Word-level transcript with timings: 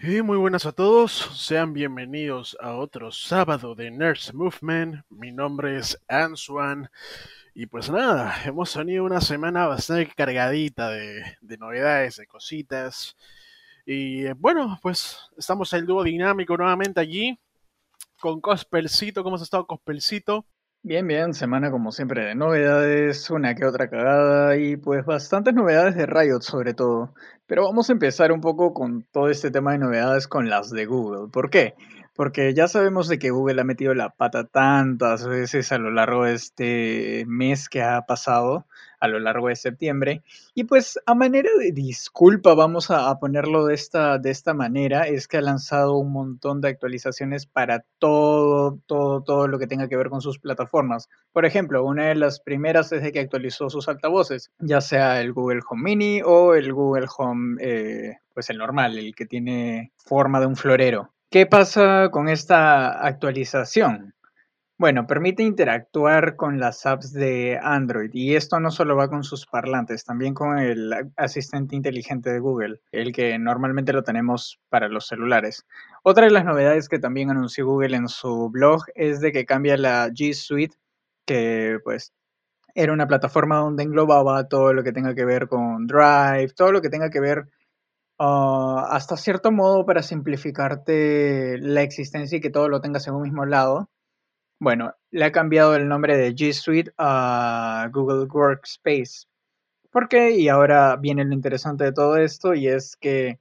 Y 0.00 0.22
muy 0.22 0.36
buenas 0.36 0.64
a 0.64 0.70
todos, 0.70 1.10
sean 1.34 1.72
bienvenidos 1.72 2.56
a 2.60 2.76
otro 2.76 3.10
sábado 3.10 3.74
de 3.74 3.90
Nerds 3.90 4.32
Movement. 4.32 5.04
Mi 5.10 5.32
nombre 5.32 5.76
es 5.76 6.00
Answan 6.06 6.88
y 7.52 7.66
pues 7.66 7.90
nada, 7.90 8.32
hemos 8.44 8.72
tenido 8.72 9.02
una 9.02 9.20
semana 9.20 9.66
bastante 9.66 10.14
cargadita 10.14 10.90
de, 10.90 11.36
novedades, 11.58 12.14
de 12.18 12.28
cositas. 12.28 13.16
Y 13.84 14.28
bueno, 14.34 14.78
pues 14.82 15.18
estamos 15.36 15.72
el 15.72 15.84
dúo 15.84 16.04
dinámico 16.04 16.56
nuevamente 16.56 17.00
allí 17.00 17.36
con 18.20 18.40
Cospelcito. 18.40 19.24
¿Cómo 19.24 19.34
has 19.34 19.42
estado, 19.42 19.66
Cospelcito? 19.66 20.46
Bien, 20.88 21.06
bien, 21.06 21.34
semana 21.34 21.70
como 21.70 21.92
siempre 21.92 22.24
de 22.24 22.34
novedades, 22.34 23.28
una 23.28 23.54
que 23.54 23.66
otra 23.66 23.90
cagada 23.90 24.56
y 24.56 24.78
pues 24.78 25.04
bastantes 25.04 25.52
novedades 25.52 25.94
de 25.96 26.06
Riot 26.06 26.40
sobre 26.40 26.72
todo. 26.72 27.12
Pero 27.46 27.64
vamos 27.64 27.90
a 27.90 27.92
empezar 27.92 28.32
un 28.32 28.40
poco 28.40 28.72
con 28.72 29.02
todo 29.12 29.28
este 29.28 29.50
tema 29.50 29.72
de 29.72 29.78
novedades 29.80 30.26
con 30.28 30.48
las 30.48 30.70
de 30.70 30.86
Google. 30.86 31.28
¿Por 31.30 31.50
qué? 31.50 31.74
Porque 32.14 32.54
ya 32.54 32.68
sabemos 32.68 33.06
de 33.06 33.18
que 33.18 33.28
Google 33.28 33.60
ha 33.60 33.64
metido 33.64 33.92
la 33.92 34.08
pata 34.08 34.44
tantas 34.44 35.28
veces 35.28 35.72
a 35.72 35.78
lo 35.78 35.90
largo 35.90 36.24
de 36.24 36.32
este 36.32 37.24
mes 37.26 37.68
que 37.68 37.82
ha 37.82 38.06
pasado 38.06 38.64
a 39.00 39.08
lo 39.08 39.18
largo 39.20 39.48
de 39.48 39.56
septiembre. 39.56 40.22
Y 40.54 40.64
pues 40.64 40.98
a 41.06 41.14
manera 41.14 41.50
de 41.58 41.72
disculpa, 41.72 42.54
vamos 42.54 42.90
a, 42.90 43.18
ponerlo 43.18 43.66
de 43.66 43.74
esta, 43.74 44.18
de 44.18 44.30
esta 44.30 44.54
manera, 44.54 45.06
es 45.06 45.28
que 45.28 45.38
ha 45.38 45.42
lanzado 45.42 45.96
un 45.96 46.12
montón 46.12 46.60
de 46.60 46.68
actualizaciones 46.68 47.46
para 47.46 47.84
todo, 47.98 48.78
todo, 48.86 49.22
todo 49.22 49.48
lo 49.48 49.58
que 49.58 49.66
tenga 49.66 49.88
que 49.88 49.96
ver 49.96 50.08
con 50.08 50.20
sus 50.20 50.38
plataformas. 50.38 51.08
Por 51.32 51.44
ejemplo, 51.44 51.84
una 51.84 52.06
de 52.06 52.14
las 52.14 52.40
primeras 52.40 52.92
es 52.92 53.02
de 53.02 53.12
que 53.12 53.20
actualizó 53.20 53.70
sus 53.70 53.88
altavoces, 53.88 54.52
ya 54.58 54.80
sea 54.80 55.20
el 55.20 55.32
Google 55.32 55.60
Home 55.68 55.82
Mini 55.82 56.22
o 56.24 56.54
el 56.54 56.72
Google 56.72 57.06
Home, 57.16 57.56
eh, 57.60 58.18
pues 58.34 58.50
el 58.50 58.58
normal, 58.58 58.98
el 58.98 59.14
que 59.14 59.26
tiene 59.26 59.92
forma 59.96 60.40
de 60.40 60.46
un 60.46 60.56
florero. 60.56 61.12
¿Qué 61.30 61.44
pasa 61.44 62.08
con 62.10 62.28
esta 62.28 63.04
actualización? 63.06 64.14
Bueno, 64.80 65.08
permite 65.08 65.42
interactuar 65.42 66.36
con 66.36 66.60
las 66.60 66.86
apps 66.86 67.12
de 67.12 67.58
Android 67.60 68.10
y 68.12 68.36
esto 68.36 68.60
no 68.60 68.70
solo 68.70 68.94
va 68.94 69.08
con 69.08 69.24
sus 69.24 69.44
parlantes, 69.44 70.04
también 70.04 70.34
con 70.34 70.56
el 70.56 70.94
asistente 71.16 71.74
inteligente 71.74 72.30
de 72.30 72.38
Google, 72.38 72.80
el 72.92 73.12
que 73.12 73.36
normalmente 73.40 73.92
lo 73.92 74.04
tenemos 74.04 74.60
para 74.68 74.88
los 74.88 75.08
celulares. 75.08 75.66
Otra 76.04 76.26
de 76.26 76.30
las 76.30 76.44
novedades 76.44 76.88
que 76.88 77.00
también 77.00 77.28
anunció 77.28 77.66
Google 77.66 77.96
en 77.96 78.06
su 78.06 78.50
blog 78.50 78.84
es 78.94 79.20
de 79.20 79.32
que 79.32 79.46
cambia 79.46 79.76
la 79.76 80.10
G 80.10 80.32
Suite, 80.32 80.76
que 81.26 81.80
pues 81.82 82.12
era 82.74 82.92
una 82.92 83.08
plataforma 83.08 83.58
donde 83.58 83.82
englobaba 83.82 84.46
todo 84.48 84.72
lo 84.74 84.84
que 84.84 84.92
tenga 84.92 85.16
que 85.16 85.24
ver 85.24 85.48
con 85.48 85.88
Drive, 85.88 86.52
todo 86.56 86.70
lo 86.70 86.82
que 86.82 86.90
tenga 86.90 87.10
que 87.10 87.20
ver 87.20 87.48
ah, 88.18 88.86
hasta 88.90 89.16
cierto 89.16 89.50
modo 89.52 89.84
para 89.86 90.02
simplificarte 90.04 91.58
la 91.58 91.82
existencia 91.82 92.38
y 92.38 92.40
que 92.40 92.50
todo 92.50 92.68
lo 92.68 92.80
tengas 92.80 93.08
en 93.08 93.14
un 93.14 93.22
mismo 93.22 93.44
lado 93.44 93.90
bueno, 94.60 94.94
le 95.10 95.24
ha 95.24 95.32
cambiado 95.32 95.74
el 95.76 95.88
nombre 95.88 96.16
de 96.16 96.34
G 96.34 96.52
Suite 96.52 96.92
a 96.98 97.88
Google 97.92 98.26
Workspace. 98.26 99.26
¿Por 99.90 100.08
qué? 100.08 100.32
Y 100.32 100.48
ahora 100.48 100.96
viene 100.96 101.24
lo 101.24 101.32
interesante 101.32 101.84
de 101.84 101.92
todo 101.92 102.16
esto 102.16 102.54
y 102.54 102.68
es 102.68 102.96
que 102.96 103.38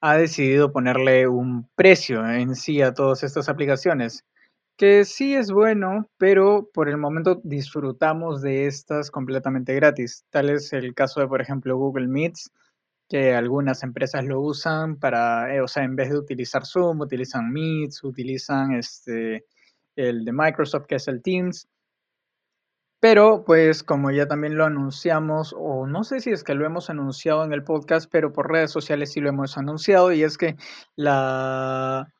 ha 0.00 0.16
decidido 0.16 0.72
ponerle 0.72 1.28
un 1.28 1.68
precio 1.74 2.26
en 2.28 2.54
sí 2.54 2.82
a 2.82 2.94
todas 2.94 3.22
estas 3.24 3.48
aplicaciones, 3.48 4.24
que 4.76 5.04
sí 5.04 5.34
es 5.34 5.50
bueno, 5.50 6.08
pero 6.18 6.70
por 6.72 6.88
el 6.88 6.98
momento 6.98 7.40
disfrutamos 7.42 8.42
de 8.42 8.66
estas 8.66 9.10
completamente 9.10 9.74
gratis. 9.74 10.24
Tal 10.30 10.50
es 10.50 10.72
el 10.72 10.94
caso 10.94 11.20
de, 11.20 11.28
por 11.28 11.40
ejemplo, 11.40 11.76
Google 11.76 12.08
Meets, 12.08 12.52
que 13.08 13.34
algunas 13.34 13.82
empresas 13.82 14.24
lo 14.24 14.40
usan 14.40 14.96
para, 14.96 15.54
eh, 15.54 15.60
o 15.62 15.68
sea, 15.68 15.84
en 15.84 15.96
vez 15.96 16.10
de 16.10 16.18
utilizar 16.18 16.66
Zoom, 16.66 17.00
utilizan 17.00 17.50
Meets, 17.52 18.04
utilizan 18.04 18.74
este 18.74 19.46
el 19.98 20.24
de 20.24 20.32
Microsoft, 20.32 20.86
que 20.86 20.94
es 20.96 21.08
el 21.08 21.22
Teams. 21.22 21.68
Pero, 23.00 23.44
pues, 23.44 23.84
como 23.84 24.10
ya 24.10 24.26
también 24.26 24.56
lo 24.56 24.64
anunciamos, 24.64 25.54
o 25.56 25.86
no 25.86 26.02
sé 26.02 26.20
si 26.20 26.30
es 26.30 26.42
que 26.42 26.54
lo 26.54 26.66
hemos 26.66 26.90
anunciado 26.90 27.44
en 27.44 27.52
el 27.52 27.62
podcast, 27.62 28.10
pero 28.10 28.32
por 28.32 28.50
redes 28.50 28.72
sociales 28.72 29.12
sí 29.12 29.20
lo 29.20 29.28
hemos 29.28 29.56
anunciado, 29.56 30.12
y 30.12 30.24
es 30.24 30.36
que 30.36 30.56
la 30.96 32.12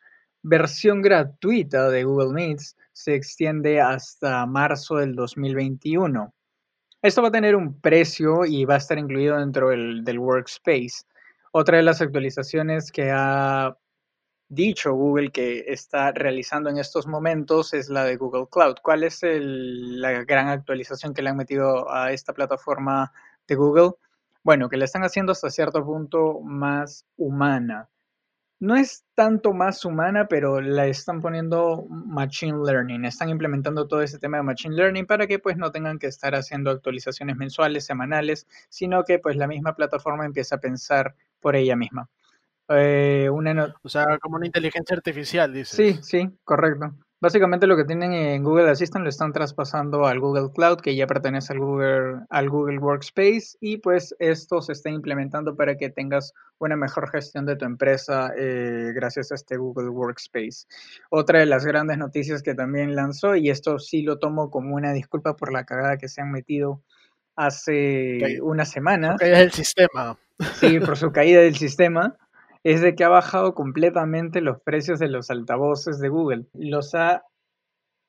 versión 0.42 1.02
gratuita 1.02 1.90
de 1.90 2.04
Google 2.04 2.32
Meets 2.32 2.76
se 2.92 3.14
extiende 3.14 3.80
hasta 3.80 4.46
marzo 4.46 4.96
del 4.96 5.14
2021. 5.14 6.32
Esto 7.02 7.22
va 7.22 7.28
a 7.28 7.32
tener 7.32 7.56
un 7.56 7.80
precio 7.80 8.44
y 8.44 8.64
va 8.64 8.74
a 8.74 8.78
estar 8.78 8.98
incluido 8.98 9.36
dentro 9.38 9.70
del, 9.70 10.04
del 10.04 10.18
Workspace. 10.18 11.04
Otra 11.52 11.78
de 11.78 11.82
las 11.82 12.00
actualizaciones 12.00 12.92
que 12.92 13.10
ha 13.12 13.76
dicho 14.48 14.92
Google 14.94 15.30
que 15.30 15.64
está 15.68 16.12
realizando 16.12 16.70
en 16.70 16.78
estos 16.78 17.06
momentos 17.06 17.74
es 17.74 17.88
la 17.88 18.04
de 18.04 18.16
Google 18.16 18.46
Cloud. 18.50 18.76
¿Cuál 18.82 19.04
es 19.04 19.20
la 19.22 20.24
gran 20.24 20.48
actualización 20.48 21.14
que 21.14 21.22
le 21.22 21.30
han 21.30 21.36
metido 21.36 21.90
a 21.92 22.12
esta 22.12 22.32
plataforma 22.32 23.12
de 23.46 23.54
Google? 23.54 23.92
Bueno, 24.42 24.68
que 24.68 24.76
la 24.76 24.86
están 24.86 25.04
haciendo 25.04 25.32
hasta 25.32 25.50
cierto 25.50 25.84
punto 25.84 26.40
más 26.40 27.04
humana. 27.16 27.88
No 28.60 28.74
es 28.74 29.04
tanto 29.14 29.52
más 29.52 29.84
humana, 29.84 30.26
pero 30.28 30.60
la 30.60 30.86
están 30.86 31.20
poniendo 31.20 31.86
machine 31.88 32.58
learning. 32.64 33.04
Están 33.04 33.28
implementando 33.28 33.86
todo 33.86 34.02
ese 34.02 34.18
tema 34.18 34.38
de 34.38 34.42
machine 34.42 34.74
learning 34.74 35.06
para 35.06 35.28
que 35.28 35.38
pues 35.38 35.56
no 35.56 35.70
tengan 35.70 35.98
que 35.98 36.08
estar 36.08 36.34
haciendo 36.34 36.70
actualizaciones 36.70 37.36
mensuales, 37.36 37.84
semanales, 37.84 38.48
sino 38.68 39.04
que 39.04 39.20
pues 39.20 39.36
la 39.36 39.46
misma 39.46 39.76
plataforma 39.76 40.24
empieza 40.24 40.56
a 40.56 40.60
pensar 40.60 41.14
por 41.40 41.54
ella 41.54 41.76
misma. 41.76 42.08
Eh, 42.70 43.28
una 43.30 43.74
O 43.82 43.88
sea, 43.88 44.18
como 44.18 44.36
una 44.36 44.46
inteligencia 44.46 44.96
artificial, 44.96 45.52
dice. 45.52 45.76
Sí, 45.76 45.98
sí, 46.02 46.30
correcto. 46.44 46.94
Básicamente 47.20 47.66
lo 47.66 47.76
que 47.76 47.84
tienen 47.84 48.12
en 48.12 48.44
Google 48.44 48.70
Assistant 48.70 49.02
lo 49.02 49.08
están 49.08 49.32
traspasando 49.32 50.06
al 50.06 50.20
Google 50.20 50.52
Cloud, 50.54 50.78
que 50.78 50.94
ya 50.94 51.08
pertenece 51.08 51.52
al 51.52 51.58
Google, 51.58 52.20
al 52.30 52.48
Google 52.48 52.78
Workspace, 52.78 53.56
y 53.60 53.78
pues 53.78 54.14
esto 54.20 54.62
se 54.62 54.72
está 54.72 54.90
implementando 54.90 55.56
para 55.56 55.76
que 55.76 55.90
tengas 55.90 56.32
una 56.58 56.76
mejor 56.76 57.10
gestión 57.10 57.44
de 57.44 57.56
tu 57.56 57.64
empresa 57.64 58.30
eh, 58.38 58.92
gracias 58.94 59.32
a 59.32 59.34
este 59.34 59.56
Google 59.56 59.88
Workspace. 59.88 60.66
Otra 61.10 61.40
de 61.40 61.46
las 61.46 61.66
grandes 61.66 61.98
noticias 61.98 62.40
que 62.40 62.54
también 62.54 62.94
lanzó, 62.94 63.34
y 63.34 63.50
esto 63.50 63.80
sí 63.80 64.02
lo 64.02 64.20
tomo 64.20 64.48
como 64.48 64.76
una 64.76 64.92
disculpa 64.92 65.34
por 65.34 65.52
la 65.52 65.64
cagada 65.64 65.96
que 65.96 66.08
se 66.08 66.20
han 66.20 66.30
metido 66.30 66.82
hace 67.34 68.38
una 68.42 68.64
semana. 68.64 69.10
Por 69.12 69.20
caída 69.20 69.38
del 69.38 69.52
sistema. 69.52 70.16
Sí, 70.54 70.78
por 70.78 70.96
su 70.96 71.10
caída 71.10 71.40
del 71.40 71.56
sistema 71.56 72.16
es 72.68 72.82
de 72.82 72.94
que 72.94 73.02
ha 73.02 73.08
bajado 73.08 73.54
completamente 73.54 74.42
los 74.42 74.60
precios 74.60 74.98
de 74.98 75.08
los 75.08 75.30
altavoces 75.30 76.00
de 76.00 76.10
Google. 76.10 76.44
Los 76.52 76.94
ha 76.94 77.24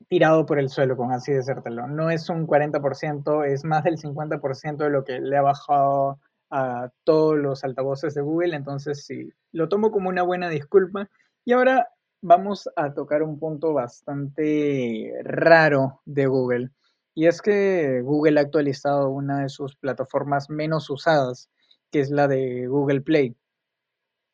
tirado 0.10 0.46
por 0.46 0.60
el 0.60 0.68
suelo, 0.68 0.98
con 0.98 1.14
así 1.14 1.32
decírtelo. 1.32 1.88
No 1.88 2.10
es 2.10 2.30
un 2.30 2.46
40%, 2.46 3.46
es 3.46 3.64
más 3.64 3.86
del 3.86 3.98
50% 3.98 4.84
de 4.84 4.90
lo 4.90 5.06
que 5.06 5.22
le 5.22 5.38
ha 5.38 5.42
bajado 5.42 6.20
a 6.50 6.90
todos 7.06 7.38
los 7.38 7.64
altavoces 7.64 8.16
de 8.16 8.22
Google. 8.22 8.54
Entonces, 8.54 9.06
sí, 9.06 9.30
lo 9.54 9.70
tomo 9.70 9.92
como 9.92 10.10
una 10.10 10.24
buena 10.24 10.50
disculpa. 10.50 11.10
Y 11.46 11.54
ahora 11.54 11.88
vamos 12.22 12.70
a 12.76 12.94
tocar 12.94 13.24
un 13.24 13.40
punto 13.40 13.72
bastante 13.72 15.14
raro 15.24 16.02
de 16.04 16.26
Google. 16.28 16.72
Y 17.16 17.28
es 17.28 17.42
que 17.42 18.02
Google 18.02 18.42
ha 18.42 18.44
actualizado 18.44 19.10
una 19.10 19.40
de 19.44 19.48
sus 19.48 19.78
plataformas 19.78 20.50
menos 20.50 20.90
usadas, 20.90 21.50
que 21.92 22.02
es 22.02 22.10
la 22.12 22.28
de 22.28 22.68
Google 22.68 23.00
Play. 23.00 23.38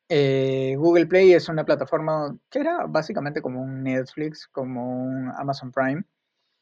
Eh, 0.10 0.76
Google 0.78 1.08
Play 1.08 1.34
es 1.34 1.50
una 1.50 1.66
plataforma 1.66 2.38
que 2.52 2.60
era 2.60 2.86
básicamente 2.88 3.42
como 3.42 3.62
un 3.62 3.84
Netflix, 3.84 4.48
como 4.48 5.04
un 5.04 5.32
Amazon 5.36 5.72
Prime, 5.72 6.04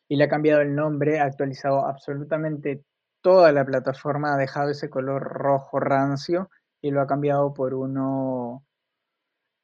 y 0.10 0.18
le 0.18 0.26
ha 0.26 0.30
cambiado 0.30 0.62
el 0.62 0.76
nombre, 0.76 1.20
ha 1.20 1.26
actualizado 1.26 1.86
absolutamente 1.88 2.84
toda 3.22 3.52
la 3.54 3.66
plataforma, 3.66 4.36
ha 4.36 4.38
dejado 4.38 4.72
ese 4.72 4.90
color 4.90 5.24
rojo 5.24 5.80
rancio 5.80 6.50
y 6.82 6.92
lo 6.92 7.02
ha 7.02 7.08
cambiado 7.08 7.54
por 7.54 7.74
uno, 7.76 8.66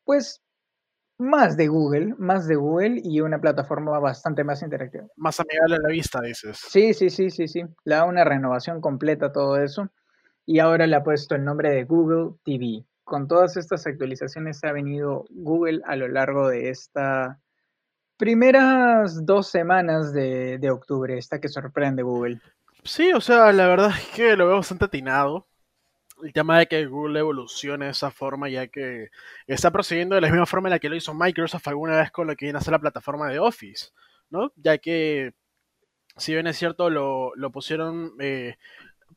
pues, 0.06 0.42
más 1.20 1.58
de 1.58 1.68
Google, 1.68 2.16
más 2.18 2.48
de 2.48 2.56
Google 2.56 3.02
y 3.04 3.22
una 3.22 3.40
plataforma 3.42 4.00
bastante 4.00 4.44
más 4.44 4.64
interactiva. 4.64 5.06
Más 5.18 5.40
amigable 5.40 5.76
a 5.76 5.80
la 5.80 5.90
vista, 5.90 6.22
dices. 6.22 6.58
Sí, 6.58 6.94
sí, 6.94 7.10
sí, 7.10 7.30
sí, 7.30 7.48
sí. 7.48 7.64
Le 7.86 7.96
da 7.96 8.06
una 8.06 8.24
renovación 8.26 8.82
completa 8.82 9.28
a 9.28 9.32
todo 9.32 9.58
eso. 9.58 9.90
Y 10.46 10.60
ahora 10.60 10.88
le 10.88 10.96
ha 10.96 11.04
puesto 11.04 11.36
el 11.36 11.46
nombre 11.46 11.72
de 11.72 11.86
Google 11.86 12.36
TV 12.44 12.86
con 13.10 13.28
todas 13.28 13.58
estas 13.58 13.88
actualizaciones 13.88 14.64
ha 14.64 14.72
venido 14.72 15.26
Google 15.32 15.82
a 15.86 15.96
lo 15.96 16.08
largo 16.08 16.48
de 16.48 16.70
estas 16.70 17.36
primeras 18.18 19.26
dos 19.26 19.48
semanas 19.48 20.14
de, 20.14 20.70
octubre, 20.72 21.18
esta 21.18 21.42
que 21.42 21.50
sorprende 21.50 22.04
Google. 22.04 22.40
Sí, 22.84 23.12
o 23.12 23.20
sea, 23.20 23.52
la 23.52 23.68
verdad 23.68 23.92
es 23.98 24.08
que 24.10 24.38
lo 24.38 24.46
veo 24.46 24.58
bastante 24.58 24.86
atinado. 24.86 25.48
El 26.22 26.34
tema 26.34 26.60
de 26.60 26.68
que 26.68 26.86
Google 26.86 27.20
evolucione 27.20 27.86
de 27.86 27.92
esa 27.92 28.12
forma, 28.12 28.48
ya 28.48 28.68
que 28.68 29.10
está 29.48 29.72
procediendo 29.72 30.16
de 30.16 30.22
la 30.22 30.30
misma 30.30 30.46
forma 30.46 30.68
en 30.70 30.74
la 30.74 30.80
que 30.80 30.90
lo 30.90 30.96
hizo 30.96 31.14
Microsoft 31.14 31.68
alguna 31.68 31.98
vez 31.98 32.12
con 32.12 32.28
lo 32.28 32.36
que 32.36 32.46
viene 32.46 32.60
a 32.60 32.62
ser 32.62 32.74
la 32.74 32.80
plataforma 32.80 33.28
de 33.30 33.40
Office, 33.40 33.88
¿no? 34.30 34.52
Ya 34.56 34.78
que, 34.78 35.34
si 36.16 36.34
bien 36.34 36.46
es 36.46 36.58
cierto, 36.58 36.90
lo, 36.92 37.52
pusieron 37.52 38.14
eh, 38.20 38.58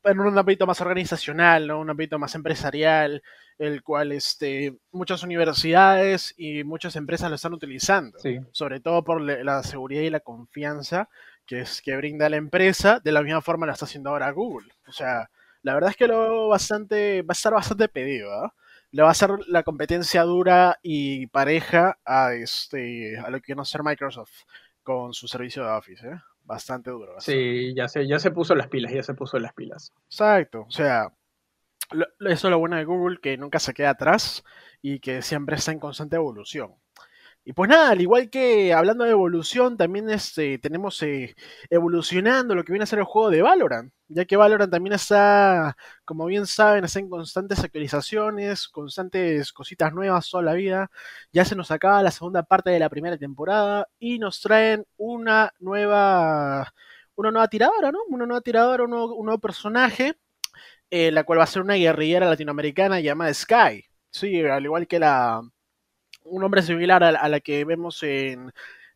en 0.03 0.19
un 0.19 0.37
ámbito 0.37 0.65
más 0.65 0.81
organizacional, 0.81 1.67
¿no? 1.67 1.79
Un 1.79 1.89
ámbito 1.89 2.19
más 2.19 2.35
empresarial, 2.35 3.21
el 3.57 3.83
cual 3.83 4.11
este, 4.11 4.77
muchas 4.91 5.23
universidades 5.23 6.33
y 6.37 6.63
muchas 6.63 6.95
empresas 6.95 7.29
lo 7.29 7.35
están 7.35 7.53
utilizando, 7.53 8.17
sobre 8.51 8.79
todo 8.79 9.03
por 9.03 9.21
la 9.21 9.63
seguridad 9.63 10.01
y 10.01 10.09
la 10.09 10.19
confianza 10.19 11.09
que 11.45 11.61
es 11.61 11.81
que 11.81 11.95
brinda 11.95 12.29
la 12.29 12.37
empresa, 12.37 12.99
de 12.99 13.11
la 13.11 13.21
misma 13.21 13.41
forma 13.41 13.65
la 13.65 13.73
está 13.73 13.85
haciendo 13.85 14.09
ahora 14.09 14.31
Google. 14.31 14.71
O 14.87 14.91
sea, 14.91 15.29
la 15.61 15.73
verdad 15.73 15.91
es 15.91 15.97
que 15.97 16.07
lo 16.07 16.47
bastante, 16.47 17.21
va 17.21 17.31
a 17.31 17.33
estar 17.33 17.53
bastante 17.53 17.87
pedido, 17.89 18.31
¿ah? 18.33 18.53
Le 18.91 19.01
va 19.01 19.09
a 19.09 19.15
ser 19.15 19.31
la 19.47 19.63
competencia 19.63 20.21
dura 20.23 20.77
y 20.83 21.27
pareja 21.27 21.97
a 22.05 22.33
este 22.33 23.17
a 23.17 23.29
lo 23.31 23.41
que 23.41 23.55
no 23.55 23.65
ser 23.65 23.81
Microsoft 23.83 24.43
con 24.83 25.13
su 25.13 25.27
servicio 25.27 25.63
de 25.63 25.71
Office, 25.71 26.07
¿eh? 26.07 26.19
Bastante 26.43 26.91
duro. 26.91 27.19
Sí, 27.19 27.73
ya 27.75 27.87
se, 27.87 28.07
ya 28.07 28.19
se 28.19 28.31
puso 28.31 28.55
las 28.55 28.67
pilas, 28.67 28.93
ya 28.93 29.03
se 29.03 29.13
puso 29.13 29.39
las 29.39 29.53
pilas. 29.53 29.93
Exacto, 30.07 30.65
o 30.67 30.71
sea, 30.71 31.13
eso 31.91 32.07
es 32.19 32.43
lo 32.43 32.59
bueno 32.59 32.75
de 32.75 32.85
Google, 32.85 33.19
que 33.21 33.37
nunca 33.37 33.59
se 33.59 33.73
queda 33.73 33.91
atrás 33.91 34.43
y 34.81 34.99
que 34.99 35.21
siempre 35.21 35.55
está 35.55 35.71
en 35.71 35.79
constante 35.79 36.15
evolución. 36.15 36.75
Y 37.45 37.51
pues 37.51 37.69
nada, 37.69 37.89
al 37.89 37.99
igual 37.99 38.29
que 38.29 38.73
hablando 38.73 39.03
de 39.03 39.11
evolución, 39.11 39.75
también 39.75 40.09
este, 40.09 40.57
tenemos 40.59 41.01
eh, 41.03 41.35
evolucionando 41.69 42.55
lo 42.55 42.63
que 42.63 42.71
viene 42.71 42.83
a 42.83 42.85
ser 42.85 42.99
el 42.99 43.05
juego 43.05 43.29
de 43.29 43.41
Valorant, 43.41 43.91
ya 44.07 44.23
que 44.23 44.37
Valorant 44.37 44.71
también 44.71 44.93
está, 44.93 45.75
como 46.05 46.25
bien 46.25 46.45
saben, 46.47 46.85
está 46.85 46.99
en 46.99 47.09
constantes 47.09 47.59
actualizaciones, 47.59 48.69
constantes 48.69 49.51
cositas 49.51 49.93
nuevas 49.93 50.29
toda 50.29 50.43
la 50.43 50.53
vida. 50.53 50.89
Ya 51.33 51.43
se 51.43 51.55
nos 51.55 51.69
acaba 51.71 52.01
la 52.01 52.11
segunda 52.11 52.43
parte 52.43 52.69
de 52.69 52.79
la 52.79 52.89
primera 52.89 53.17
temporada 53.17 53.89
y 53.99 54.19
nos 54.19 54.39
traen 54.39 54.85
una 54.95 55.51
nueva, 55.59 56.73
una 57.15 57.31
nueva 57.31 57.47
tiradora, 57.49 57.91
¿no? 57.91 57.99
Una 58.07 58.25
nueva 58.25 58.41
tiradora, 58.41 58.83
un 58.85 58.91
nuevo, 58.91 59.39
personaje, 59.39 60.15
eh, 60.91 61.11
la 61.11 61.23
cual 61.25 61.39
va 61.39 61.43
a 61.45 61.47
ser 61.47 61.61
una 61.63 61.75
guerrillera 61.75 62.27
latinoamericana 62.27 62.99
llamada 63.01 63.33
Sky. 63.33 63.85
Sí, 64.11 64.41
al 64.45 64.63
igual 64.65 64.87
que 64.87 64.99
la 64.99 65.41
un 66.25 66.41
nombre 66.41 66.61
similar 66.61 67.03
a, 67.03 67.27
la 67.29 67.39
que 67.39 67.65
vemos 67.65 68.01
en, 68.03 68.51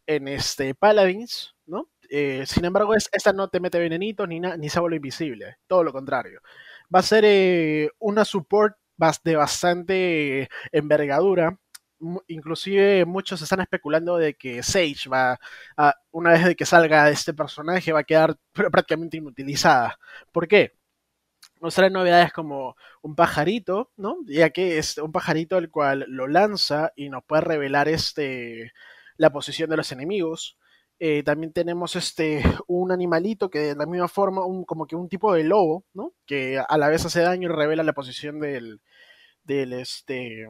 en 0.05 0.27
este 0.27 0.75
Paladins, 0.75 1.55
¿no? 1.65 1.89
Eh, 2.09 2.45
sin 2.45 2.65
embargo, 2.65 2.95
esta 2.95 3.33
no 3.33 3.49
te 3.49 3.59
mete 3.59 3.79
venenitos 3.79 4.27
ni, 4.27 4.39
ni 4.39 4.69
vuelve 4.79 4.95
invisible, 4.97 5.57
todo 5.67 5.83
lo 5.83 5.91
contrario. 5.91 6.41
Va 6.93 6.99
a 6.99 7.03
ser 7.03 7.23
eh, 7.25 7.89
una 7.99 8.25
support 8.25 8.77
de 9.23 9.35
bastante 9.35 10.49
envergadura. 10.71 11.57
Inclusive 12.27 13.05
muchos 13.05 13.41
están 13.41 13.61
especulando 13.61 14.17
de 14.17 14.35
que 14.35 14.61
Sage 14.63 15.09
va, 15.11 15.39
a, 15.77 15.95
una 16.11 16.31
vez 16.31 16.45
de 16.45 16.55
que 16.55 16.65
salga 16.65 17.09
este 17.09 17.33
personaje, 17.33 17.91
va 17.91 18.01
a 18.01 18.03
quedar 18.03 18.37
prácticamente 18.53 19.17
inutilizada. 19.17 19.97
¿Por 20.31 20.47
qué? 20.47 20.73
Nos 21.61 21.75
trae 21.75 21.89
novedades 21.89 22.31
como 22.33 22.75
un 23.01 23.15
pajarito, 23.15 23.91
¿no? 23.97 24.17
Ya 24.25 24.49
que 24.51 24.77
es 24.77 24.97
un 24.97 25.11
pajarito 25.11 25.57
el 25.57 25.69
cual 25.69 26.05
lo 26.07 26.27
lanza 26.27 26.91
y 26.95 27.09
nos 27.09 27.23
puede 27.23 27.41
revelar 27.41 27.87
este, 27.87 28.71
la 29.17 29.31
posición 29.31 29.69
de 29.69 29.77
los 29.77 29.91
enemigos. 29.91 30.57
Eh, 30.99 31.23
también 31.23 31.53
tenemos 31.53 31.95
este, 31.95 32.43
un 32.67 32.91
animalito 32.91 33.49
que 33.49 33.59
de 33.59 33.75
la 33.75 33.85
misma 33.85 34.07
forma, 34.07 34.45
un, 34.45 34.65
como 34.65 34.87
que 34.87 34.95
un 34.95 35.09
tipo 35.09 35.33
de 35.33 35.43
lobo, 35.43 35.85
¿no? 35.93 36.13
Que 36.25 36.59
a 36.59 36.77
la 36.77 36.89
vez 36.89 37.05
hace 37.05 37.21
daño 37.21 37.49
y 37.49 37.53
revela 37.53 37.83
la 37.83 37.93
posición 37.93 38.39
del, 38.39 38.81
del, 39.43 39.73
este, 39.73 40.49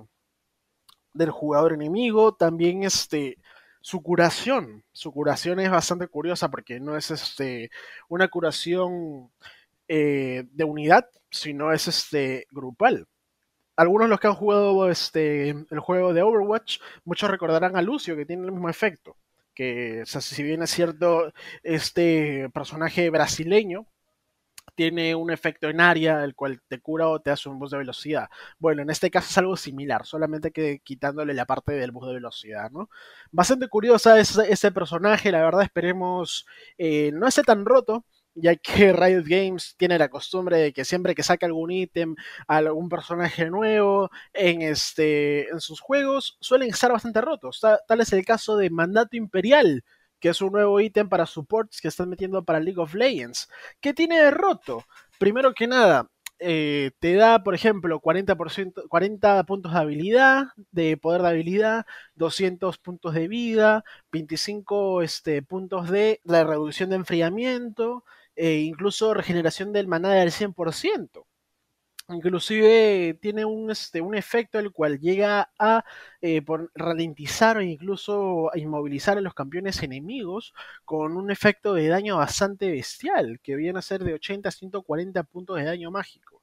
del 1.13 1.31
jugador 1.31 1.73
enemigo. 1.73 2.35
También 2.35 2.83
este, 2.83 3.37
su 3.81 4.01
curación. 4.01 4.83
Su 4.91 5.11
curación 5.11 5.59
es 5.59 5.71
bastante 5.71 6.07
curiosa 6.07 6.49
porque 6.49 6.79
no 6.79 6.97
es 6.97 7.11
este, 7.11 7.71
una 8.09 8.27
curación 8.27 9.31
eh, 9.87 10.45
de 10.51 10.63
unidad, 10.63 11.09
sino 11.29 11.71
es 11.71 11.87
este 11.87 12.47
grupal. 12.51 13.07
Algunos 13.75 14.07
de 14.07 14.09
los 14.09 14.19
que 14.19 14.27
han 14.27 14.33
jugado 14.33 14.89
este, 14.89 15.49
el 15.49 15.79
juego 15.79 16.13
de 16.13 16.23
Overwatch, 16.23 16.79
muchos 17.05 17.29
recordarán 17.29 17.75
a 17.75 17.81
Lucio, 17.81 18.15
que 18.15 18.25
tiene 18.25 18.45
el 18.45 18.51
mismo 18.51 18.69
efecto. 18.69 19.17
Que, 19.53 20.03
si 20.05 20.43
bien 20.43 20.63
es 20.63 20.71
cierto, 20.71 21.31
este 21.63 22.49
personaje 22.53 23.09
brasileño 23.09 23.87
tiene 24.77 25.15
un 25.15 25.31
efecto 25.31 25.69
en 25.69 25.81
área, 25.81 26.23
el 26.23 26.35
cual 26.35 26.61
te 26.67 26.79
cura 26.79 27.07
o 27.09 27.19
te 27.19 27.31
hace 27.31 27.49
un 27.49 27.57
boost 27.57 27.71
de 27.71 27.79
velocidad. 27.79 28.29
Bueno, 28.59 28.83
en 28.83 28.91
este 28.91 29.09
caso 29.09 29.27
es 29.29 29.37
algo 29.39 29.57
similar, 29.57 30.05
solamente 30.05 30.51
que 30.51 30.81
quitándole 30.83 31.33
la 31.33 31.45
parte 31.45 31.73
del 31.73 31.91
boost 31.91 32.09
de 32.09 32.13
velocidad, 32.13 32.69
¿no? 32.71 32.89
Bastante 33.31 33.67
curiosa 33.69 34.19
ese, 34.19 34.51
ese 34.51 34.71
personaje, 34.71 35.31
la 35.31 35.43
verdad 35.43 35.63
esperemos 35.63 36.45
eh, 36.77 37.11
no 37.11 37.27
esté 37.27 37.41
tan 37.41 37.65
roto, 37.65 38.05
ya 38.37 38.55
que 38.55 38.93
Riot 38.93 39.23
Games 39.25 39.75
tiene 39.77 39.97
la 39.97 40.09
costumbre 40.09 40.57
de 40.57 40.73
que 40.73 40.85
siempre 40.85 41.15
que 41.15 41.23
saca 41.23 41.45
algún 41.45 41.71
ítem, 41.71 42.15
algún 42.47 42.89
personaje 42.89 43.49
nuevo 43.49 44.09
en, 44.33 44.61
este, 44.61 45.49
en 45.49 45.59
sus 45.59 45.81
juegos, 45.81 46.37
suelen 46.39 46.69
estar 46.69 46.91
bastante 46.91 47.21
rotos. 47.21 47.59
Tal 47.61 48.01
es 48.01 48.13
el 48.13 48.25
caso 48.25 48.57
de 48.57 48.69
Mandato 48.69 49.17
Imperial, 49.17 49.83
que 50.19 50.29
es 50.29 50.41
un 50.41 50.53
nuevo 50.53 50.79
ítem 50.79 51.09
para 51.09 51.25
supports 51.25 51.81
que 51.81 51.87
están 51.87 52.09
metiendo 52.09 52.43
para 52.43 52.59
League 52.59 52.79
of 52.79 52.93
Legends. 52.93 53.49
¿Qué 53.81 53.93
tiene 53.93 54.19
de 54.21 54.31
roto? 54.31 54.85
Primero 55.19 55.53
que 55.53 55.67
nada, 55.67 56.09
eh, 56.39 56.91
te 56.99 57.15
da, 57.15 57.43
por 57.43 57.55
ejemplo, 57.55 57.99
40%, 57.99 58.87
40 58.87 59.43
puntos 59.45 59.73
de 59.73 59.79
habilidad, 59.79 60.45
de 60.71 60.95
poder 60.97 61.21
de 61.23 61.29
habilidad, 61.29 61.85
200 62.15 62.77
puntos 62.77 63.13
de 63.15 63.27
vida, 63.27 63.83
25 64.11 65.01
este, 65.01 65.41
puntos 65.41 65.89
de 65.89 66.21
la 66.23 66.43
reducción 66.43 66.91
de 66.91 66.97
enfriamiento, 66.97 68.03
e 68.37 68.59
incluso 68.61 69.13
regeneración 69.13 69.73
del 69.73 69.87
maná 69.87 70.13
del 70.13 70.31
100%. 70.31 71.25
Inclusive 72.09 73.17
tiene 73.21 73.43
un, 73.43 73.69
este, 73.69 73.99
un 73.99 74.15
efecto 74.15 74.59
el 74.59 74.71
cual 74.71 74.97
llega 74.99 75.51
a 75.59 75.83
eh, 76.21 76.41
ralentizar 76.73 77.57
o 77.57 77.61
incluso 77.61 78.49
a 78.53 78.57
inmovilizar 78.57 79.17
a 79.17 79.21
los 79.21 79.33
campeones 79.33 79.83
enemigos 79.83 80.53
con 80.85 81.17
un 81.17 81.31
efecto 81.31 81.73
de 81.73 81.89
daño 81.89 82.17
bastante 82.17 82.71
bestial, 82.71 83.41
que 83.43 83.55
viene 83.57 83.79
a 83.79 83.81
ser 83.81 84.03
de 84.05 84.13
80 84.13 84.47
a 84.47 84.51
140 84.53 85.23
puntos 85.23 85.57
de 85.57 85.65
daño 85.65 85.91
mágico. 85.91 86.41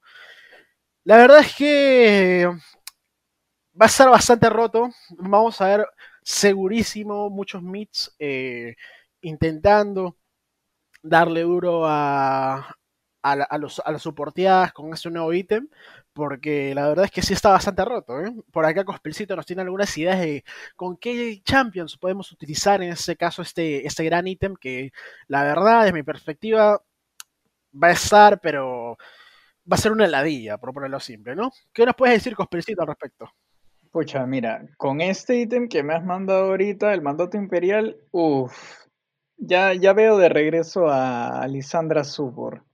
La 1.05 1.17
verdad 1.19 1.41
es 1.41 1.55
que 1.57 2.47
va 3.81 3.87
a 3.87 3.89
estar 3.89 4.11
bastante 4.11 4.51
roto. 4.51 4.91
Vamos 5.19 5.61
a 5.61 5.69
ver 5.69 5.87
segurísimo 6.23 7.31
muchos 7.31 7.63
mids 7.63 8.15
eh, 8.19 8.77
intentando 9.23 10.17
darle 11.05 11.43
duro 11.43 11.87
a, 11.87 12.77
a, 13.23 13.59
los, 13.59 13.81
a 13.85 13.93
las 13.93 14.05
con 14.73 14.93
este 14.93 15.11
nuevo 15.11 15.33
ítem, 15.33 15.69
porque 16.13 16.75
la 16.75 16.89
verdad 16.89 17.05
es 17.05 17.11
que 17.11 17.23
sí 17.23 17.35
está 17.35 17.51
bastante 17.51 17.85
roto. 17.85 18.21
¿eh? 18.21 18.35
Por 18.51 18.65
acá 18.65 18.85
Cospelcito 18.85 19.37
nos 19.37 19.47
tiene 19.47 19.63
algunas 19.63 19.97
ideas 19.99 20.19
de 20.19 20.45
con 20.77 20.97
qué 20.97 21.41
champions 21.45 21.97
podemos 21.99 22.33
utilizar 22.33 22.83
en 22.83 22.91
este 22.91 23.17
caso 23.17 23.43
este, 23.43 23.87
este 23.87 24.05
gran 24.05 24.27
ítem, 24.27 24.57
que 24.57 24.93
la 25.29 25.45
verdad, 25.45 25.81
desde 25.81 25.93
mi 25.93 26.03
perspectiva, 26.03 26.83
va 27.83 27.89
a 27.89 27.93
estar, 27.93 28.41
pero 28.41 28.97
va 29.71 29.77
a 29.77 29.79
ser 29.79 29.93
una 29.93 30.07
heladilla, 30.07 30.59
por 30.59 30.73
ponerlo 30.73 31.01
simple, 31.01 31.37
¿no? 31.37 31.51
¿Qué 31.73 31.85
nos 31.85 31.95
puedes 31.97 32.17
decir, 32.17 32.35
Cospelcito, 32.35 32.83
al 32.83 32.89
respecto? 32.89 33.31
Pucha, 33.91 34.27
mira, 34.27 34.67
con 34.77 35.01
este 35.01 35.37
ítem 35.37 35.69
que 35.69 35.83
me 35.83 35.95
has 35.95 36.05
mandado 36.05 36.47
ahorita, 36.47 36.93
el 36.93 37.01
mandato 37.01 37.37
imperial, 37.37 37.97
uff, 38.11 38.84
ya, 39.37 39.75
ya 39.75 39.93
veo 39.93 40.19
de 40.19 40.29
regreso 40.29 40.89
a 40.89 41.47
Lisandra 41.49 42.05
Subor. 42.05 42.65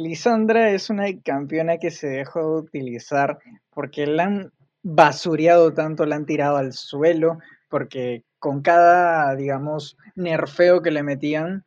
Lisandra 0.00 0.70
es 0.70 0.88
una 0.88 1.04
campeona 1.22 1.76
que 1.76 1.90
se 1.90 2.08
dejó 2.08 2.40
de 2.40 2.60
utilizar 2.62 3.38
porque 3.68 4.06
la 4.06 4.24
han 4.24 4.52
basureado 4.82 5.74
tanto, 5.74 6.06
la 6.06 6.16
han 6.16 6.24
tirado 6.24 6.56
al 6.56 6.72
suelo, 6.72 7.38
porque 7.68 8.24
con 8.38 8.62
cada, 8.62 9.36
digamos, 9.36 9.98
nerfeo 10.14 10.80
que 10.80 10.90
le 10.90 11.02
metían, 11.02 11.66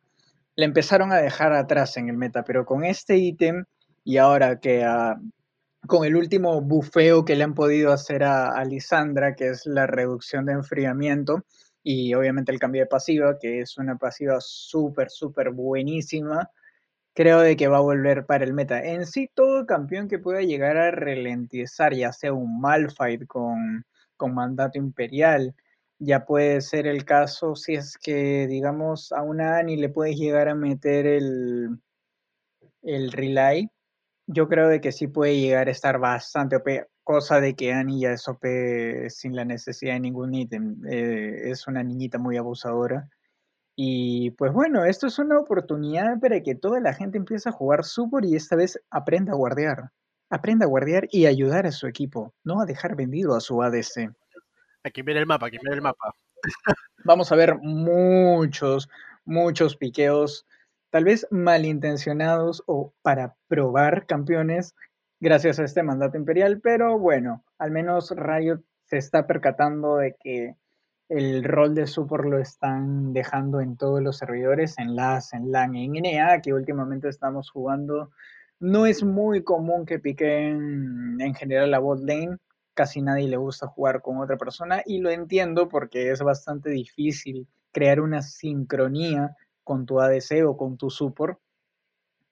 le 0.56 0.64
empezaron 0.64 1.12
a 1.12 1.18
dejar 1.18 1.52
atrás 1.52 1.96
en 1.96 2.08
el 2.08 2.16
meta. 2.16 2.42
Pero 2.42 2.64
con 2.64 2.84
este 2.84 3.18
ítem, 3.18 3.66
y 4.02 4.16
ahora 4.16 4.58
que 4.58 4.84
con 5.86 6.04
el 6.04 6.16
último 6.16 6.60
bufeo 6.60 7.24
que 7.24 7.36
le 7.36 7.44
han 7.44 7.54
podido 7.54 7.92
hacer 7.92 8.24
a, 8.24 8.48
a 8.48 8.64
Lisandra, 8.64 9.36
que 9.36 9.50
es 9.50 9.64
la 9.64 9.86
reducción 9.86 10.46
de 10.46 10.54
enfriamiento, 10.54 11.44
y 11.84 12.14
obviamente 12.14 12.50
el 12.50 12.58
cambio 12.58 12.82
de 12.82 12.86
pasiva, 12.88 13.38
que 13.38 13.60
es 13.60 13.78
una 13.78 13.96
pasiva 13.98 14.38
súper, 14.40 15.10
súper 15.10 15.50
buenísima, 15.50 16.50
creo 17.14 17.40
de 17.40 17.56
que 17.56 17.68
va 17.68 17.78
a 17.78 17.80
volver 17.80 18.26
para 18.26 18.44
el 18.44 18.54
meta. 18.54 18.82
En 18.82 19.06
sí, 19.06 19.30
todo 19.34 19.66
campeón 19.66 20.08
que 20.08 20.18
pueda 20.18 20.42
llegar 20.42 20.76
a 20.78 20.90
ralentizar, 20.90 21.94
ya 21.94 22.12
sea 22.12 22.32
un 22.32 22.60
Malfight 22.60 23.26
con, 23.26 23.84
con 24.16 24.34
mandato 24.34 24.78
imperial, 24.78 25.54
ya 25.98 26.24
puede 26.24 26.60
ser 26.62 26.86
el 26.86 27.04
caso 27.04 27.54
si 27.56 27.74
es 27.74 27.98
que, 27.98 28.46
digamos, 28.48 29.12
a 29.12 29.22
una 29.22 29.58
Ani 29.58 29.76
le 29.76 29.90
puedes 29.90 30.16
llegar 30.16 30.48
a 30.48 30.54
meter 30.54 31.06
el, 31.06 31.78
el 32.82 33.12
relay. 33.12 33.68
Yo 34.26 34.48
creo 34.48 34.68
de 34.68 34.80
que 34.80 34.92
sí 34.92 35.06
puede 35.08 35.38
llegar 35.38 35.68
a 35.68 35.72
estar 35.72 35.98
bastante 35.98 36.56
OP 36.56 36.68
cosa 37.04 37.40
de 37.40 37.54
que 37.54 37.72
Annie 37.72 38.00
ya 38.00 38.12
es 38.12 38.26
OP 38.26 38.44
sin 39.08 39.36
la 39.36 39.44
necesidad 39.44 39.94
de 39.94 40.00
ningún 40.00 40.34
ítem. 40.34 40.76
Eh, 40.90 41.50
es 41.50 41.68
una 41.68 41.82
niñita 41.82 42.18
muy 42.18 42.36
abusadora. 42.36 43.08
Y 43.76 44.30
pues 44.32 44.52
bueno, 44.52 44.84
esto 44.84 45.06
es 45.06 45.18
una 45.18 45.38
oportunidad 45.38 46.18
para 46.20 46.40
que 46.42 46.54
toda 46.54 46.80
la 46.80 46.94
gente 46.94 47.18
empiece 47.18 47.48
a 47.48 47.52
jugar 47.52 47.84
Super 47.84 48.24
y 48.24 48.36
esta 48.36 48.56
vez 48.56 48.80
aprenda 48.90 49.32
a 49.32 49.36
guardiar. 49.36 49.90
Aprenda 50.30 50.64
a 50.64 50.68
guardiar 50.68 51.08
y 51.10 51.26
ayudar 51.26 51.66
a 51.66 51.72
su 51.72 51.86
equipo, 51.86 52.32
no 52.44 52.60
a 52.60 52.66
dejar 52.66 52.96
vendido 52.96 53.36
a 53.36 53.40
su 53.40 53.62
ADC. 53.62 54.12
Aquí 54.84 55.02
viene 55.02 55.20
el 55.20 55.26
mapa, 55.26 55.46
aquí 55.46 55.58
viene 55.60 55.76
el 55.76 55.82
mapa. 55.82 56.14
Vamos 57.04 57.30
a 57.32 57.36
ver 57.36 57.56
muchos, 57.60 58.88
muchos 59.24 59.76
piqueos, 59.76 60.46
tal 60.90 61.04
vez 61.04 61.26
malintencionados 61.30 62.62
o 62.66 62.92
para 63.02 63.36
probar 63.48 64.06
campeones 64.06 64.74
gracias 65.20 65.58
a 65.58 65.64
este 65.64 65.82
mandato 65.82 66.16
imperial, 66.16 66.60
pero 66.62 66.98
bueno, 66.98 67.44
al 67.58 67.70
menos 67.70 68.10
Riot 68.16 68.60
se 68.84 68.98
está 68.98 69.26
percatando 69.26 69.96
de 69.96 70.16
que 70.18 70.56
el 71.08 71.44
rol 71.44 71.74
de 71.74 71.86
support 71.86 72.24
lo 72.24 72.38
están 72.38 73.12
dejando 73.12 73.60
en 73.60 73.76
todos 73.76 74.02
los 74.02 74.16
servidores, 74.16 74.78
en 74.78 74.96
LAS, 74.96 75.32
en 75.34 75.52
LAN, 75.52 75.76
en 75.76 75.92
NA, 75.92 76.40
que 76.40 76.52
últimamente 76.52 77.08
estamos 77.08 77.50
jugando. 77.50 78.10
No 78.58 78.86
es 78.86 79.02
muy 79.02 79.44
común 79.44 79.84
que 79.84 79.98
piquen 79.98 81.20
en 81.20 81.34
general 81.34 81.70
la 81.70 81.78
bot 81.78 82.00
lane, 82.00 82.38
casi 82.72 83.02
nadie 83.02 83.28
le 83.28 83.36
gusta 83.36 83.66
jugar 83.66 84.02
con 84.02 84.18
otra 84.18 84.36
persona 84.36 84.82
y 84.84 84.98
lo 84.98 85.10
entiendo 85.10 85.68
porque 85.68 86.10
es 86.10 86.22
bastante 86.22 86.70
difícil 86.70 87.46
crear 87.72 88.00
una 88.00 88.22
sincronía 88.22 89.36
con 89.62 89.86
tu 89.86 90.00
ADC 90.00 90.46
o 90.46 90.56
con 90.56 90.76
tu 90.76 90.90
support, 90.90 91.38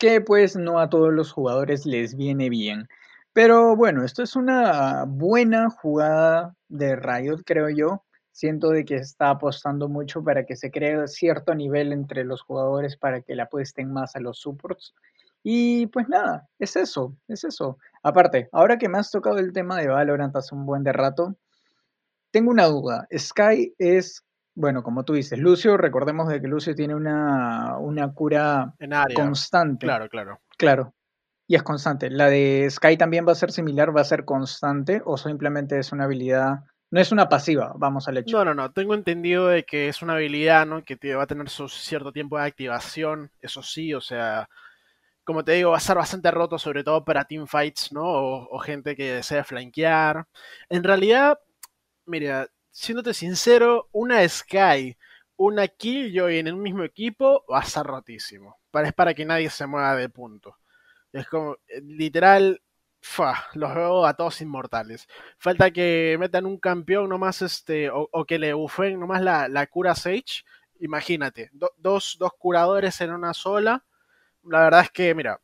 que 0.03 0.21
pues 0.21 0.57
no 0.57 0.81
a 0.81 0.91
todos 0.91 1.13
los 1.13 1.31
jugadores 1.31 1.87
les 1.87 2.17
viene 2.17 2.51
bien. 2.51 2.89
Pero 3.33 3.77
bueno, 3.77 4.03
esto 4.05 4.25
es 4.25 4.35
una 4.35 5.05
buena 5.07 5.71
jugada 5.71 6.57
de 6.67 6.97
Riot, 6.97 7.45
creo 7.47 7.69
yo. 7.69 8.05
Siento 8.33 8.71
de 8.71 8.85
que 8.85 8.97
está 8.97 9.31
apostando 9.31 9.89
mucho 9.89 10.25
para 10.25 10.45
que 10.45 10.57
se 10.57 10.73
cree 10.73 11.07
cierto 11.07 11.55
nivel 11.55 11.93
entre 11.93 12.25
los 12.25 12.43
jugadores 12.43 12.97
para 12.97 13.21
que 13.21 13.37
le 13.37 13.43
apuesten 13.43 13.93
más 13.93 14.17
a 14.17 14.19
los 14.19 14.41
supports. 14.41 14.93
Y 15.45 15.87
pues 15.87 16.09
nada, 16.09 16.49
es 16.59 16.75
eso, 16.75 17.15
es 17.29 17.45
eso. 17.45 17.79
Aparte, 18.03 18.49
ahora 18.51 18.79
que 18.79 18.89
me 18.89 18.99
has 18.99 19.13
tocado 19.13 19.39
el 19.39 19.53
tema 19.53 19.79
de 19.79 19.87
Valorant 19.87 20.35
hace 20.35 20.53
un 20.53 20.67
buen 20.67 20.83
de 20.83 20.93
rato, 20.93 21.37
tengo 22.33 22.51
una 22.51 22.67
duda. 22.67 23.07
Sky 23.17 23.73
es, 23.79 24.25
bueno, 24.55 24.83
como 24.83 25.05
tú 25.05 25.15
dices, 25.15 25.39
Lucio, 25.39 25.77
recordemos 25.77 26.29
de 26.29 26.41
que 26.41 26.49
Lucio 26.49 26.75
tiene 26.75 26.95
una, 26.95 27.79
una 27.79 28.13
cura 28.13 28.75
En 28.79 28.93
área. 28.93 29.17
constante. 29.17 29.87
Claro, 29.87 30.09
claro. 30.09 30.41
Claro. 30.59 30.95
Y 31.47 31.55
es 31.57 31.63
constante. 31.63 32.09
¿La 32.11 32.29
de 32.29 32.69
Sky 32.71 32.97
también 32.97 33.27
va 33.27 33.33
a 33.33 33.37
ser 33.37 33.51
similar? 33.53 33.95
¿Va 33.95 34.01
a 34.03 34.05
ser 34.05 34.25
constante? 34.25 35.03
¿O 35.05 35.17
simplemente 35.17 35.79
es 35.79 35.93
una 35.93 36.05
habilidad? 36.05 36.61
No 36.91 37.01
es 37.01 37.11
una 37.11 37.29
pasiva, 37.29 37.73
vamos 37.77 38.07
al 38.09 38.19
hecho. 38.19 38.37
No, 38.39 38.45
no, 38.45 38.55
no. 38.55 38.73
Tengo 38.73 38.95
entendido 38.95 39.49
de 39.49 39.65
que 39.65 39.89
es 39.89 40.03
una 40.03 40.15
habilidad, 40.15 40.67
¿no? 40.67 40.83
Que 40.85 40.97
te- 40.97 41.15
va 41.15 41.23
a 41.25 41.27
tener 41.27 41.49
su 41.49 41.69
cierto 41.69 42.13
tiempo 42.13 42.39
de 42.39 42.45
activación. 42.45 43.31
Eso 43.41 43.63
sí, 43.63 43.95
o 43.95 44.01
sea, 44.01 44.49
como 45.25 45.45
te 45.45 45.53
digo, 45.53 45.71
va 45.71 45.79
a 45.79 45.81
ser 45.81 45.97
bastante 45.97 46.31
roto, 46.31 46.59
sobre 46.59 46.85
todo 46.85 47.05
para 47.05 47.25
teamfights, 47.25 47.93
¿no? 47.93 48.03
O, 48.05 48.49
o 48.57 48.59
gente 48.59 48.95
que 48.97 49.15
desea 49.15 49.45
flanquear. 49.45 50.27
En 50.69 50.85
realidad, 50.85 51.39
mira, 52.07 52.49
siéndote 52.73 53.15
sincero, 53.15 53.89
una 53.93 54.29
Sky, 54.29 54.97
una 55.37 55.69
Killjoy 55.69 56.39
en 56.39 56.49
el 56.49 56.57
mismo 56.57 56.85
equipo 56.85 57.45
va 57.53 57.61
a 57.61 57.65
ser 57.65 57.85
rotísimo. 57.87 58.59
Para, 58.73 58.89
es 58.89 58.95
para 58.95 59.15
que 59.15 59.25
nadie 59.27 59.51
se 59.51 59.67
mueva 59.67 59.97
de 59.97 60.09
punto. 60.09 60.59
Es 61.13 61.27
como, 61.29 61.55
eh, 61.69 61.81
literal, 61.83 62.63
fa, 63.01 63.47
los 63.55 63.75
veo 63.75 64.07
a 64.07 64.15
todos 64.15 64.41
inmortales. 64.41 65.09
Falta 65.39 65.71
que 65.71 66.17
metan 66.21 66.47
un 66.47 66.59
campeón 66.59 67.09
nomás, 67.11 67.43
este, 67.43 67.91
o, 67.93 68.09
que 68.27 68.39
le 68.39 68.53
bufen 68.55 68.99
nomás 69.01 69.23
la, 69.23 69.49
la 69.49 69.67
cura 69.67 69.95
Sage. 69.95 70.45
Imagínate, 70.81 71.51
do- 71.53 71.73
dos, 71.79 72.17
dos 72.19 72.33
curadores 72.39 73.01
en 73.01 73.13
una 73.13 73.35
sola. 73.35 73.85
La 74.45 74.61
verdad 74.65 74.83
es 74.83 74.91
que, 74.91 75.15
mira, 75.15 75.41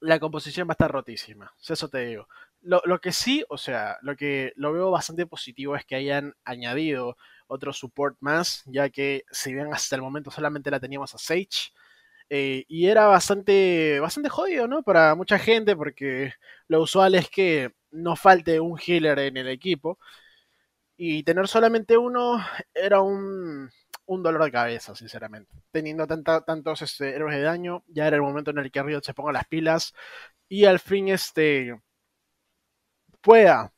la 0.00 0.18
composición 0.20 0.68
va 0.68 0.72
a 0.72 0.74
estar 0.74 0.90
rotísima. 0.90 1.52
Eso 1.68 1.88
te 1.88 1.98
digo. 2.06 2.28
Lo, 2.68 2.82
lo 2.84 3.00
que 3.00 3.12
sí, 3.12 3.44
o 3.48 3.56
sea, 3.56 3.96
lo 4.02 4.14
que 4.14 4.52
lo 4.56 4.74
veo 4.74 4.90
bastante 4.90 5.26
positivo 5.26 5.74
es 5.74 5.86
que 5.86 5.96
hayan 5.96 6.34
añadido 6.44 7.16
otro 7.46 7.72
support 7.72 8.18
más, 8.20 8.62
ya 8.66 8.90
que 8.90 9.24
si 9.30 9.54
bien 9.54 9.72
hasta 9.72 9.96
el 9.96 10.02
momento 10.02 10.30
solamente 10.30 10.70
la 10.70 10.78
teníamos 10.78 11.14
a 11.14 11.18
Sage, 11.18 11.72
eh, 12.28 12.64
y 12.68 12.86
era 12.88 13.06
bastante, 13.06 14.00
bastante 14.00 14.28
jodido, 14.28 14.68
¿no? 14.68 14.82
Para 14.82 15.14
mucha 15.14 15.38
gente, 15.38 15.76
porque 15.76 16.34
lo 16.68 16.82
usual 16.82 17.14
es 17.14 17.30
que 17.30 17.72
no 17.90 18.16
falte 18.16 18.60
un 18.60 18.78
healer 18.78 19.18
en 19.20 19.38
el 19.38 19.48
equipo. 19.48 19.98
Y 20.96 21.22
tener 21.22 21.48
solamente 21.48 21.96
uno 21.96 22.44
era 22.74 23.00
un, 23.00 23.70
un 24.06 24.22
dolor 24.22 24.44
de 24.44 24.52
cabeza, 24.52 24.94
sinceramente. 24.94 25.54
Teniendo 25.70 26.06
tantos 26.06 26.82
este, 26.82 27.14
héroes 27.14 27.36
de 27.36 27.42
daño, 27.42 27.84
ya 27.86 28.06
era 28.06 28.16
el 28.16 28.22
momento 28.22 28.50
en 28.50 28.58
el 28.58 28.70
que 28.70 28.82
Riot 28.82 29.02
se 29.02 29.14
ponga 29.14 29.32
las 29.32 29.46
pilas 29.46 29.94
y 30.48 30.64
al 30.64 30.80
fin 30.80 31.08
este 31.08 31.80
pueda 33.20 33.72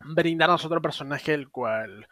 brindarnos 0.00 0.64
otro 0.64 0.82
personaje 0.82 1.34
el 1.34 1.50
cual 1.50 2.06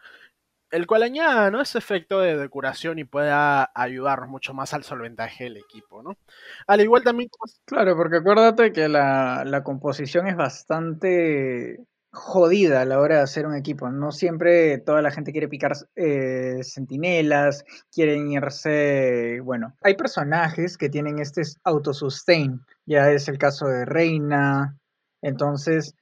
el 0.71 0.87
cual 0.87 1.03
añada 1.03 1.51
¿no? 1.51 1.61
ese 1.61 1.77
efecto 1.77 2.19
de, 2.19 2.37
de 2.37 2.49
curación 2.49 2.97
y 2.97 3.03
pueda 3.03 3.69
ayudarnos 3.75 4.29
mucho 4.29 4.53
más 4.53 4.73
al 4.73 4.83
solventaje 4.83 5.43
del 5.43 5.57
equipo, 5.57 6.01
¿no? 6.01 6.17
Al 6.65 6.81
igual 6.81 7.03
también 7.03 7.29
Claro, 7.65 7.95
porque 7.95 8.17
acuérdate 8.17 8.71
que 8.71 8.87
la, 8.87 9.43
la 9.45 9.63
composición 9.63 10.27
es 10.27 10.37
bastante 10.37 11.85
jodida 12.13 12.81
a 12.81 12.85
la 12.85 12.99
hora 12.99 13.17
de 13.17 13.21
hacer 13.21 13.45
un 13.45 13.55
equipo. 13.55 13.89
No 13.89 14.11
siempre 14.11 14.77
toda 14.79 15.01
la 15.01 15.11
gente 15.11 15.31
quiere 15.31 15.47
picar 15.47 15.73
eh, 15.95 16.59
centinelas, 16.63 17.63
quieren 17.91 18.31
irse... 18.31 19.39
Bueno, 19.43 19.75
hay 19.81 19.95
personajes 19.95 20.77
que 20.77 20.89
tienen 20.89 21.19
este 21.19 21.41
autosustain. 21.63 22.61
Ya 22.85 23.11
es 23.11 23.27
el 23.27 23.37
caso 23.37 23.67
de 23.67 23.85
Reina. 23.85 24.77
Entonces, 25.21 25.95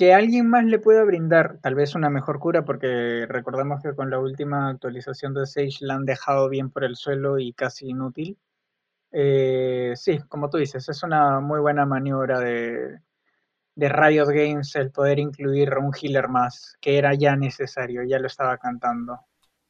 que 0.00 0.14
alguien 0.14 0.48
más 0.48 0.64
le 0.64 0.78
pueda 0.78 1.04
brindar 1.04 1.58
tal 1.60 1.74
vez 1.74 1.94
una 1.94 2.08
mejor 2.08 2.38
cura, 2.38 2.64
porque 2.64 3.26
recordemos 3.28 3.82
que 3.82 3.94
con 3.94 4.08
la 4.08 4.18
última 4.18 4.70
actualización 4.70 5.34
de 5.34 5.44
Sage 5.44 5.76
la 5.84 5.92
han 5.92 6.06
dejado 6.06 6.48
bien 6.48 6.70
por 6.70 6.84
el 6.84 6.96
suelo 6.96 7.38
y 7.38 7.52
casi 7.52 7.90
inútil. 7.90 8.38
Eh, 9.12 9.92
sí, 9.96 10.18
como 10.28 10.48
tú 10.48 10.56
dices, 10.56 10.88
es 10.88 11.02
una 11.02 11.40
muy 11.40 11.60
buena 11.60 11.84
maniobra 11.84 12.40
de, 12.40 12.98
de 13.74 13.88
Riot 13.90 14.28
Games 14.28 14.74
el 14.76 14.90
poder 14.90 15.18
incluir 15.18 15.76
un 15.76 15.92
healer 15.94 16.28
más, 16.30 16.78
que 16.80 16.96
era 16.96 17.12
ya 17.12 17.36
necesario, 17.36 18.02
ya 18.02 18.18
lo 18.18 18.28
estaba 18.28 18.56
cantando. 18.56 19.20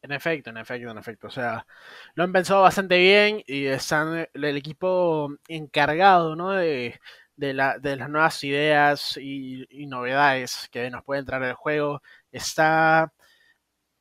En 0.01 0.13
efecto, 0.13 0.51
en 0.51 0.59
efecto, 0.59 0.93
en 0.93 0.99
efecto. 0.99 1.27
O 1.27 1.31
sea, 1.31 1.67
lo 2.15 2.23
han 2.23 2.33
pensado 2.33 2.63
bastante 2.63 2.99
bien 2.99 3.43
y 3.49 3.67
están 3.67 4.29
el 4.33 4.57
equipo 4.57 5.31
encargado, 5.49 6.37
¿no? 6.37 6.53
De, 6.53 7.01
de, 7.41 7.55
la, 7.55 7.79
de 7.79 7.97
las 7.97 8.09
nuevas 8.11 8.45
ideas 8.45 9.17
y, 9.21 9.65
y 9.71 9.87
novedades 9.87 10.69
que 10.71 10.91
nos 10.91 11.05
pueden 11.05 11.25
traer 11.25 11.45
el 11.45 11.55
juego. 11.55 12.03
Está, 12.33 13.13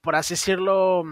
por 0.01 0.15
así 0.15 0.33
decirlo, 0.35 1.03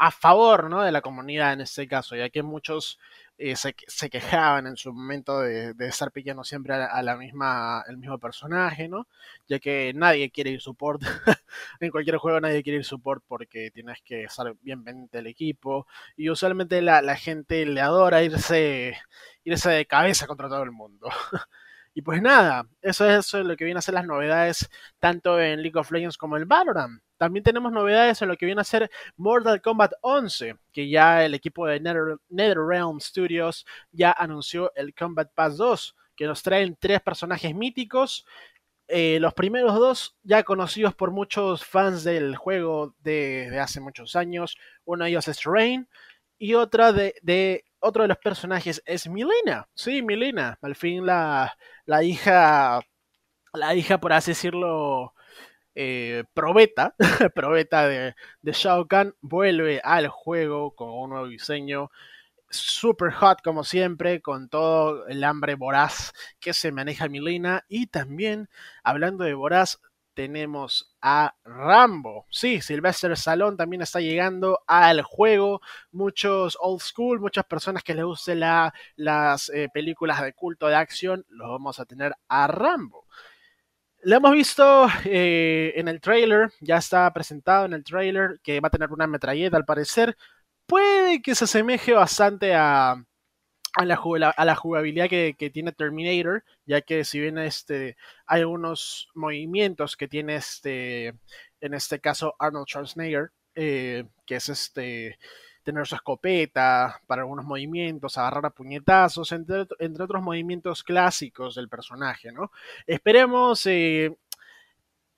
a 0.00 0.10
favor, 0.10 0.70
¿no? 0.70 0.82
De 0.82 0.92
la 0.92 1.02
comunidad 1.02 1.52
en 1.52 1.60
este 1.60 1.86
caso, 1.86 2.16
ya 2.16 2.30
que 2.30 2.42
muchos 2.42 2.98
eh, 3.36 3.54
se, 3.54 4.10
quejaban 4.10 4.66
en 4.66 4.76
su 4.78 4.94
momento 4.94 5.40
de, 5.40 5.74
estar 5.80 6.10
pillando 6.10 6.42
siempre 6.42 6.72
a, 6.74 7.02
la 7.02 7.16
misma, 7.16 7.84
el 7.86 7.98
mismo 7.98 8.18
personaje, 8.18 8.88
¿no? 8.88 9.06
Ya 9.46 9.58
que 9.58 9.92
nadie 9.94 10.30
quiere 10.30 10.50
ir 10.52 10.62
support. 10.62 11.02
en 11.80 11.90
cualquier 11.90 12.16
juego 12.16 12.40
nadie 12.40 12.62
quiere 12.62 12.78
ir 12.78 12.84
support 12.86 13.22
porque 13.28 13.70
tienes 13.70 14.00
que 14.02 14.24
estar 14.24 14.54
bien 14.62 14.84
pendiente 14.84 15.18
del 15.18 15.26
equipo. 15.26 15.86
Y 16.16 16.30
usualmente 16.30 16.80
la, 16.80 17.16
gente 17.16 17.66
le 17.66 17.82
adora 17.82 18.22
irse, 18.22 18.96
irse 19.44 19.70
de 19.70 19.84
cabeza 19.86 20.26
contra 20.26 20.48
todo 20.48 20.62
el 20.62 20.72
mundo. 20.72 21.08
Y 21.92 22.02
pues 22.02 22.22
nada, 22.22 22.68
eso 22.82 23.10
es, 23.10 23.34
lo 23.34 23.56
que 23.56 23.64
viene 23.64 23.78
a 23.78 23.82
ser 23.82 23.94
las 23.94 24.06
novedades 24.06 24.70
tanto 25.00 25.40
en 25.40 25.60
League 25.60 25.76
of 25.78 25.90
Legends 25.90 26.16
como 26.16 26.36
en 26.36 26.46
Valorant. 26.46 27.02
También 27.20 27.44
tenemos 27.44 27.70
novedades 27.70 28.22
en 28.22 28.28
lo 28.28 28.36
que 28.38 28.46
viene 28.46 28.62
a 28.62 28.64
ser 28.64 28.90
Mortal 29.18 29.60
Kombat 29.60 29.92
11, 30.00 30.56
que 30.72 30.88
ya 30.88 31.22
el 31.22 31.34
equipo 31.34 31.66
de 31.66 31.78
Nether, 31.78 32.16
NetherRealm 32.30 32.98
Studios 32.98 33.66
ya 33.92 34.10
anunció 34.10 34.72
el 34.74 34.94
Combat 34.94 35.30
Pass 35.34 35.58
2, 35.58 35.96
que 36.16 36.24
nos 36.24 36.42
traen 36.42 36.78
tres 36.80 37.02
personajes 37.02 37.54
míticos. 37.54 38.24
Eh, 38.88 39.18
los 39.20 39.34
primeros 39.34 39.74
dos 39.74 40.16
ya 40.22 40.44
conocidos 40.44 40.94
por 40.94 41.10
muchos 41.10 41.62
fans 41.62 42.04
del 42.04 42.36
juego 42.36 42.94
de, 43.00 43.50
de 43.50 43.60
hace 43.60 43.80
muchos 43.80 44.16
años. 44.16 44.56
Uno 44.86 45.04
de 45.04 45.10
ellos 45.10 45.28
es 45.28 45.44
Rain 45.44 45.90
y 46.38 46.54
otra 46.54 46.90
de, 46.94 47.16
de 47.20 47.66
otro 47.80 48.00
de 48.00 48.08
los 48.08 48.16
personajes 48.16 48.82
es 48.86 49.06
Milena. 49.06 49.68
Sí, 49.74 50.00
Milena. 50.00 50.58
Al 50.62 50.74
fin 50.74 51.04
la, 51.04 51.54
la 51.84 52.02
hija, 52.02 52.80
la 53.52 53.74
hija, 53.74 54.00
por 54.00 54.14
así 54.14 54.30
decirlo, 54.30 55.12
eh, 55.74 56.24
probeta, 56.34 56.94
probeta 57.34 57.86
de, 57.88 58.14
de 58.42 58.52
Shao 58.52 58.86
Kahn, 58.88 59.14
vuelve 59.20 59.80
al 59.84 60.08
juego 60.08 60.74
con 60.74 60.90
un 60.90 61.10
nuevo 61.10 61.28
diseño. 61.28 61.90
Super 62.50 63.12
hot 63.12 63.42
como 63.42 63.62
siempre, 63.62 64.20
con 64.22 64.48
todo 64.48 65.06
el 65.06 65.22
hambre 65.24 65.54
voraz 65.54 66.12
que 66.40 66.52
se 66.52 66.72
maneja 66.72 67.08
Milena. 67.08 67.64
Y 67.68 67.86
también, 67.86 68.48
hablando 68.82 69.24
de 69.24 69.34
voraz, 69.34 69.78
tenemos 70.14 70.94
a 71.00 71.34
Rambo. 71.44 72.26
Sí, 72.30 72.60
Sylvester 72.60 73.12
Stallone 73.12 73.56
también 73.56 73.82
está 73.82 74.00
llegando 74.00 74.60
al 74.66 75.02
juego. 75.02 75.60
Muchos 75.92 76.58
old 76.60 76.80
school, 76.80 77.20
muchas 77.20 77.44
personas 77.44 77.82
que 77.82 77.94
les 77.94 78.04
gusten 78.04 78.40
las 78.40 79.48
eh, 79.50 79.68
películas 79.72 80.20
de 80.22 80.32
culto 80.34 80.66
de 80.66 80.74
acción, 80.74 81.24
los 81.28 81.48
vamos 81.48 81.80
a 81.80 81.86
tener 81.86 82.12
a 82.28 82.46
Rambo. 82.46 83.06
Lo 84.02 84.16
hemos 84.16 84.32
visto 84.32 84.88
eh, 85.04 85.74
en 85.76 85.88
el 85.88 86.00
trailer, 86.00 86.50
ya 86.60 86.78
está 86.78 87.12
presentado 87.12 87.66
en 87.66 87.74
el 87.74 87.84
trailer 87.84 88.40
que 88.42 88.60
va 88.60 88.68
a 88.68 88.70
tener 88.70 88.90
una 88.92 89.06
metralleta 89.06 89.56
al 89.56 89.66
parecer. 89.66 90.16
Puede 90.66 91.20
que 91.20 91.34
se 91.34 91.44
asemeje 91.44 91.92
bastante 91.92 92.54
a, 92.54 93.04
a 93.76 93.84
la, 93.84 94.56
jugabilidad 94.56 95.08
que, 95.08 95.50
tiene 95.52 95.72
Terminator, 95.72 96.44
ya 96.66 96.80
que 96.80 97.04
si 97.04 97.20
bien 97.20 97.38
este, 97.38 97.96
hay 98.26 98.40
algunos 98.40 99.08
movimientos 99.14 99.96
que 99.96 100.08
tiene 100.08 100.36
este, 100.36 101.08
en 101.60 101.74
este 101.74 102.00
caso 102.00 102.34
Arnold 102.38 102.66
Schwarzenegger, 102.68 103.30
eh, 103.54 104.04
que 104.26 104.36
es 104.36 104.48
este 104.48 105.18
tener 105.62 105.86
su 105.86 105.94
escopeta 105.94 107.00
para 107.06 107.22
algunos 107.22 107.44
movimientos, 107.44 108.18
agarrar 108.18 108.46
a 108.46 108.50
puñetazos, 108.50 109.32
entre, 109.32 109.66
entre 109.78 110.04
otros 110.04 110.22
movimientos 110.22 110.82
clásicos 110.82 111.54
del 111.54 111.68
personaje, 111.68 112.32
¿no? 112.32 112.50
Esperemos 112.86 113.66
eh, 113.66 114.16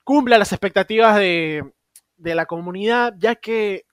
cumpla 0.03 0.37
las 0.37 0.51
expectativas 0.51 1.17
de, 1.17 1.73
de 2.17 2.35
la 2.35 2.45
comunidad, 2.45 3.15
ya 3.17 3.35
que 3.35 3.85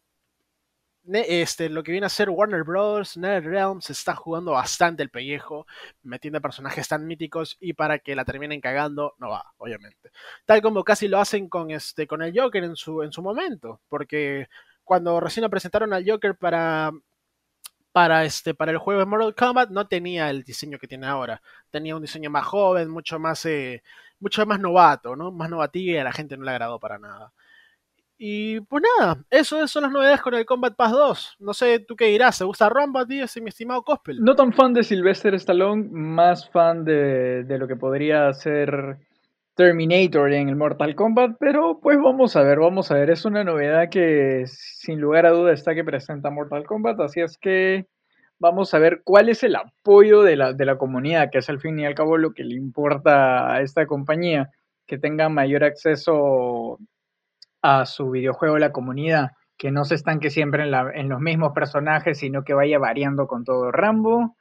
este, 1.13 1.69
lo 1.69 1.83
que 1.83 1.93
viene 1.93 2.07
a 2.07 2.11
ser 2.11 2.31
Warner 2.31 2.63
Bros., 2.63 3.17
NetherRealm, 3.17 3.81
se 3.81 3.93
está 3.93 4.15
jugando 4.15 4.53
bastante 4.53 5.03
el 5.03 5.11
pellejo, 5.11 5.67
metiendo 6.03 6.41
personajes 6.41 6.89
tan 6.89 7.07
míticos 7.07 7.57
y 7.61 7.73
para 7.73 7.99
que 7.99 8.15
la 8.15 8.25
terminen 8.25 8.61
cagando, 8.61 9.15
no 9.19 9.31
va, 9.31 9.53
obviamente. 9.59 10.11
Tal 10.45 10.63
como 10.63 10.85
casi 10.85 11.09
lo 11.09 11.19
hacen 11.19 11.49
con, 11.49 11.71
este, 11.71 12.07
con 12.07 12.23
el 12.23 12.39
Joker 12.39 12.65
en 12.65 12.77
su, 12.77 13.03
en 13.03 13.13
su 13.13 13.23
momento, 13.23 13.81
porque 13.89 14.49
cuando 14.91 15.21
recién 15.21 15.43
lo 15.43 15.51
presentaron 15.51 15.93
al 15.93 16.05
Joker 16.05 16.35
para, 16.35 16.91
para, 17.93 18.25
este, 18.25 18.55
para 18.55 18.73
el 18.73 18.79
juego 18.79 18.99
de 18.99 19.07
Mortal 19.07 19.37
Kombat, 19.37 19.71
no 19.71 19.87
tenía 19.87 20.29
el 20.31 20.43
diseño 20.43 20.81
que 20.81 20.89
tiene 20.89 21.07
ahora. 21.07 21.41
Tenía 21.71 21.95
un 21.95 22.03
diseño 22.03 22.29
más 22.29 22.45
joven, 22.45 22.91
mucho 22.91 23.21
más, 23.21 23.47
eh, 23.47 23.85
mucho 24.19 24.45
más 24.47 24.59
novato, 24.59 25.15
¿no? 25.15 25.31
Más 25.31 25.49
novativo 25.49 25.93
y 25.93 25.97
a 25.97 26.03
la 26.03 26.11
gente 26.11 26.37
no 26.37 26.43
le 26.43 26.51
agradó 26.51 26.81
para 26.81 26.99
nada. 26.99 27.33
Y 28.19 28.59
pues 28.63 28.83
nada, 28.99 29.25
eso, 29.31 29.65
son 29.69 29.85
las 29.85 29.93
novedades 29.93 30.23
con 30.23 30.35
el 30.35 30.45
Combat 30.45 30.75
Pass 30.75 30.91
2. 30.91 31.37
No 31.39 31.55
sé, 31.55 31.79
¿tú 31.79 31.95
qué 31.95 32.07
dirás? 32.07 32.39
¿Te 32.39 32.45
gusta 32.45 32.69
Romba, 32.69 33.07
tío, 33.07 33.27
mi 33.43 33.49
estimado 33.49 33.85
Cospel? 33.85 34.21
No 34.21 34.35
tan 34.35 34.53
fan 34.53 34.75
de 34.75 34.83
Sylvester 34.83 35.37
Stallone, 35.37 35.87
más 35.89 36.51
fan 36.51 36.85
de, 36.85 37.45
de 37.45 37.59
lo 37.59 37.69
que 37.69 37.77
podría 37.77 38.33
ser 38.33 38.99
Terminator 39.55 40.33
en 40.33 40.49
el 40.49 40.57
Mortal 40.57 40.95
Kombat, 40.95 41.37
pero 41.39 41.81
pues 41.81 41.99
vamos 41.99 42.37
a 42.37 42.43
ver, 42.43 42.59
vamos 42.59 42.91
a 42.91 42.95
ver. 42.95 43.11
Es 43.11 43.25
una 43.25 43.45
novedad 43.45 43.91
que 43.91 44.45
sin 44.47 45.01
lugar 45.01 45.27
a 45.27 45.31
duda 45.31 45.53
está 45.53 45.75
que 45.75 45.85
presenta 45.85 46.31
Mortal 46.31 46.65
Kombat, 46.65 47.01
así 47.01 47.21
es 47.21 47.37
que 47.39 47.87
vamos 48.39 48.73
a 48.75 48.79
ver 48.79 49.03
cuál 49.05 49.29
es 49.29 49.43
el 49.43 49.57
apoyo 49.57 50.23
de 50.23 50.37
la, 50.37 50.53
de 50.55 50.65
la 50.65 50.79
comunidad, 50.79 51.31
que 51.31 51.39
es 51.39 51.51
al 51.51 51.61
fin 51.61 51.79
y 51.79 51.85
al 51.85 51.95
cabo 51.95 52.17
lo 52.17 52.33
que 52.33 52.45
le 52.45 52.55
importa 52.55 53.53
a 53.53 53.61
esta 53.61 53.87
compañía, 53.87 54.51
que 54.87 54.99
tenga 54.99 55.29
mayor 55.29 55.63
acceso 55.63 56.79
a 57.63 57.85
su 57.87 58.11
videojuego 58.11 58.59
la 58.59 58.73
comunidad, 58.73 59.33
que 59.59 59.71
no 59.71 59.85
se 59.85 59.95
estanque 59.97 60.31
siempre 60.31 60.67
en, 60.67 60.75
en 60.95 61.09
los 61.11 61.21
mismos 61.21 61.53
personajes, 61.55 62.19
sino 62.19 62.45
que 62.45 62.55
vaya 62.55 62.79
variando 62.79 63.27
con 63.27 63.45
todo 63.45 63.71
Rambo. 63.71 64.37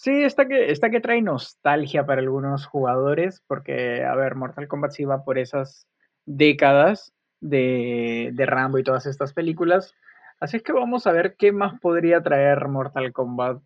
Sí, 0.00 0.22
está 0.24 0.48
que, 0.48 0.72
que 0.90 1.00
trae 1.00 1.20
nostalgia 1.20 2.06
para 2.06 2.22
algunos 2.22 2.64
jugadores, 2.64 3.42
porque, 3.46 4.02
a 4.02 4.14
ver, 4.14 4.34
Mortal 4.34 4.66
Kombat 4.66 4.92
sí 4.92 5.04
va 5.04 5.24
por 5.24 5.36
esas 5.36 5.86
décadas 6.24 7.12
de, 7.38 8.30
de 8.32 8.46
Rambo 8.46 8.78
y 8.78 8.82
todas 8.82 9.04
estas 9.04 9.34
películas. 9.34 9.94
Así 10.40 10.56
es 10.56 10.62
que 10.62 10.72
vamos 10.72 11.06
a 11.06 11.12
ver 11.12 11.36
qué 11.36 11.52
más 11.52 11.78
podría 11.80 12.22
traer 12.22 12.66
Mortal 12.68 13.12
Kombat 13.12 13.60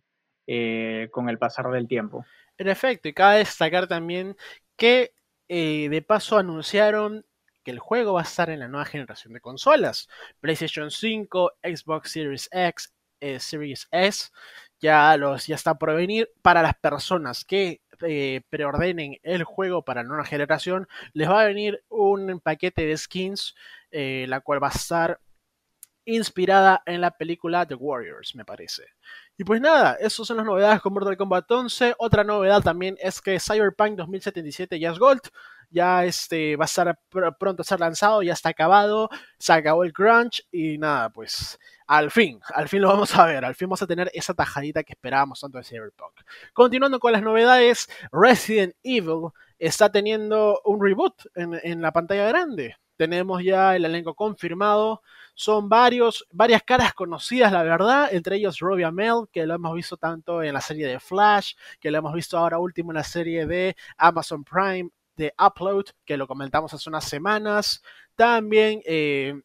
eh, 0.45 1.07
con 1.13 1.29
el 1.29 1.37
pasar 1.37 1.71
del 1.71 1.87
tiempo. 1.87 2.25
En 2.57 2.67
efecto, 2.67 3.07
y 3.07 3.13
cabe 3.13 3.37
destacar 3.37 3.87
también 3.87 4.35
que 4.75 5.13
eh, 5.47 5.87
de 5.87 6.01
paso 6.01 6.37
anunciaron 6.37 7.25
que 7.63 7.71
el 7.71 7.79
juego 7.79 8.11
va 8.11 8.19
a 8.19 8.23
estar 8.23 8.49
en 8.49 8.59
la 8.59 8.67
nueva 8.67 8.83
generación 8.83 9.31
de 9.31 9.39
consolas. 9.39 10.09
PlayStation 10.41 10.91
5, 10.91 11.53
Xbox 11.63 12.11
Series 12.11 12.49
X, 12.51 12.93
eh, 13.21 13.39
Series 13.39 13.87
S, 13.91 14.29
ya, 14.85 15.17
los, 15.17 15.47
ya 15.47 15.55
está 15.55 15.75
por 15.75 15.93
venir. 15.95 16.29
Para 16.41 16.61
las 16.61 16.75
personas 16.75 17.43
que 17.43 17.81
eh, 18.01 18.41
preordenen 18.49 19.17
el 19.23 19.43
juego 19.43 19.83
para 19.83 20.03
la 20.03 20.09
nueva 20.09 20.25
generación, 20.25 20.87
les 21.13 21.29
va 21.29 21.41
a 21.41 21.45
venir 21.45 21.83
un 21.89 22.39
paquete 22.39 22.85
de 22.85 22.97
skins, 22.97 23.55
eh, 23.91 24.25
la 24.29 24.41
cual 24.41 24.63
va 24.63 24.67
a 24.67 24.71
estar 24.71 25.19
inspirada 26.05 26.83
en 26.85 27.01
la 27.01 27.11
película 27.11 27.65
The 27.65 27.75
Warriors, 27.75 28.35
me 28.35 28.45
parece. 28.45 28.83
Y 29.37 29.43
pues 29.43 29.59
nada, 29.59 29.95
esas 29.99 30.27
son 30.27 30.37
las 30.37 30.45
novedades 30.45 30.79
con 30.81 30.93
Mortal 30.93 31.17
Kombat 31.17 31.49
11. 31.49 31.95
Otra 31.97 32.23
novedad 32.23 32.61
también 32.61 32.95
es 33.01 33.19
que 33.19 33.39
Cyberpunk 33.39 33.97
2077 33.97 34.79
ya 34.79 34.91
es 34.91 34.99
Gold 34.99 35.21
ya 35.69 36.05
este, 36.05 36.55
va 36.55 36.65
a 36.65 36.67
estar 36.67 36.99
pronto 37.37 37.61
a 37.61 37.65
ser 37.65 37.79
lanzado, 37.79 38.21
ya 38.23 38.33
está 38.33 38.49
acabado, 38.49 39.09
se 39.37 39.53
acabó 39.53 39.83
el 39.83 39.93
crunch 39.93 40.45
y 40.51 40.77
nada, 40.77 41.09
pues 41.09 41.59
al 41.87 42.09
fin, 42.09 42.39
al 42.53 42.67
fin 42.67 42.81
lo 42.81 42.89
vamos 42.89 43.15
a 43.15 43.25
ver, 43.25 43.45
al 43.45 43.55
fin 43.55 43.67
vamos 43.67 43.81
a 43.81 43.87
tener 43.87 44.09
esa 44.13 44.33
tajadita 44.33 44.83
que 44.83 44.93
esperábamos 44.93 45.39
tanto 45.39 45.57
de 45.57 45.63
Cyberpunk. 45.63 46.13
Continuando 46.53 46.99
con 46.99 47.11
las 47.11 47.21
novedades, 47.21 47.87
Resident 48.11 48.75
Evil 48.83 49.29
está 49.59 49.91
teniendo 49.91 50.61
un 50.65 50.83
reboot 50.83 51.13
en, 51.35 51.81
la 51.81 51.91
pantalla 51.91 52.27
grande. 52.27 52.75
Tenemos 52.97 53.43
ya 53.43 53.75
el 53.75 53.85
elenco 53.85 54.15
confirmado. 54.15 55.01
Son 55.33 55.67
varios, 55.67 56.25
varias 56.31 56.63
caras 56.63 56.93
conocidas, 56.93 57.51
la 57.51 57.63
verdad. 57.63 58.09
Entre 58.11 58.37
ellos 58.37 58.59
Robbie 58.59 58.85
Amell, 58.85 59.27
que 59.31 59.45
lo 59.45 59.55
hemos 59.55 59.75
visto 59.75 59.97
tanto 59.97 60.41
en 60.41 60.53
la 60.53 60.61
serie 60.61 60.87
de 60.87 60.99
Flash, 60.99 61.53
que 61.79 61.91
lo 61.91 61.97
hemos 61.97 62.13
visto 62.13 62.37
ahora 62.37 62.57
último 62.57 62.91
en 62.91 62.95
la 62.95 63.03
serie 63.03 63.45
de 63.45 63.75
Amazon 63.97 64.43
Prime, 64.43 64.89
de 65.17 65.33
Upload, 65.37 65.85
que 66.05 66.17
lo 66.17 66.27
comentamos 66.27 66.73
hace 66.73 66.89
unas 66.89 67.05
semanas. 67.05 67.83
También 68.15 68.81
eh, 68.85 69.41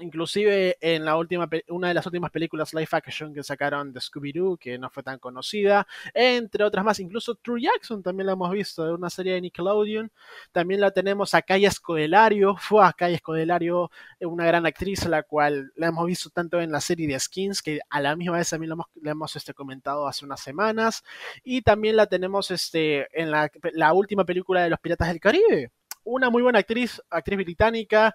inclusive 0.00 0.76
en 0.80 1.04
la 1.04 1.16
última, 1.16 1.48
una 1.68 1.88
de 1.88 1.94
las 1.94 2.06
últimas 2.06 2.30
películas 2.30 2.74
live 2.74 2.88
action 2.90 3.32
que 3.34 3.42
sacaron 3.42 3.92
de 3.92 4.00
Scooby-Doo, 4.00 4.58
que 4.58 4.78
no 4.78 4.90
fue 4.90 5.02
tan 5.02 5.18
conocida, 5.18 5.86
entre 6.14 6.64
otras 6.64 6.84
más, 6.84 7.00
incluso 7.00 7.34
True 7.34 7.62
Jackson 7.62 8.02
también 8.02 8.26
la 8.26 8.32
hemos 8.32 8.50
visto, 8.50 8.84
de 8.84 8.92
una 8.92 9.10
serie 9.10 9.34
de 9.34 9.40
Nickelodeon, 9.40 10.10
también 10.52 10.80
la 10.80 10.90
tenemos 10.90 11.34
a 11.34 11.42
Kaya 11.42 11.70
Scodelario, 11.70 12.56
fue 12.56 12.84
a 12.84 12.92
Kaya 12.92 13.18
Scodelario, 13.18 13.90
eh, 14.20 14.26
una 14.26 14.46
gran 14.46 14.66
actriz, 14.66 15.06
la 15.06 15.22
cual 15.22 15.72
la 15.76 15.88
hemos 15.88 16.06
visto 16.06 16.30
tanto 16.30 16.60
en 16.60 16.70
la 16.70 16.80
serie 16.80 17.08
de 17.08 17.18
Skins, 17.18 17.62
que 17.62 17.80
a 17.88 18.00
la 18.00 18.16
misma 18.16 18.38
vez 18.38 18.50
también 18.50 18.70
la 18.70 18.74
hemos, 18.74 18.86
hemos 19.04 19.36
este, 19.36 19.54
comentado 19.54 20.06
hace 20.06 20.24
unas 20.24 20.40
semanas, 20.40 21.04
y 21.44 21.62
también 21.62 21.96
la 21.96 22.06
tenemos 22.06 22.50
este, 22.50 23.08
en 23.20 23.30
la, 23.30 23.50
la 23.72 23.92
última 23.92 24.24
película 24.24 24.62
de 24.62 24.70
Los 24.70 24.80
Piratas 24.80 25.08
del 25.08 25.20
Caribe, 25.20 25.72
una 26.08 26.30
muy 26.30 26.42
buena 26.42 26.60
actriz, 26.60 27.00
actriz 27.10 27.36
británica. 27.36 28.14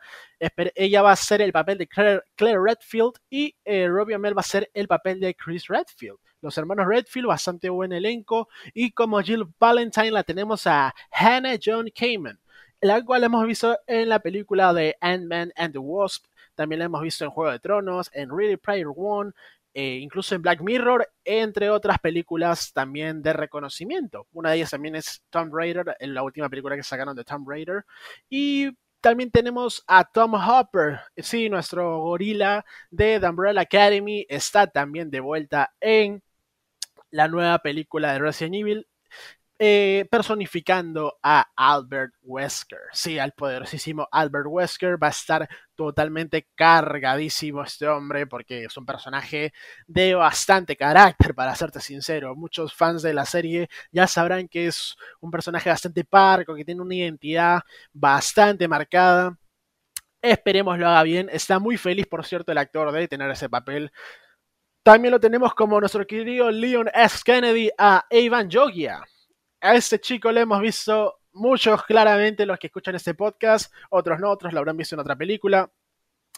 Ella 0.76 1.02
va 1.04 1.12
a 1.12 1.16
ser 1.16 1.42
el 1.42 1.52
papel 1.52 1.78
de 1.78 1.88
Claire, 1.88 2.60
Redfield 2.60 3.14
y 3.30 3.56
eh, 3.64 3.88
Robbie 3.88 4.16
Amell 4.16 4.36
va 4.36 4.42
a 4.42 4.44
ser 4.44 4.70
el 4.74 4.88
papel 4.88 5.20
de 5.20 5.36
Chris 5.36 5.68
Redfield. 5.68 6.18
Los 6.42 6.58
hermanos 6.58 6.88
Redfield, 6.88 7.28
bastante 7.28 7.70
buen 7.70 7.94
elenco. 7.94 8.50
Y 8.74 8.92
como 8.92 9.22
Jill 9.22 9.46
Valentine 9.60 10.12
la 10.12 10.24
tenemos 10.24 10.66
a 10.66 10.94
Hannah 11.12 11.58
John 11.64 11.88
Kamen, 11.94 12.40
la 12.82 13.04
cual 13.04 13.24
hemos 13.24 13.46
visto 13.46 13.78
en 13.86 14.10
la 14.10 14.20
película 14.20 14.74
de 14.74 14.98
Ant-Man 15.00 15.54
and 15.56 15.74
the 15.74 15.80
Wasp. 15.80 16.26
También 16.56 16.80
la 16.80 16.86
hemos 16.86 17.02
visto 17.02 17.24
en 17.26 17.32
Juego 17.32 17.52
de 17.52 17.60
Tronos, 17.60 18.10
en 18.14 18.36
Ready 18.36 18.58
Player 18.58 18.88
One, 18.96 19.32
eh, 19.74 19.98
incluso 20.02 20.36
en 20.36 20.42
Black 20.42 20.62
Mirror, 20.62 21.10
entre 21.24 21.70
otras 21.70 22.00
películas 22.00 22.72
también 22.74 23.22
de 23.22 23.34
reconocimiento. 23.34 24.28
Una 24.32 24.52
de 24.52 24.58
ellas 24.58 24.72
también 24.72 24.96
es 24.96 25.24
Tomb 25.30 25.54
Raider, 25.54 25.96
en 26.00 26.14
la 26.14 26.24
última 26.24 26.50
película 26.50 26.76
que 26.76 26.84
sacaron 26.84 27.16
de 27.16 27.24
Tomb 27.24 27.50
Raider. 27.50 27.86
Y 28.30 28.70
también 29.02 29.32
tenemos 29.32 29.84
a 29.88 30.06
Tom 30.06 30.36
Hopper, 30.36 31.02
sí, 31.18 31.50
nuestro 31.50 32.00
gorila 32.00 32.64
de 32.90 33.20
The 33.20 33.28
Umbrella 33.28 33.62
Academy, 33.62 34.26
está 34.30 34.68
también 34.68 35.12
de 35.12 35.20
vuelta 35.20 35.74
en 35.82 36.24
la 37.12 37.28
nueva 37.28 37.60
película 37.60 38.14
de 38.14 38.20
Resident 38.20 38.56
Evil 38.56 38.88
eh, 39.66 40.06
personificando 40.12 41.20
a 41.24 41.48
Albert 41.56 42.16
Wesker. 42.24 42.82
Sí, 42.92 43.18
al 43.18 43.32
poderosísimo 43.32 44.10
Albert 44.12 44.48
Wesker 44.50 45.02
va 45.02 45.08
a 45.08 45.12
estar 45.12 45.48
totalmente 45.74 46.50
cargadísimo 46.54 47.64
este 47.64 47.88
hombre 47.88 48.28
porque 48.28 48.66
es 48.66 48.76
un 48.76 48.86
personaje 48.86 49.54
de 49.88 50.16
bastante 50.16 50.76
carácter, 50.76 51.34
para 51.34 51.56
serte 51.56 51.80
sincero. 51.80 52.36
Muchos 52.36 52.74
fans 52.74 53.04
de 53.04 53.14
la 53.14 53.26
serie 53.26 53.70
ya 53.94 54.06
sabrán 54.06 54.50
que 54.50 54.68
es 54.68 54.98
un 55.22 55.32
personaje 55.32 55.70
bastante 55.70 56.04
parco, 56.04 56.56
que 56.56 56.66
tiene 56.66 56.82
una 56.82 56.96
identidad 56.96 57.62
bastante 57.94 58.68
marcada. 58.68 59.38
Esperemos 60.22 60.78
lo 60.78 60.90
haga 60.90 61.04
bien. 61.04 61.30
Está 61.32 61.60
muy 61.60 61.78
feliz, 61.78 62.06
por 62.08 62.26
cierto, 62.26 62.52
el 62.52 62.58
actor 62.58 62.92
de 62.92 63.08
tener 63.08 63.32
ese 63.32 63.48
papel. 63.48 63.94
También 64.84 65.14
lo 65.14 65.22
tenemos 65.22 65.54
como 65.54 65.80
nuestro 65.80 66.06
querido 66.06 66.52
Leon 66.52 66.90
S. 66.94 67.22
Kennedy 67.24 67.70
a 67.78 68.06
Evan 68.10 68.50
Jogia 68.52 69.02
a 69.64 69.76
este 69.76 70.00
chico 70.00 70.32
le 70.32 70.42
hemos 70.42 70.62
visto 70.62 71.22
muchos 71.32 71.84
claramente 71.84 72.46
los 72.46 72.60
que 72.60 72.68
escuchan 72.68 72.96
este 72.96 73.14
podcast, 73.14 73.74
otros 73.90 74.20
no, 74.20 74.30
otros 74.30 74.52
lo 74.54 74.60
habrán 74.60 74.78
visto 74.78 74.96
en 74.96 75.00
otra 75.00 75.16
película. 75.16 75.72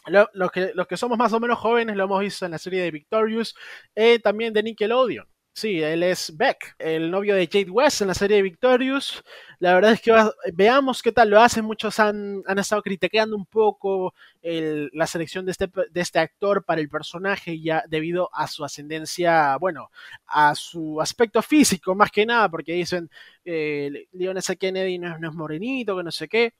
los, 0.06 0.50
que, 0.52 0.70
los 0.74 0.86
que 0.86 0.96
somos 0.96 1.18
más 1.18 1.32
o 1.32 1.40
menos 1.40 1.58
jóvenes 1.58 1.96
lo 1.96 2.04
hemos 2.04 2.20
visto 2.20 2.44
en 2.44 2.52
la 2.52 2.58
serie 2.58 2.82
de 2.82 2.92
Victorious, 2.92 3.56
eh, 3.96 4.20
también 4.20 4.52
de 4.52 4.62
Nickelodeon. 4.62 5.26
Sí, 5.58 5.82
él 5.82 6.02
es 6.02 6.36
Beck, 6.36 6.76
el 6.78 7.10
novio 7.10 7.34
de 7.34 7.46
Jade 7.46 7.70
West 7.70 8.02
en 8.02 8.08
la 8.08 8.14
serie 8.14 8.42
Victorious. 8.42 9.24
La 9.58 9.72
verdad 9.72 9.92
es 9.92 10.02
que 10.02 10.12
veamos 10.52 11.02
qué 11.02 11.12
tal 11.12 11.30
lo 11.30 11.40
hace. 11.40 11.62
Muchos 11.62 11.98
han, 11.98 12.44
estado 12.58 12.82
criticando 12.82 13.34
un 13.34 13.46
poco 13.46 14.12
la 14.42 15.06
selección 15.06 15.46
de 15.46 15.52
este, 15.52 15.70
de 15.90 16.00
este 16.02 16.18
actor 16.18 16.62
para 16.62 16.82
el 16.82 16.90
personaje 16.90 17.58
ya 17.58 17.82
debido 17.88 18.28
a 18.34 18.48
su 18.48 18.66
ascendencia, 18.66 19.56
bueno, 19.56 19.90
a 20.26 20.54
su 20.54 21.00
aspecto 21.00 21.40
físico 21.40 21.94
más 21.94 22.10
que 22.10 22.26
nada, 22.26 22.50
porque 22.50 22.74
dicen, 22.74 23.10
eh, 23.42 24.08
Leon 24.12 24.36
S. 24.36 24.58
Kennedy 24.58 24.98
no 24.98 25.16
es, 25.16 25.34
morenito, 25.34 25.96
que 25.96 26.02
no 26.04 26.10
sé 26.12 26.28
qué. 26.28 26.52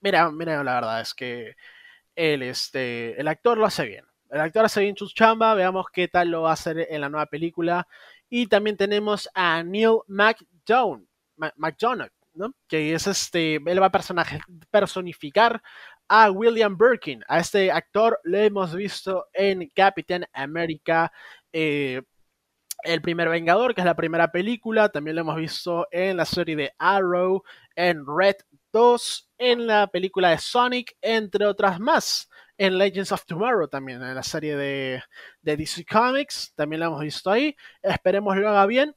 Mira, 0.00 0.30
mira, 0.30 0.62
la 0.62 0.74
verdad 0.74 1.00
es 1.00 1.14
que 1.14 1.56
él, 2.16 2.42
este, 2.42 3.18
el 3.20 3.28
actor 3.28 3.56
lo 3.58 3.66
hace 3.66 3.86
bien 3.86 4.11
el 4.32 4.40
actor 4.40 4.64
hace 4.64 4.80
bien 4.80 4.96
su 4.96 5.08
chamba, 5.08 5.54
veamos 5.54 5.86
qué 5.92 6.08
tal 6.08 6.30
lo 6.30 6.42
va 6.42 6.50
a 6.50 6.54
hacer 6.54 6.86
en 6.90 7.02
la 7.02 7.10
nueva 7.10 7.26
película. 7.26 7.86
Y 8.30 8.46
también 8.46 8.78
tenemos 8.78 9.28
a 9.34 9.62
Neil 9.62 9.98
McDonough, 10.06 11.02
¿no? 12.32 12.54
que 12.66 12.94
es 12.94 13.06
este, 13.06 13.56
él 13.56 13.82
va 13.82 13.86
a 13.86 14.40
personificar 14.70 15.62
a 16.08 16.30
William 16.30 16.78
Birkin. 16.78 17.22
A 17.28 17.40
este 17.40 17.70
actor 17.70 18.18
lo 18.24 18.38
hemos 18.38 18.74
visto 18.74 19.26
en 19.34 19.68
Captain 19.74 20.24
America, 20.32 21.12
eh, 21.52 22.00
El 22.84 23.02
primer 23.02 23.28
Vengador, 23.28 23.74
que 23.74 23.82
es 23.82 23.84
la 23.84 23.94
primera 23.94 24.32
película. 24.32 24.88
También 24.88 25.16
lo 25.16 25.20
hemos 25.22 25.36
visto 25.36 25.86
en 25.90 26.16
la 26.16 26.24
serie 26.24 26.56
de 26.56 26.72
Arrow, 26.78 27.42
en 27.76 28.06
Red 28.06 28.36
2, 28.72 29.30
en 29.36 29.66
la 29.66 29.88
película 29.88 30.30
de 30.30 30.38
Sonic, 30.38 30.96
entre 31.02 31.44
otras 31.44 31.78
más 31.78 32.30
en 32.58 32.78
Legends 32.78 33.12
of 33.12 33.24
Tomorrow 33.24 33.68
también, 33.68 34.02
en 34.02 34.14
la 34.14 34.22
serie 34.22 34.56
de, 34.56 35.02
DC 35.42 35.84
Comics, 35.84 36.52
también 36.54 36.80
la 36.80 36.86
hemos 36.86 37.00
visto 37.00 37.30
ahí. 37.30 37.56
Esperemos 37.82 38.36
lo 38.36 38.48
haga 38.48 38.66
bien. 38.66 38.94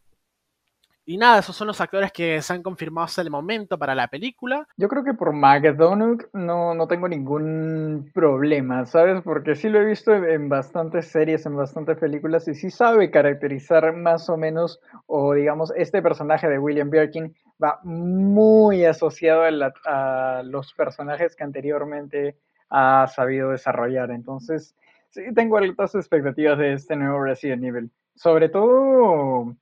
Y 1.07 1.17
nada, 1.17 1.37
esos 1.37 1.55
son 1.55 1.67
los 1.67 1.79
actores 1.79 2.11
que 2.11 2.41
se 2.41 2.51
han 2.51 2.63
confirmado 2.63 3.05
hasta 3.05 3.21
el 3.21 3.29
momento 3.29 3.77
para 3.77 3.93
la 3.93 4.07
película. 4.07 4.67
Yo 4.75 4.87
creo 4.87 5.03
que 5.03 5.13
por 5.13 5.33
McDonald's 5.33 6.27
no, 6.33 6.73
no 6.73 6.87
tengo 6.87 7.07
ningún 7.07 8.09
problema, 8.11 8.87
¿sabes? 8.87 9.21
Porque 9.21 9.53
sí 9.53 9.69
lo 9.69 9.79
he 9.79 9.85
visto 9.85 10.15
en 10.15 10.49
bastantes 10.49 11.05
series, 11.07 11.45
en 11.45 11.57
bastantes 11.57 11.99
películas, 11.99 12.47
y 12.47 12.55
sí 12.55 12.71
sabe 12.71 13.11
caracterizar 13.11 13.95
más 13.95 14.29
o 14.29 14.37
menos, 14.37 14.81
o 15.05 15.35
digamos, 15.35 15.71
este 15.75 16.01
personaje 16.01 16.49
de 16.49 16.57
William 16.57 16.89
Birkin 16.89 17.35
va 17.63 17.79
muy 17.83 18.83
asociado 18.85 19.43
a 19.85 20.41
los 20.43 20.73
personajes 20.73 21.35
que 21.35 21.43
anteriormente 21.43 22.35
ha 22.69 23.07
sabido 23.07 23.51
desarrollar. 23.51 24.11
Entonces, 24.11 24.75
sí 25.09 25.21
tengo 25.33 25.57
altas 25.57 25.95
expectativas 25.95 26.57
de 26.57 26.73
este 26.73 26.95
nuevo 26.95 27.23
Resident 27.23 27.63
Evil. 27.63 27.91
Sobre 28.15 28.49
todo, 28.49 29.55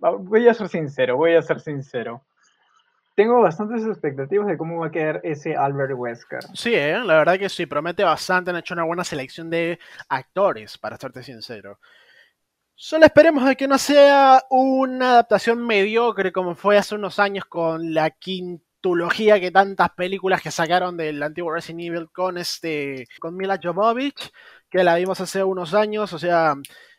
voy 0.00 0.48
a 0.48 0.54
ser 0.54 0.68
sincero, 0.68 1.16
voy 1.16 1.34
a 1.34 1.42
ser 1.42 1.60
sincero. 1.60 2.22
Tengo 3.14 3.40
bastantes 3.40 3.86
expectativas 3.86 4.46
de 4.46 4.58
cómo 4.58 4.80
va 4.80 4.88
a 4.88 4.90
quedar 4.90 5.20
ese 5.24 5.56
Albert 5.56 5.94
Wesker. 5.96 6.42
Sí, 6.52 6.74
¿eh? 6.74 6.98
la 7.02 7.16
verdad 7.16 7.38
que 7.38 7.48
sí, 7.48 7.64
promete 7.64 8.04
bastante. 8.04 8.50
Han 8.50 8.58
hecho 8.58 8.74
una 8.74 8.84
buena 8.84 9.04
selección 9.04 9.48
de 9.48 9.78
actores, 10.10 10.76
para 10.76 10.98
serte 10.98 11.22
sincero. 11.22 11.78
Solo 12.74 13.06
esperemos 13.06 13.46
de 13.46 13.56
que 13.56 13.66
no 13.66 13.78
sea 13.78 14.44
una 14.50 15.12
adaptación 15.12 15.66
mediocre 15.66 16.30
como 16.30 16.54
fue 16.54 16.76
hace 16.76 16.94
unos 16.94 17.18
años 17.18 17.46
con 17.46 17.94
la 17.94 18.10
quinta 18.10 18.65
que 19.40 19.50
tantas 19.50 19.90
películas 19.90 20.42
que 20.42 20.50
sacaron 20.50 20.96
del 20.96 21.22
antiguo 21.22 21.52
Resident 21.52 21.82
Evil 21.82 22.10
con 22.12 22.38
este 22.38 23.06
con 23.18 23.36
Mila 23.36 23.58
Jovovich, 23.62 24.30
que 24.70 24.84
la 24.84 24.96
vimos 24.96 25.20
hace 25.20 25.42
unos 25.42 25.74
años, 25.74 26.12
o 26.12 26.18
sea, 26.18 26.54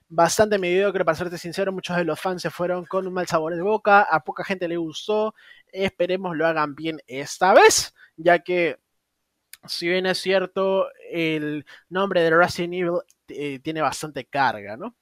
bastante 0.10 0.58
mediocre, 0.60 1.06
para 1.06 1.18
serte 1.18 1.38
sincero, 1.38 1.72
muchos 1.72 1.96
de 1.98 2.04
los 2.04 2.20
fans 2.20 2.42
se 2.42 2.50
fueron 2.50 2.86
con 2.86 3.08
un 3.08 3.14
mal 3.14 3.28
sabor 3.28 3.56
de 3.56 3.62
boca, 3.62 4.02
a 4.02 4.24
poca 4.24 4.44
gente 4.44 4.68
le 4.68 4.78
gustó, 4.78 5.34
esperemos 5.72 6.36
lo 6.36 6.46
hagan 6.48 6.76
bien 6.76 7.00
esta 7.08 7.54
vez, 7.54 7.94
ya 8.18 8.40
que 8.40 8.78
si 9.68 9.88
bien 9.88 10.06
es 10.06 10.20
cierto, 10.20 10.88
el 11.12 11.66
nombre 11.90 12.22
de 12.22 12.32
Resident 12.32 12.74
Evil 12.74 13.00
eh, 13.30 13.60
tiene 13.60 13.82
bastante 13.82 14.26
carga, 14.26 14.78
¿no? 14.78 14.96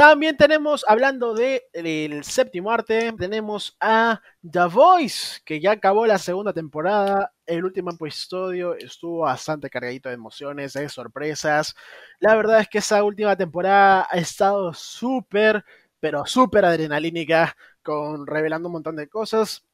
También 0.00 0.34
tenemos, 0.38 0.82
hablando 0.88 1.34
del 1.34 2.24
séptimo 2.24 2.70
arte, 2.70 3.12
tenemos 3.18 3.76
a 3.80 4.22
The 4.50 4.64
Voice, 4.64 5.42
que 5.44 5.60
ya 5.60 5.72
acabó 5.72 6.06
la 6.06 6.16
segunda 6.16 6.54
temporada. 6.54 7.34
El 7.44 7.66
último 7.66 7.90
episodio 7.90 8.74
estuvo 8.74 9.18
bastante 9.18 9.68
cargadito 9.68 10.08
de 10.08 10.14
emociones, 10.14 10.72
de 10.72 10.88
sorpresas. 10.88 11.74
La 12.18 12.34
verdad 12.34 12.60
es 12.60 12.68
que 12.70 12.78
esa 12.78 13.04
última 13.04 13.36
temporada 13.36 14.08
ha 14.10 14.16
estado 14.16 14.72
súper, 14.72 15.66
pero 16.00 16.24
súper 16.24 16.64
adrenalínica, 16.64 17.54
con 17.82 18.26
revelando 18.26 18.68
un 18.70 18.72
montón 18.72 18.96
de 18.96 19.06
cosas. 19.06 19.66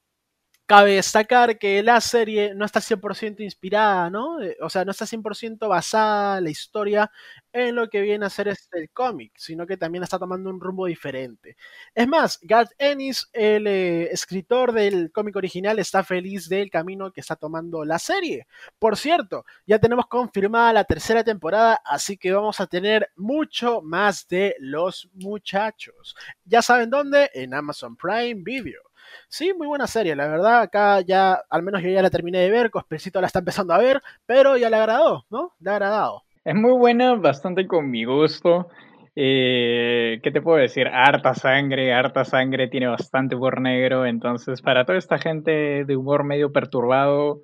Cabe 0.67 0.95
destacar 0.95 1.59
que 1.61 1.81
la 1.81 2.01
serie 2.01 2.53
no 2.53 2.65
está 2.65 2.81
100% 2.81 3.39
inspirada, 3.45 4.11
¿no? 4.11 4.43
Eh, 4.43 4.57
o 4.61 4.69
sea, 4.69 4.85
no 4.85 4.91
está 4.91 5.07
100% 5.07 5.69
basada 5.69 6.41
la 6.41 6.51
historia 6.51 7.09
en 7.53 7.77
lo 7.77 7.89
que 7.89 8.01
viene 8.01 8.27
a 8.27 8.31
ser 8.31 8.49
este 8.49 8.89
cómic, 8.89 9.33
sino 9.37 9.65
que 9.65 9.77
también 9.77 10.03
está 10.03 10.19
tomando 10.19 10.51
un 10.51 10.61
rumbo 10.61 10.87
diferente. 10.87 11.57
Es 11.95 12.09
más, 12.09 12.41
Garth 12.43 12.73
Ennis, 12.79 13.29
el 13.33 13.69
eh, 13.69 14.11
escritor 14.11 14.73
del 14.73 15.13
cómic 15.13 15.37
original, 15.37 15.79
está 15.79 16.03
feliz 16.03 16.49
del 16.49 16.69
camino 16.69 17.13
que 17.13 17.21
está 17.21 17.37
tomando 17.37 17.85
la 17.85 18.01
serie. 18.01 18.49
Por 18.77 18.97
cierto, 18.97 19.45
ya 19.67 19.79
tenemos 19.79 20.07
confirmada 20.09 20.73
la 20.73 20.85
tercera 20.85 21.23
temporada, 21.23 21.81
así 21.85 22.17
que 22.17 22.33
vamos 22.33 22.61
a 22.61 22.67
tener 22.67 23.13
mucho 23.15 23.83
más 23.83 24.27
de 24.27 24.57
los 24.59 25.09
muchachos. 25.15 26.17
Ya 26.45 26.61
saben 26.61 26.91
dónde, 26.91 27.31
en 27.35 27.55
Amazon 27.55 27.97
Prime 27.97 28.43
Video. 28.45 28.86
Sí, 29.29 29.53
muy 29.55 29.67
buena 29.67 29.87
serie, 29.87 30.15
la 30.17 30.29
verdad, 30.29 30.61
acá 30.63 31.01
ya, 31.01 31.41
al 31.51 31.63
menos 31.63 31.83
yo 31.83 31.89
ya 31.91 32.03
la 32.03 32.11
terminé 32.11 32.39
de 32.39 32.51
ver, 32.51 32.71
Cospercito 32.71 33.21
la 33.21 33.27
está 33.27 33.41
empezando 33.41 33.75
a 33.75 33.79
ver, 33.79 34.03
pero 34.25 34.57
ya 34.57 34.71
le 34.71 34.77
agradó, 34.77 35.25
¿no? 35.31 35.55
Le 35.61 35.71
ha 35.71 35.75
agradado. 35.75 36.23
Es 36.45 36.55
muy 36.55 36.73
buena, 36.73 37.15
bastante 37.15 37.67
con 37.67 37.91
mi 37.91 38.05
gusto. 38.05 38.69
Eh, 39.17 40.21
¿Qué 40.23 40.31
te 40.31 40.43
puedo 40.43 40.59
decir? 40.59 40.87
Harta 40.89 41.35
sangre, 41.35 41.93
harta 41.93 42.25
sangre, 42.25 42.69
tiene 42.69 42.87
bastante 42.87 43.35
humor 43.35 43.61
negro, 43.61 44.05
entonces 44.05 44.61
para 44.61 44.85
toda 44.85 44.99
esta 44.99 45.19
gente 45.19 45.85
de 45.85 45.97
humor 45.97 46.23
medio 46.23 46.53
perturbado, 46.53 47.41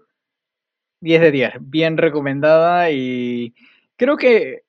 10 1.01 1.21
de 1.21 1.31
10, 1.31 1.53
bien 1.61 1.97
recomendada 1.97 2.91
y 2.91 3.55
creo 3.97 4.17
que 4.17 4.63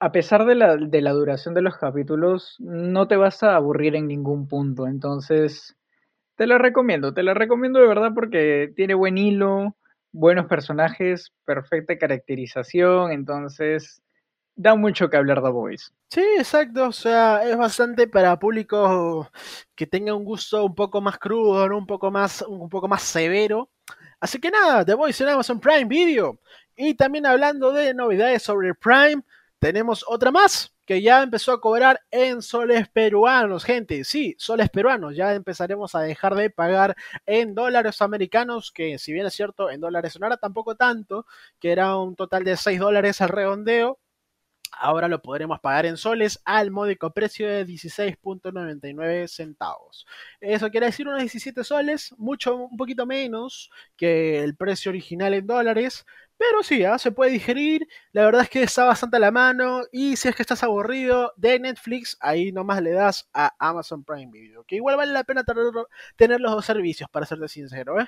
a 0.00 0.12
pesar 0.12 0.46
de 0.46 0.54
la, 0.54 0.76
de 0.76 1.02
la 1.02 1.12
duración 1.12 1.54
de 1.54 1.62
los 1.62 1.76
capítulos, 1.76 2.56
no 2.58 3.06
te 3.06 3.16
vas 3.16 3.42
a 3.42 3.54
aburrir 3.54 3.94
en 3.94 4.08
ningún 4.08 4.48
punto, 4.48 4.86
entonces 4.86 5.76
te 6.40 6.46
la 6.46 6.56
recomiendo, 6.56 7.12
te 7.12 7.22
la 7.22 7.34
recomiendo 7.34 7.80
de 7.80 7.86
verdad 7.86 8.12
porque 8.14 8.72
tiene 8.74 8.94
buen 8.94 9.18
hilo, 9.18 9.76
buenos 10.10 10.46
personajes, 10.46 11.34
perfecta 11.44 11.98
caracterización, 11.98 13.12
entonces 13.12 14.00
da 14.56 14.74
mucho 14.74 15.10
que 15.10 15.18
hablar 15.18 15.42
The 15.42 15.50
Voice. 15.50 15.90
Sí, 16.08 16.24
exacto, 16.38 16.88
o 16.88 16.92
sea, 16.92 17.46
es 17.46 17.58
bastante 17.58 18.08
para 18.08 18.38
público 18.38 19.30
que 19.74 19.86
tenga 19.86 20.14
un 20.14 20.24
gusto 20.24 20.64
un 20.64 20.74
poco 20.74 21.02
más 21.02 21.18
crudo, 21.18 21.76
un 21.76 21.86
poco 21.86 22.10
más 22.10 22.40
un 22.48 22.70
poco 22.70 22.88
más 22.88 23.02
severo. 23.02 23.68
Así 24.18 24.40
que 24.40 24.50
nada, 24.50 24.82
The 24.82 24.94
Voice 24.94 25.22
en 25.22 25.28
Amazon 25.28 25.60
Prime 25.60 25.84
Video. 25.84 26.40
Y 26.74 26.94
también 26.94 27.26
hablando 27.26 27.70
de 27.70 27.92
novedades 27.92 28.42
sobre 28.42 28.72
Prime, 28.74 29.22
tenemos 29.60 30.04
otra 30.08 30.30
más 30.32 30.74
que 30.86 31.02
ya 31.02 31.22
empezó 31.22 31.52
a 31.52 31.60
cobrar 31.60 32.00
en 32.10 32.42
soles 32.42 32.88
peruanos, 32.88 33.62
gente. 33.64 34.02
Sí, 34.02 34.34
soles 34.38 34.70
peruanos. 34.70 35.14
Ya 35.14 35.34
empezaremos 35.34 35.94
a 35.94 36.00
dejar 36.00 36.34
de 36.34 36.50
pagar 36.50 36.96
en 37.26 37.54
dólares 37.54 38.02
americanos, 38.02 38.72
que 38.72 38.98
si 38.98 39.12
bien 39.12 39.26
es 39.26 39.34
cierto, 39.34 39.70
en 39.70 39.80
dólares 39.80 40.18
no 40.18 40.26
era 40.26 40.36
tampoco 40.38 40.74
tanto, 40.74 41.26
que 41.60 41.70
era 41.70 41.96
un 41.96 42.16
total 42.16 42.42
de 42.42 42.56
6 42.56 42.80
dólares 42.80 43.20
al 43.20 43.28
redondeo. 43.28 44.00
Ahora 44.72 45.08
lo 45.08 45.20
podremos 45.22 45.60
pagar 45.60 45.86
en 45.86 45.96
soles 45.96 46.40
al 46.44 46.70
módico 46.70 47.12
precio 47.12 47.48
de 47.48 47.66
16.99 47.66 49.28
centavos. 49.28 50.06
Eso 50.40 50.70
quiere 50.70 50.86
decir 50.86 51.06
unos 51.06 51.20
17 51.20 51.64
soles, 51.64 52.14
mucho, 52.18 52.56
un 52.56 52.76
poquito 52.76 53.06
menos 53.06 53.70
que 53.96 54.42
el 54.42 54.56
precio 54.56 54.90
original 54.90 55.34
en 55.34 55.46
dólares, 55.46 56.06
pero 56.40 56.62
sí, 56.62 56.82
¿ah? 56.84 56.98
se 56.98 57.12
puede 57.12 57.32
digerir. 57.32 57.86
La 58.12 58.24
verdad 58.24 58.40
es 58.40 58.48
que 58.48 58.62
está 58.62 58.86
bastante 58.86 59.18
a 59.18 59.20
la 59.20 59.30
mano. 59.30 59.82
Y 59.92 60.16
si 60.16 60.26
es 60.26 60.34
que 60.34 60.40
estás 60.40 60.62
aburrido 60.62 61.34
de 61.36 61.60
Netflix, 61.60 62.16
ahí 62.18 62.50
nomás 62.50 62.80
le 62.80 62.92
das 62.92 63.28
a 63.34 63.54
Amazon 63.58 64.04
Prime 64.04 64.32
Video. 64.32 64.64
Que 64.64 64.76
igual 64.76 64.96
vale 64.96 65.12
la 65.12 65.22
pena 65.24 65.44
tener, 65.44 66.40
los 66.40 66.52
dos 66.52 66.64
servicios, 66.64 67.10
para 67.10 67.26
serte 67.26 67.46
sincero. 67.46 68.00
¿eh? 68.00 68.06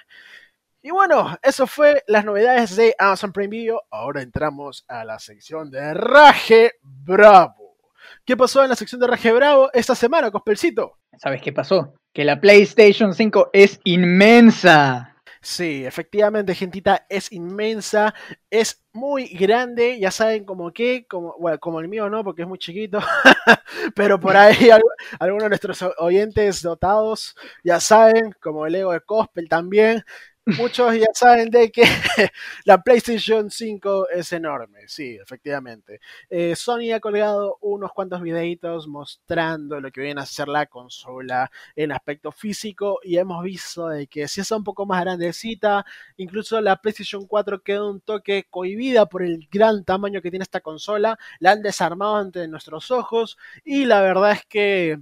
Y 0.81 0.91
bueno, 0.91 1.37
eso 1.43 1.67
fue 1.67 2.05
las 2.07 2.25
novedades 2.25 2.75
de 2.75 2.95
Amazon 2.99 3.35
Prime 3.35 3.51
Video. 3.51 3.83
Ahora 3.91 4.23
entramos 4.23 4.87
a 4.89 5.05
la 5.05 5.19
sección 5.19 5.71
de 5.71 5.93
Raje 5.93 6.73
Bravo. 6.81 7.77
¿Qué 8.25 8.35
pasó 8.35 8.63
en 8.63 8.71
la 8.71 8.77
sección 8.77 8.99
de 9.03 9.09
Raje 9.09 9.31
Bravo 9.31 9.69
esta 9.75 9.95
semana, 9.95 10.31
Cospelcito? 10.31 10.97
¿Sabes 11.19 11.43
qué 11.43 11.53
pasó? 11.53 11.97
Que 12.15 12.25
la 12.25 12.41
PlayStation 12.41 13.13
5 13.13 13.51
es 13.53 13.79
inmensa. 13.85 15.12
Sí, 15.45 15.85
efectivamente, 15.85 16.55
gentita, 16.55 17.05
es 17.09 17.33
inmensa, 17.33 18.15
es 18.49 18.81
muy 18.93 19.27
grande, 19.27 19.99
ya 19.99 20.13
saben 20.13 20.45
como 20.45 20.73
que, 20.73 21.05
como, 21.09 21.35
bueno, 21.37 21.59
como 21.59 21.81
el 21.81 21.89
mío 21.89 22.09
no, 22.09 22.23
porque 22.23 22.43
es 22.43 22.49
muy 22.49 22.59
chiquito, 22.59 23.01
pero 23.97 24.21
por 24.21 24.37
ahí 24.37 24.71
algunos 25.19 25.45
de 25.45 25.49
nuestros 25.49 25.85
oyentes 25.99 26.63
dotados 26.63 27.35
ya 27.65 27.81
saben, 27.81 28.33
como 28.41 28.67
el 28.67 28.77
ego 28.77 28.93
de 28.93 29.01
Cospel 29.01 29.49
también, 29.49 30.05
muchos 30.47 30.95
ya 30.97 31.07
saben 31.15 31.51
de 31.51 31.71
que 31.71 31.83
la 32.65 32.83
PlayStation 32.83 33.51
5 33.51 34.09
es 34.11 34.33
enorme, 34.33 34.81
sí, 34.89 35.17
efectivamente. 35.21 36.01
Eh, 36.29 36.57
Sony 36.57 36.93
ha 36.95 37.01
colgado 37.01 37.59
unos 37.61 37.93
cuantos 37.93 38.21
videitos 38.23 38.89
mostrando 38.89 39.81
lo 39.81 39.91
que 39.93 40.01
viene 40.01 40.21
a 40.21 40.27
ser 40.27 40.49
la 40.49 40.67
consola 40.67 41.51
en 41.77 41.93
aspecto 41.93 42.33
físico 42.33 43.01
y 43.03 43.17
hemos 43.19 43.43
visto 43.45 43.89
de 43.89 44.07
que 44.07 44.29
si 44.29 44.41
es 44.41 44.51
un 44.51 44.65
poco 44.65 44.87
más 44.87 45.03
grandecita, 45.03 45.85
incluso 46.17 46.61
la 46.61 46.77
PlayStation 46.77 47.27
4 47.27 47.63
queda 47.63 47.89
un 47.89 48.01
toque 48.01 48.47
cohibida 48.51 49.07
por 49.07 49.23
el 49.23 49.49
gran 49.51 49.85
tamaño 49.85 50.23
que 50.23 50.31
tiene 50.31 50.43
esta 50.45 50.61
consola, 50.61 51.19
la 51.39 51.53
han 51.53 51.63
desarmado 51.63 52.17
ante 52.17 52.47
nuestros 52.49 52.91
ojos 52.91 53.39
y 53.65 53.85
la 53.85 54.01
verdad 54.03 54.33
es 54.33 54.45
que 54.47 54.99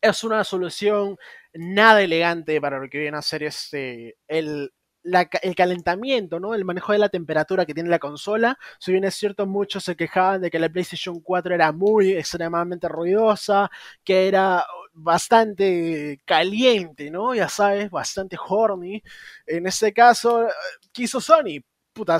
es 0.00 0.24
una 0.24 0.44
solución 0.44 1.18
nada 1.54 2.02
elegante 2.02 2.60
para 2.60 2.78
lo 2.78 2.88
que 2.88 2.98
viene 2.98 3.16
a 3.16 3.22
ser 3.22 3.42
este, 3.42 4.16
el, 4.28 4.72
el 5.02 5.54
calentamiento, 5.54 6.40
¿no? 6.40 6.54
El 6.54 6.64
manejo 6.64 6.92
de 6.92 6.98
la 6.98 7.08
temperatura 7.08 7.66
que 7.66 7.74
tiene 7.74 7.90
la 7.90 7.98
consola. 7.98 8.58
Si 8.78 8.92
bien 8.92 9.04
es 9.04 9.14
cierto, 9.14 9.46
muchos 9.46 9.84
se 9.84 9.96
quejaban 9.96 10.40
de 10.42 10.50
que 10.50 10.58
la 10.58 10.68
PlayStation 10.68 11.20
4 11.20 11.54
era 11.54 11.72
muy 11.72 12.12
extremadamente 12.12 12.88
ruidosa, 12.88 13.70
que 14.04 14.28
era 14.28 14.64
bastante 14.92 16.20
caliente, 16.24 17.10
¿no? 17.10 17.34
Ya 17.34 17.48
sabes, 17.48 17.90
bastante 17.90 18.36
horny. 18.48 19.02
En 19.46 19.66
este 19.66 19.92
caso, 19.92 20.44
eh, 20.46 20.50
quiso 20.92 21.20
Sony. 21.20 21.60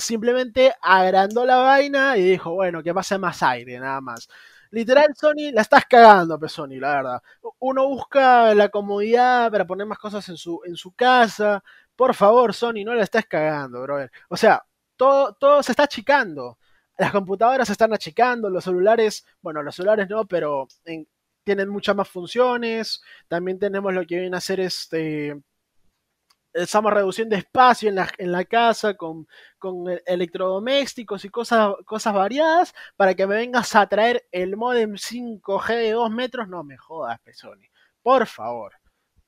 Simplemente 0.01 0.73
agrandó 0.83 1.45
la 1.45 1.57
vaina 1.57 2.17
y 2.17 2.23
dijo, 2.23 2.53
bueno, 2.53 2.83
que 2.83 2.95
pase 2.95 3.19
más 3.19 3.43
aire, 3.43 3.79
nada 3.79 4.01
más. 4.01 4.29
Literal, 4.71 5.09
Sony, 5.17 5.51
la 5.53 5.63
estás 5.63 5.85
cagando, 5.87 6.39
pues 6.39 6.53
Sony, 6.53 6.79
la 6.79 6.95
verdad. 6.95 7.23
Uno 7.59 7.89
busca 7.89 8.55
la 8.55 8.69
comodidad 8.69 9.51
para 9.51 9.67
poner 9.67 9.87
más 9.87 9.99
cosas 9.99 10.29
en 10.29 10.37
su, 10.37 10.61
en 10.65 10.77
su 10.77 10.93
casa. 10.93 11.63
Por 11.97 12.15
favor, 12.15 12.55
Sony, 12.55 12.85
no 12.85 12.95
la 12.95 13.03
estás 13.03 13.27
cagando, 13.27 13.83
brother. 13.83 14.11
O 14.29 14.37
sea, 14.37 14.65
todo, 14.97 15.35
todo 15.35 15.63
se 15.63 15.73
está 15.73 15.85
achicando. 15.85 16.59
Las 16.99 17.13
computadoras 17.13 17.67
se 17.69 17.73
están 17.73 17.93
achicando, 17.95 18.51
los 18.51 18.65
celulares, 18.65 19.27
bueno, 19.41 19.63
los 19.63 19.75
celulares 19.75 20.09
no, 20.09 20.27
pero 20.27 20.69
tienen 21.45 21.69
muchas 21.69 21.97
más 21.97 22.09
funciones. 22.09 23.03
También 23.29 23.59
tenemos 23.59 23.93
lo 23.93 24.07
que 24.07 24.21
viene 24.21 24.37
a 24.37 24.41
ser 24.41 24.61
este 24.61 25.41
estamos 26.53 26.93
reduciendo 26.93 27.37
espacio 27.37 27.89
en 27.89 27.97
la, 27.97 28.09
en 28.19 28.33
la 28.33 28.45
casa 28.45 28.95
con, 28.95 29.27
con, 29.59 29.85
electrodomésticos 30.07 31.25
y 31.25 31.29
cosas, 31.29 31.75
cosas 31.85 32.15
variadas 32.15 32.75
para 32.97 33.15
que 33.15 33.27
me 33.27 33.37
vengas 33.37 33.75
a 33.77 33.87
traer 33.87 34.27
el 34.33 34.57
modem 34.57 34.95
5G 34.95 35.69
de 35.77 35.91
2 35.93 36.11
metros. 36.11 36.49
No 36.49 36.65
me 36.65 36.77
jodas, 36.77 37.21
Pesoni. 37.21 37.69
Por 38.03 38.27
favor, 38.27 38.73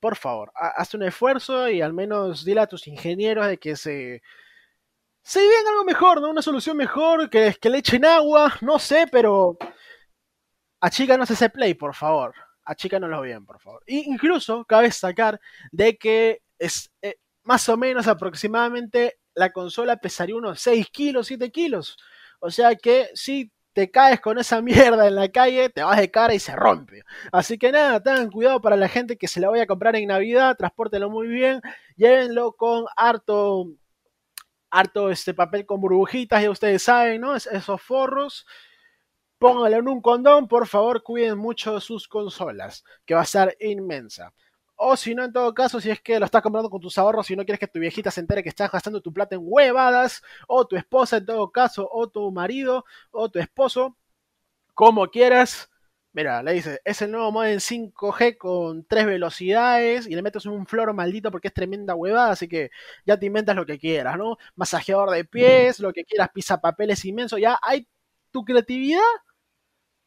por 0.01 0.17
favor, 0.17 0.53
haz 0.55 0.95
un 0.95 1.05
esfuerzo 1.05 1.69
y 1.69 1.81
al 1.81 1.93
menos 1.93 2.45
dile 2.45 2.61
a 2.61 2.67
tus 2.67 2.87
ingenieros 2.89 3.47
de 3.47 3.59
que 3.59 3.77
se... 3.77 4.23
Se 5.25 5.39
venga 5.39 5.71
algo 5.71 5.85
mejor, 5.85 6.21
¿no? 6.21 6.31
Una 6.31 6.43
solución 6.43 6.77
mejor, 6.77 7.31
que, 7.31 7.55
que 7.61 7.71
le 7.71 7.79
echen 7.79 8.05
agua, 8.05 8.53
no 8.61 8.81
sé, 8.81 9.07
pero... 9.11 9.57
Achícanos 10.81 11.31
ese 11.31 11.49
play, 11.49 11.75
por 11.75 11.95
favor. 11.95 12.35
Achícanoslo 12.65 13.23
bien, 13.23 13.47
por 13.47 13.61
favor. 13.61 13.85
E 13.87 14.03
incluso 14.07 14.65
cabe 14.65 14.87
destacar 14.87 15.41
de 15.71 15.97
que 15.97 16.42
es 16.63 16.93
eh, 17.03 17.17
más 17.43 17.69
o 17.69 17.77
menos 17.77 18.07
aproximadamente 18.07 19.19
la 19.35 19.51
consola 19.51 19.97
pesaría 19.97 20.37
unos 20.37 20.61
6 20.61 20.89
kilos, 20.91 21.27
7 21.27 21.51
kilos. 21.51 21.97
O 22.41 22.51
sea 22.51 22.77
que 22.77 23.09
si 23.15 23.53
te 23.73 23.91
caes 23.91 24.21
con 24.21 24.39
esa 24.39 24.63
mierda 24.63 25.09
en 25.09 25.17
la 25.17 25.29
calle, 25.31 25.69
te 25.71 25.83
vas 25.83 25.99
de 25.99 26.11
cara 26.11 26.35
y 26.35 26.39
se 26.39 26.55
rompe. 26.55 27.03
Así 27.33 27.59
que 27.59 27.73
nada, 27.73 28.01
tengan 28.03 28.31
cuidado 28.31 28.61
para 28.61 28.77
la 28.77 28.89
gente 28.89 29.17
que 29.17 29.29
se 29.29 29.41
la 29.41 29.51
vaya 29.51 29.65
a 29.65 29.67
comprar 29.67 29.97
en 29.97 30.09
Navidad, 30.09 30.57
transportenlo 30.57 31.11
muy 31.11 31.27
bien, 31.27 31.61
llévenlo 31.97 32.53
con 32.53 32.85
harto, 32.97 33.67
harto 34.71 35.11
este 35.11 35.35
papel 35.35 35.67
con 35.67 35.81
burbujitas, 35.81 36.43
ya 36.43 36.51
ustedes 36.51 36.83
saben, 36.85 37.21
¿no? 37.23 37.35
esos 37.35 37.83
forros. 37.83 38.47
Pónganlo 39.39 39.79
en 39.79 39.89
un 39.89 40.01
condón, 40.01 40.47
por 40.47 40.69
favor, 40.69 41.03
cuiden 41.03 41.37
mucho 41.39 41.81
sus 41.81 42.07
consolas, 42.07 42.85
que 43.05 43.15
va 43.15 43.23
a 43.23 43.25
estar 43.25 43.57
inmensa. 43.59 44.33
O 44.85 44.97
si 44.97 45.15
no, 45.15 45.23
en 45.23 45.33
todo 45.33 45.55
caso, 45.55 45.81
si 45.81 45.91
es 45.91 46.01
que 46.01 46.19
lo 46.19 46.25
estás 46.25 46.43
comprando 46.43 46.69
con 46.69 46.81
tus 46.81 46.99
ahorros 46.99 47.31
y 47.31 47.37
no 47.37 47.45
quieres 47.45 47.61
que 47.61 47.69
tu 47.69 47.79
viejita 47.79 48.11
se 48.11 48.21
entere 48.21 48.43
que 48.43 48.49
estás 48.49 48.69
gastando 48.69 49.01
tu 49.01 49.13
plata 49.13 49.37
en 49.37 49.43
huevadas, 49.45 50.25
o 50.49 50.67
tu 50.67 50.75
esposa 50.75 51.19
en 51.19 51.27
todo 51.27 51.53
caso, 51.53 51.89
o 51.89 52.09
tu 52.09 52.33
marido, 52.33 52.85
o 53.13 53.31
tu 53.31 53.39
esposo, 53.39 53.97
como 54.75 55.07
quieras. 55.07 55.71
Mira, 56.13 56.43
le 56.43 56.55
dices, 56.55 56.81
es 56.85 57.01
el 57.01 57.13
nuevo 57.13 57.31
modem 57.31 57.61
5G 57.61 58.37
con 58.37 58.85
tres 58.85 59.07
velocidades 59.07 60.09
y 60.09 60.17
le 60.17 60.23
metes 60.23 60.47
un 60.47 60.67
floro 60.67 60.93
maldito 60.93 61.31
porque 61.31 61.47
es 61.47 61.55
tremenda 61.55 61.95
huevada, 61.95 62.33
así 62.33 62.49
que 62.49 62.73
ya 63.07 63.17
te 63.17 63.27
inventas 63.27 63.55
lo 63.55 63.65
que 63.65 63.79
quieras, 63.79 64.19
¿no? 64.19 64.37
Masajeador 64.57 65.11
de 65.13 65.25
pies, 65.25 65.79
lo 65.79 65.93
que 65.93 66.05
quieras, 66.05 66.31
pisa 66.35 66.61
papeles 66.61 67.05
inmenso, 67.05 67.39
ya 67.39 67.57
hay 67.63 67.87
tu 68.33 68.45
creatividad, 68.45 69.01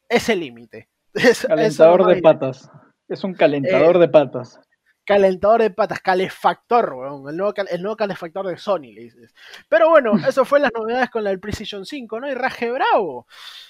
es 0.06 0.28
el 0.28 0.40
límite. 0.40 0.90
Calentador 1.48 2.06
de 2.14 2.20
patas. 2.20 2.70
Es 3.08 3.24
un 3.24 3.34
calentador 3.34 3.96
eh, 3.96 4.00
de 4.00 4.08
patas 4.08 4.60
calentador 5.06 5.62
de 5.62 5.70
patas, 5.70 6.00
calefactor, 6.00 6.92
el, 7.30 7.36
nuevo, 7.36 7.54
el 7.56 7.80
nuevo 7.80 7.96
calefactor 7.96 8.48
de 8.48 8.58
Sony, 8.58 8.92
le 8.92 9.02
dices. 9.02 9.32
Pero 9.68 9.88
bueno, 9.88 10.12
eso 10.28 10.44
fue 10.44 10.60
las 10.60 10.72
novedades 10.76 11.08
con 11.10 11.24
la 11.24 11.30
del 11.30 11.40
PlayStation 11.40 11.86
5, 11.86 12.20
¿no? 12.20 12.28
Y 12.28 12.34
raje 12.34 12.70
bravo. 12.70 13.26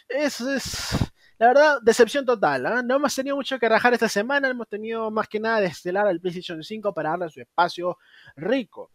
Es, 0.08 0.40
es 0.40 0.96
la 1.38 1.48
verdad, 1.48 1.78
decepción 1.82 2.24
total. 2.24 2.64
¿eh? 2.64 2.82
No 2.84 2.96
hemos 2.96 3.14
tenido 3.14 3.36
mucho 3.36 3.58
que 3.58 3.68
rajar 3.68 3.92
esta 3.92 4.08
semana, 4.08 4.48
hemos 4.48 4.68
tenido 4.68 5.10
más 5.10 5.28
que 5.28 5.38
nada 5.38 5.60
de 5.60 5.66
estelar 5.66 6.06
al 6.06 6.20
PlayStation 6.20 6.62
5 6.62 6.94
para 6.94 7.10
darle 7.10 7.28
su 7.28 7.40
espacio 7.40 7.98
rico. 8.36 8.90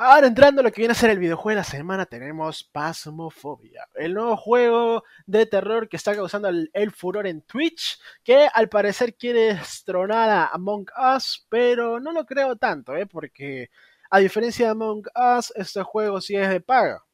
Ahora 0.00 0.28
entrando 0.28 0.60
a 0.60 0.62
lo 0.64 0.70
que 0.70 0.80
viene 0.80 0.92
a 0.92 0.94
ser 0.94 1.10
el 1.10 1.18
videojuego 1.18 1.50
de 1.50 1.56
la 1.56 1.64
semana, 1.64 2.06
tenemos 2.06 2.62
Pasmofobia, 2.62 3.88
el 3.96 4.14
nuevo 4.14 4.36
juego 4.36 5.02
de 5.26 5.44
terror 5.44 5.88
que 5.88 5.96
está 5.96 6.14
causando 6.14 6.48
el, 6.48 6.92
furor 6.92 7.26
en 7.26 7.42
Twitch, 7.42 7.98
que 8.22 8.46
al 8.54 8.68
parecer 8.68 9.16
quiere 9.16 9.54
destronar 9.54 10.30
a 10.30 10.46
Among 10.46 10.86
Us, 11.16 11.44
pero 11.48 11.98
no 11.98 12.12
lo 12.12 12.24
creo 12.26 12.54
tanto, 12.54 12.94
¿eh? 12.94 13.06
porque 13.06 13.70
a 14.08 14.20
diferencia 14.20 14.66
de 14.66 14.70
Among 14.70 15.02
Us, 15.36 15.52
este 15.56 15.82
juego 15.82 16.20
sí 16.20 16.36
es 16.36 16.48
de 16.48 16.60
paga. 16.60 17.04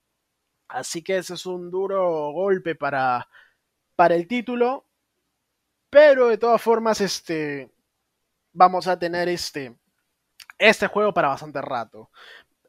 Así 0.68 1.02
que 1.02 1.16
ese 1.16 1.34
es 1.34 1.46
un 1.46 1.70
duro 1.70 2.32
golpe 2.32 2.74
para, 2.74 3.30
para 3.96 4.14
el 4.14 4.28
título, 4.28 4.84
pero 5.88 6.28
de 6.28 6.36
todas 6.36 6.60
formas, 6.60 7.00
este, 7.00 7.72
vamos 8.52 8.86
a 8.88 8.98
tener 8.98 9.30
este, 9.30 9.74
este 10.58 10.86
juego 10.86 11.14
para 11.14 11.28
bastante 11.28 11.62
rato. 11.62 12.10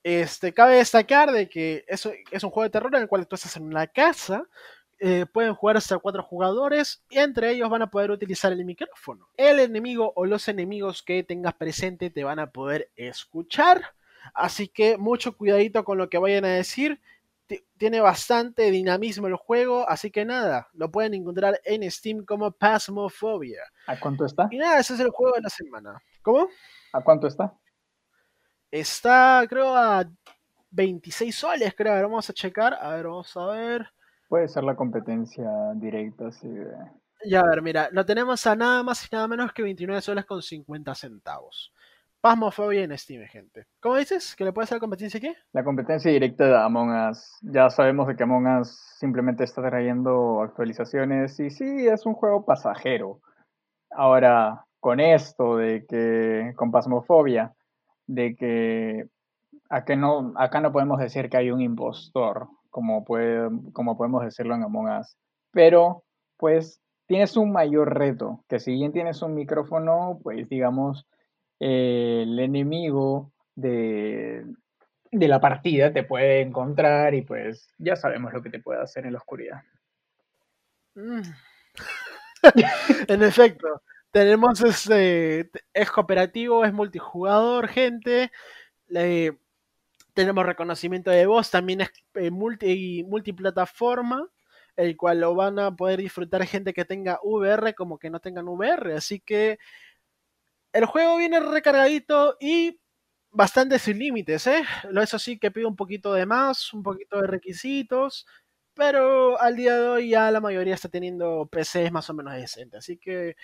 Este, 0.05 0.53
cabe 0.53 0.75
destacar 0.75 1.31
de 1.31 1.49
que 1.49 1.83
eso 1.87 2.11
es 2.29 2.43
un 2.43 2.51
juego 2.51 2.65
de 2.65 2.69
terror 2.69 2.93
en 2.93 3.01
el 3.01 3.07
cual 3.07 3.25
tú 3.25 3.33
estás 3.33 3.57
en 3.57 3.63
una 3.63 3.87
casa, 3.87 4.43
eh, 4.99 5.25
pueden 5.25 5.55
jugar 5.55 5.77
hasta 5.77 5.97
cuatro 5.97 6.21
jugadores 6.21 7.03
y 7.09 7.17
entre 7.17 7.49
ellos 7.49 7.71
van 7.71 7.81
a 7.81 7.89
poder 7.89 8.11
utilizar 8.11 8.51
el 8.51 8.63
micrófono. 8.65 9.29
El 9.35 9.59
enemigo 9.59 10.13
o 10.15 10.27
los 10.27 10.47
enemigos 10.47 11.01
que 11.01 11.23
tengas 11.23 11.55
presente 11.55 12.11
te 12.11 12.23
van 12.23 12.37
a 12.37 12.51
poder 12.51 12.91
escuchar, 12.95 13.81
así 14.35 14.67
que 14.67 14.99
mucho 14.99 15.35
cuidadito 15.35 15.83
con 15.83 15.97
lo 15.97 16.07
que 16.07 16.19
vayan 16.19 16.45
a 16.45 16.49
decir. 16.49 17.01
tiene 17.77 17.99
bastante 17.99 18.69
dinamismo 18.69 19.25
el 19.25 19.37
juego, 19.37 19.89
así 19.89 20.11
que 20.11 20.23
nada, 20.23 20.69
lo 20.73 20.91
pueden 20.91 21.15
encontrar 21.15 21.59
en 21.63 21.89
Steam 21.89 22.25
como 22.25 22.51
Pasmophobia. 22.51 23.63
¿A 23.87 23.99
cuánto 23.99 24.23
está? 24.25 24.49
Y 24.51 24.59
nada, 24.59 24.79
ese 24.81 24.93
es 24.93 24.99
el 24.99 25.09
juego 25.09 25.35
de 25.35 25.41
la 25.41 25.49
semana. 25.49 25.99
¿Cómo? 26.21 26.47
¿A 26.93 27.01
cuánto 27.01 27.25
está? 27.25 27.57
Está, 28.75 29.45
creo, 29.47 29.73
a 29.73 30.03
26 30.71 31.33
soles, 31.33 31.73
creo. 31.73 31.93
A 31.93 31.95
ver, 31.95 32.03
vamos 32.03 32.29
a 32.29 32.33
checar. 32.33 32.73
A 32.73 32.89
ver, 32.95 33.07
vamos 33.07 33.37
a 33.37 33.45
ver. 33.45 33.87
Puede 34.27 34.49
ser 34.49 34.65
la 34.65 34.75
competencia 34.75 35.49
directa, 35.75 36.29
sí. 36.29 36.49
Ya, 37.23 37.39
a 37.39 37.45
ver, 37.45 37.61
mira, 37.61 37.87
lo 37.93 38.05
tenemos 38.05 38.45
a 38.45 38.53
nada 38.53 38.83
más 38.83 39.05
y 39.05 39.15
nada 39.15 39.29
menos 39.29 39.53
que 39.53 39.63
29 39.63 40.01
soles 40.01 40.25
con 40.25 40.41
50 40.41 40.93
centavos. 40.93 41.71
Pasmofobia 42.19 42.83
en 42.83 42.97
Steam, 42.97 43.25
gente. 43.27 43.65
¿Cómo 43.79 43.95
dices? 43.95 44.35
¿Que 44.35 44.43
le 44.43 44.51
puede 44.51 44.67
ser 44.67 44.75
la 44.75 44.81
competencia 44.81 45.21
qué? 45.21 45.37
La 45.53 45.63
competencia 45.63 46.11
directa 46.11 46.45
de 46.45 46.57
Among 46.57 47.09
Us. 47.09 47.39
Ya 47.43 47.69
sabemos 47.69 48.09
de 48.09 48.17
que 48.17 48.23
Among 48.23 48.59
Us 48.59 48.77
simplemente 48.99 49.45
está 49.45 49.61
trayendo 49.61 50.41
actualizaciones 50.41 51.39
y 51.39 51.49
sí, 51.49 51.87
es 51.87 52.05
un 52.05 52.13
juego 52.13 52.43
pasajero. 52.43 53.21
Ahora, 53.91 54.65
con 54.81 54.99
esto 54.99 55.55
de 55.55 55.85
que 55.85 56.51
con 56.57 56.71
Pasmofobia 56.71 57.55
de 58.07 58.35
que 58.35 59.07
acá 59.69 59.95
no, 59.95 60.33
acá 60.37 60.61
no 60.61 60.71
podemos 60.71 60.99
decir 60.99 61.29
que 61.29 61.37
hay 61.37 61.51
un 61.51 61.61
impostor, 61.61 62.47
como, 62.69 63.05
puede, 63.05 63.49
como 63.73 63.97
podemos 63.97 64.23
decirlo 64.23 64.55
en 64.55 64.63
Among 64.63 64.99
Us. 64.99 65.17
Pero, 65.51 66.03
pues, 66.37 66.81
tienes 67.07 67.37
un 67.37 67.51
mayor 67.51 67.97
reto, 67.97 68.43
que 68.47 68.59
si 68.59 68.73
bien 68.73 68.91
tienes 68.91 69.21
un 69.21 69.33
micrófono, 69.35 70.19
pues 70.23 70.47
digamos, 70.49 71.07
eh, 71.59 72.23
el 72.23 72.39
enemigo 72.39 73.31
de, 73.55 74.45
de 75.11 75.27
la 75.27 75.39
partida 75.39 75.93
te 75.93 76.03
puede 76.03 76.41
encontrar 76.41 77.13
y 77.13 77.21
pues 77.21 77.69
ya 77.77 77.95
sabemos 77.95 78.33
lo 78.33 78.41
que 78.41 78.49
te 78.49 78.59
puede 78.59 78.81
hacer 78.81 79.05
en 79.05 79.13
la 79.13 79.19
oscuridad. 79.19 79.61
Mm. 80.95 81.21
en 83.07 83.23
efecto, 83.23 83.81
tenemos 84.15 84.61
este, 84.61 85.51
es 85.73 85.91
cooperativo, 85.91 86.63
es 86.63 86.71
multijugador, 86.71 87.67
gente. 87.67 88.31
tenemos 90.13 90.45
reconocimiento 90.45 91.11
de 91.11 91.25
voz, 91.25 91.51
también 91.51 91.81
es 91.81 91.91
eh, 92.13 92.31
multi, 92.31 93.03
multiplataforma, 93.03 94.25
el 94.77 94.95
cual 94.95 95.19
lo 95.19 95.35
van 95.35 95.59
a 95.59 95.75
poder 95.75 95.99
disfrutar 95.99 96.45
gente 96.45 96.73
que 96.73 96.85
tenga 96.85 97.19
VR 97.23 97.73
como 97.73 97.99
que 97.99 98.09
no 98.09 98.21
tengan 98.21 98.47
VR. 98.47 98.93
Así 98.93 99.19
que 99.19 99.59
el 100.71 100.85
juego 100.85 101.17
viene 101.17 101.41
recargadito 101.41 102.37
y 102.39 102.79
bastante 103.31 103.79
sin 103.79 103.99
límites, 103.99 104.47
¿eh? 104.47 104.63
Eso 105.01 105.19
sí 105.19 105.37
que 105.37 105.51
pide 105.51 105.65
un 105.65 105.75
poquito 105.75 106.13
de 106.13 106.25
más, 106.25 106.73
un 106.73 106.83
poquito 106.83 107.19
de 107.19 107.27
requisitos, 107.27 108.25
pero 108.73 109.39
al 109.41 109.57
día 109.57 109.75
de 109.77 109.87
hoy 109.89 110.09
ya 110.11 110.31
la 110.31 110.39
mayoría 110.39 110.75
está 110.75 110.87
teniendo 110.87 111.49
PCs 111.51 111.91
más 111.91 112.09
o 112.09 112.13
menos 112.13 112.33
decentes, 112.33 112.79
así 112.79 112.97
que 112.97 113.35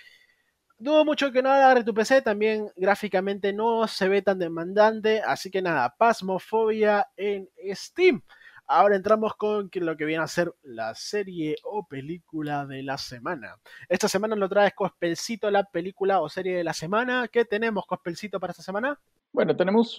dudo 0.81 1.05
mucho 1.05 1.31
que 1.31 1.43
no 1.43 1.51
agarre 1.51 1.83
tu 1.83 1.93
PC, 1.93 2.23
también 2.23 2.71
gráficamente 2.75 3.53
no 3.53 3.87
se 3.87 4.09
ve 4.09 4.21
tan 4.21 4.39
demandante, 4.39 5.21
así 5.21 5.51
que 5.51 5.61
nada, 5.61 5.95
Pasmofobia 5.95 7.07
en 7.15 7.47
Steam. 7.73 8.23
Ahora 8.65 8.95
entramos 8.95 9.35
con 9.35 9.69
lo 9.73 9.97
que 9.97 10.05
viene 10.05 10.23
a 10.23 10.27
ser 10.27 10.53
la 10.63 10.95
serie 10.95 11.57
o 11.63 11.85
película 11.85 12.65
de 12.65 12.81
la 12.83 12.97
semana. 12.97 13.57
Esta 13.89 14.07
semana 14.07 14.35
lo 14.35 14.49
trae 14.49 14.71
Cospelcito, 14.71 15.51
la 15.51 15.65
película 15.65 16.21
o 16.21 16.29
serie 16.29 16.55
de 16.55 16.63
la 16.63 16.73
semana. 16.73 17.27
¿Qué 17.27 17.45
tenemos, 17.45 17.85
Cospelcito, 17.85 18.39
para 18.39 18.51
esta 18.51 18.63
semana? 18.63 18.99
Bueno, 19.33 19.55
tenemos 19.55 19.97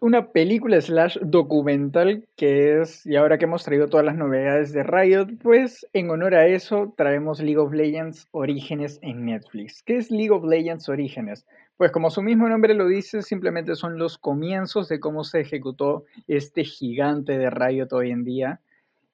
una 0.00 0.32
película 0.32 0.80
slash 0.80 1.18
documental 1.22 2.26
que 2.36 2.80
es, 2.80 3.06
y 3.06 3.14
ahora 3.14 3.38
que 3.38 3.44
hemos 3.44 3.62
traído 3.62 3.88
todas 3.88 4.04
las 4.04 4.16
novedades 4.16 4.72
de 4.72 4.82
Riot, 4.82 5.28
pues 5.40 5.86
en 5.92 6.10
honor 6.10 6.34
a 6.34 6.48
eso 6.48 6.92
traemos 6.96 7.40
League 7.40 7.58
of 7.58 7.72
Legends 7.72 8.26
Orígenes 8.32 8.98
en 9.02 9.26
Netflix. 9.26 9.84
¿Qué 9.84 9.96
es 9.96 10.10
League 10.10 10.32
of 10.32 10.44
Legends 10.44 10.88
Orígenes? 10.88 11.46
Pues 11.76 11.92
como 11.92 12.10
su 12.10 12.20
mismo 12.20 12.48
nombre 12.48 12.74
lo 12.74 12.88
dice, 12.88 13.22
simplemente 13.22 13.76
son 13.76 13.96
los 13.96 14.18
comienzos 14.18 14.88
de 14.88 14.98
cómo 14.98 15.22
se 15.22 15.40
ejecutó 15.40 16.04
este 16.26 16.64
gigante 16.64 17.38
de 17.38 17.50
Riot 17.50 17.92
hoy 17.92 18.10
en 18.10 18.24
día. 18.24 18.60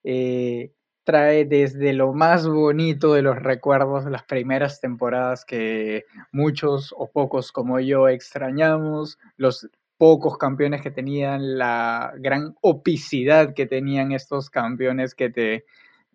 Eh, 0.04 0.72
trae 1.04 1.44
desde 1.44 1.92
lo 1.92 2.12
más 2.12 2.46
bonito 2.46 3.14
de 3.14 3.22
los 3.22 3.36
recuerdos 3.36 4.04
de 4.04 4.10
las 4.10 4.24
primeras 4.24 4.80
temporadas 4.80 5.44
que 5.44 6.04
muchos 6.32 6.94
o 6.96 7.10
pocos 7.10 7.52
como 7.52 7.80
yo 7.80 8.08
extrañamos, 8.08 9.18
los 9.36 9.68
pocos 9.96 10.38
campeones 10.38 10.82
que 10.82 10.90
tenían, 10.90 11.58
la 11.58 12.12
gran 12.16 12.54
opicidad 12.62 13.54
que 13.54 13.66
tenían 13.66 14.12
estos 14.12 14.50
campeones 14.50 15.14
que 15.14 15.30
te 15.30 15.64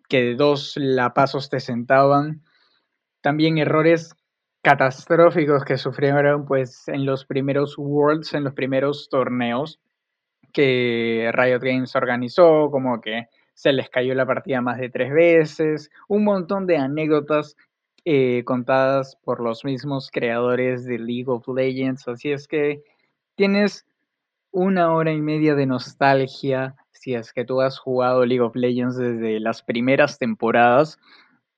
que 0.08 0.34
dos 0.34 0.74
lapazos 0.76 1.50
te 1.50 1.60
sentaban. 1.60 2.42
También 3.20 3.58
errores 3.58 4.14
catastróficos 4.62 5.64
que 5.64 5.78
sufrieron 5.78 6.46
pues 6.46 6.88
en 6.88 7.06
los 7.06 7.24
primeros 7.26 7.76
Worlds, 7.78 8.34
en 8.34 8.44
los 8.44 8.54
primeros 8.54 9.08
torneos 9.08 9.80
que 10.52 11.30
Riot 11.32 11.60
Games 11.60 11.94
organizó, 11.94 12.70
como 12.70 13.00
que 13.00 13.28
se 13.56 13.72
les 13.72 13.88
cayó 13.88 14.14
la 14.14 14.26
partida 14.26 14.60
más 14.60 14.78
de 14.78 14.90
tres 14.90 15.10
veces, 15.12 15.90
un 16.08 16.24
montón 16.24 16.66
de 16.66 16.76
anécdotas 16.76 17.56
eh, 18.04 18.44
contadas 18.44 19.16
por 19.24 19.40
los 19.40 19.64
mismos 19.64 20.10
creadores 20.12 20.84
de 20.84 20.98
League 20.98 21.24
of 21.26 21.48
Legends, 21.48 22.06
así 22.06 22.30
es 22.30 22.46
que 22.46 22.84
tienes 23.34 23.86
una 24.50 24.94
hora 24.94 25.10
y 25.12 25.22
media 25.22 25.54
de 25.54 25.64
nostalgia 25.64 26.76
si 26.92 27.14
es 27.14 27.32
que 27.32 27.46
tú 27.46 27.62
has 27.62 27.78
jugado 27.78 28.26
League 28.26 28.42
of 28.42 28.54
Legends 28.54 28.96
desde 28.96 29.40
las 29.40 29.62
primeras 29.62 30.18
temporadas, 30.18 30.98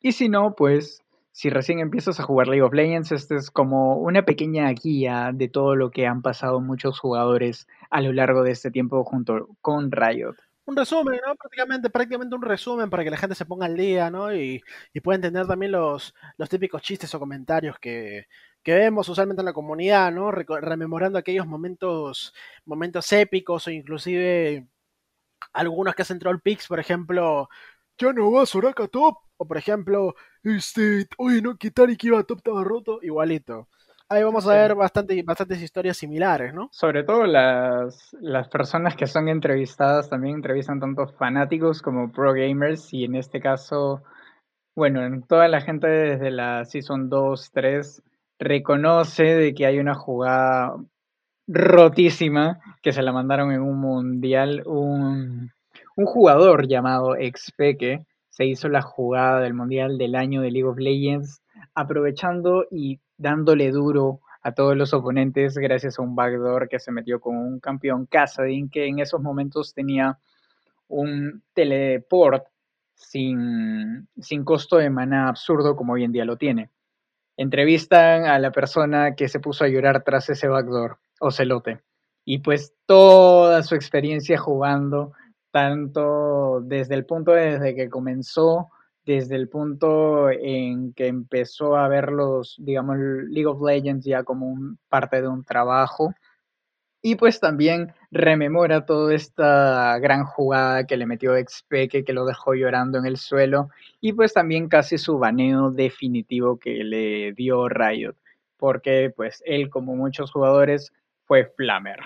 y 0.00 0.12
si 0.12 0.28
no, 0.28 0.54
pues 0.54 1.02
si 1.32 1.50
recién 1.50 1.80
empiezas 1.80 2.20
a 2.20 2.22
jugar 2.22 2.46
League 2.46 2.62
of 2.62 2.74
Legends, 2.74 3.10
este 3.10 3.34
es 3.34 3.50
como 3.50 3.96
una 3.96 4.24
pequeña 4.24 4.70
guía 4.70 5.32
de 5.34 5.48
todo 5.48 5.74
lo 5.74 5.90
que 5.90 6.06
han 6.06 6.22
pasado 6.22 6.60
muchos 6.60 7.00
jugadores 7.00 7.66
a 7.90 8.00
lo 8.00 8.12
largo 8.12 8.44
de 8.44 8.52
este 8.52 8.70
tiempo 8.70 9.02
junto 9.02 9.48
con 9.60 9.90
Riot 9.90 10.36
un 10.70 10.76
resumen, 10.76 11.20
¿no? 11.26 11.34
Prácticamente, 11.36 11.90
prácticamente 11.90 12.36
un 12.36 12.42
resumen 12.42 12.90
para 12.90 13.04
que 13.04 13.10
la 13.10 13.16
gente 13.16 13.34
se 13.34 13.46
ponga 13.46 13.66
al 13.66 13.76
día, 13.76 14.10
¿no? 14.10 14.34
Y, 14.34 14.62
y 14.92 15.00
pueda 15.00 15.16
entender 15.16 15.46
también 15.46 15.72
los, 15.72 16.14
los 16.36 16.48
típicos 16.48 16.82
chistes 16.82 17.14
o 17.14 17.18
comentarios 17.18 17.78
que, 17.78 18.26
que 18.62 18.74
vemos 18.74 19.08
usualmente 19.08 19.40
en 19.40 19.46
la 19.46 19.52
comunidad, 19.52 20.12
¿no? 20.12 20.30
rememorando 20.30 21.18
aquellos 21.18 21.46
momentos, 21.46 22.34
momentos 22.64 23.10
épicos 23.12 23.66
o 23.66 23.70
inclusive 23.70 24.66
algunos 25.52 25.94
que 25.94 26.02
hacen 26.02 26.18
troll 26.18 26.40
pics, 26.40 26.66
por 26.68 26.80
ejemplo, 26.80 27.48
ya 27.98 28.12
no 28.12 28.30
va 28.32 28.46
Soraka 28.46 28.88
top, 28.88 29.18
o 29.36 29.46
por 29.46 29.56
ejemplo, 29.58 30.14
este, 30.42 31.06
oye, 31.18 31.42
no, 31.42 31.56
quitar 31.56 31.90
y 31.90 31.96
que 31.96 32.08
iba 32.08 32.22
top 32.24 32.38
estaba 32.38 32.64
roto, 32.64 33.00
igualito. 33.02 33.68
Ahí 34.10 34.22
vamos 34.22 34.46
a 34.46 34.54
ver 34.54 34.74
bastante, 34.74 35.22
bastantes 35.22 35.60
historias 35.60 35.98
similares, 35.98 36.54
¿no? 36.54 36.70
Sobre 36.72 37.04
todo 37.04 37.26
las, 37.26 38.16
las 38.20 38.48
personas 38.48 38.96
que 38.96 39.06
son 39.06 39.28
entrevistadas 39.28 40.08
también 40.08 40.36
entrevistan 40.36 40.80
tanto 40.80 41.08
fanáticos 41.08 41.82
como 41.82 42.10
pro 42.10 42.32
gamers 42.32 42.94
y 42.94 43.04
en 43.04 43.16
este 43.16 43.38
caso, 43.38 44.02
bueno, 44.74 45.04
en 45.04 45.22
toda 45.24 45.46
la 45.48 45.60
gente 45.60 45.88
desde 45.88 46.30
la 46.30 46.64
Season 46.64 47.10
2, 47.10 47.50
3 47.52 48.02
reconoce 48.38 49.24
de 49.24 49.52
que 49.52 49.66
hay 49.66 49.78
una 49.78 49.94
jugada 49.94 50.74
rotísima 51.46 52.60
que 52.82 52.92
se 52.92 53.02
la 53.02 53.12
mandaron 53.12 53.52
en 53.52 53.60
un 53.60 53.78
mundial, 53.78 54.62
un, 54.64 55.50
un 55.96 56.06
jugador 56.06 56.66
llamado 56.66 57.14
Xpeke 57.14 58.06
se 58.30 58.46
hizo 58.46 58.68
la 58.70 58.80
jugada 58.80 59.40
del 59.40 59.52
mundial 59.52 59.98
del 59.98 60.14
año 60.14 60.40
de 60.40 60.50
League 60.50 60.68
of 60.68 60.78
Legends 60.78 61.42
aprovechando 61.74 62.64
y 62.70 63.00
dándole 63.18 63.70
duro 63.70 64.20
a 64.42 64.52
todos 64.52 64.76
los 64.76 64.94
oponentes 64.94 65.58
gracias 65.58 65.98
a 65.98 66.02
un 66.02 66.14
backdoor 66.14 66.68
que 66.68 66.78
se 66.78 66.92
metió 66.92 67.20
con 67.20 67.36
un 67.36 67.60
campeón 67.60 68.06
Kassadin 68.06 68.70
que 68.70 68.86
en 68.86 69.00
esos 69.00 69.20
momentos 69.20 69.74
tenía 69.74 70.18
un 70.86 71.42
teleport 71.52 72.46
sin, 72.94 74.08
sin 74.20 74.44
costo 74.44 74.76
de 74.76 74.90
maná 74.90 75.28
absurdo 75.28 75.76
como 75.76 75.92
hoy 75.92 76.04
en 76.04 76.12
día 76.12 76.24
lo 76.24 76.36
tiene. 76.36 76.70
Entrevistan 77.36 78.24
a 78.24 78.38
la 78.38 78.50
persona 78.50 79.14
que 79.14 79.28
se 79.28 79.38
puso 79.38 79.64
a 79.64 79.68
llorar 79.68 80.02
tras 80.02 80.28
ese 80.30 80.48
backdoor, 80.48 80.98
Ocelote. 81.20 81.82
Y 82.24 82.38
pues 82.38 82.74
toda 82.86 83.62
su 83.62 83.74
experiencia 83.74 84.38
jugando, 84.38 85.12
tanto 85.50 86.60
desde 86.62 86.94
el 86.94 87.06
punto 87.06 87.32
desde 87.32 87.74
que 87.74 87.88
comenzó 87.88 88.70
desde 89.08 89.36
el 89.36 89.48
punto 89.48 90.30
en 90.30 90.92
que 90.92 91.06
empezó 91.06 91.76
a 91.76 91.88
ver 91.88 92.12
los, 92.12 92.56
digamos, 92.58 92.98
League 92.98 93.46
of 93.46 93.62
Legends 93.62 94.04
ya 94.04 94.22
como 94.22 94.46
un, 94.46 94.78
parte 94.90 95.22
de 95.22 95.28
un 95.28 95.44
trabajo. 95.44 96.12
Y 97.00 97.14
pues 97.14 97.40
también 97.40 97.94
rememora 98.10 98.84
toda 98.84 99.14
esta 99.14 99.98
gran 99.98 100.24
jugada 100.24 100.86
que 100.86 100.98
le 100.98 101.06
metió 101.06 101.32
Xpeke, 101.36 102.04
que 102.04 102.12
lo 102.12 102.26
dejó 102.26 102.52
llorando 102.52 102.98
en 102.98 103.06
el 103.06 103.16
suelo. 103.16 103.70
Y 103.98 104.12
pues 104.12 104.34
también 104.34 104.68
casi 104.68 104.98
su 104.98 105.18
baneo 105.18 105.70
definitivo 105.70 106.58
que 106.58 106.84
le 106.84 107.32
dio 107.32 107.66
Riot. 107.66 108.14
Porque 108.58 109.10
pues 109.16 109.42
él, 109.46 109.70
como 109.70 109.96
muchos 109.96 110.30
jugadores, 110.30 110.92
fue 111.24 111.46
Flamer. 111.56 112.00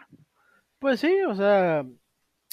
Pues 0.79 1.01
sí, 1.01 1.21
o 1.27 1.35
sea, 1.35 1.85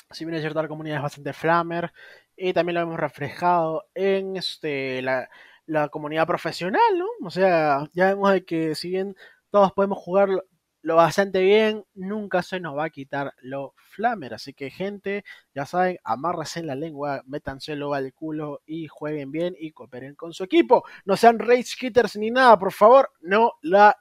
si 0.09 0.25
bien 0.25 0.33
es 0.33 0.41
cierto, 0.41 0.59
la 0.59 0.67
comunidad 0.67 0.97
es 0.97 1.03
bastante 1.03 1.33
Flamer 1.33 1.91
y 2.39 2.53
también 2.53 2.75
lo 2.75 2.81
hemos 2.81 2.99
reflejado 2.99 3.85
en 3.93 4.37
este, 4.37 5.01
la, 5.01 5.29
comunidad 5.91 6.25
profesional, 6.25 6.97
¿no? 6.97 7.05
O 7.23 7.29
sea, 7.29 7.87
ya 7.93 8.07
vemos 8.07 8.33
que 8.47 8.73
si 8.73 8.89
bien 8.89 9.15
todos 9.51 9.71
podemos 9.73 9.99
jugar 9.99 10.29
lo 10.81 10.95
bastante 10.95 11.41
bien, 11.41 11.85
nunca 11.93 12.41
se 12.41 12.59
nos 12.59 12.77
va 12.77 12.85
a 12.85 12.89
quitar 12.89 13.33
lo 13.41 13.73
flamer. 13.75 14.33
Así 14.33 14.53
que, 14.53 14.71
gente, 14.71 15.25
ya 15.53 15.65
saben, 15.65 15.97
amárrense 16.03 16.61
en 16.61 16.67
la 16.67 16.75
lengua, 16.75 17.21
métanselo 17.27 17.93
al 17.93 18.13
culo 18.13 18.61
y 18.65 18.87
jueguen 18.87 19.31
bien 19.31 19.55
y 19.59 19.71
cooperen 19.71 20.15
con 20.15 20.33
su 20.33 20.43
equipo. 20.43 20.83
No 21.05 21.17
sean 21.17 21.37
rage 21.37 21.75
quitters 21.77 22.15
ni 22.15 22.31
nada, 22.31 22.57
por 22.57 22.71
favor, 22.71 23.11
no 23.21 23.53
la 23.61 23.97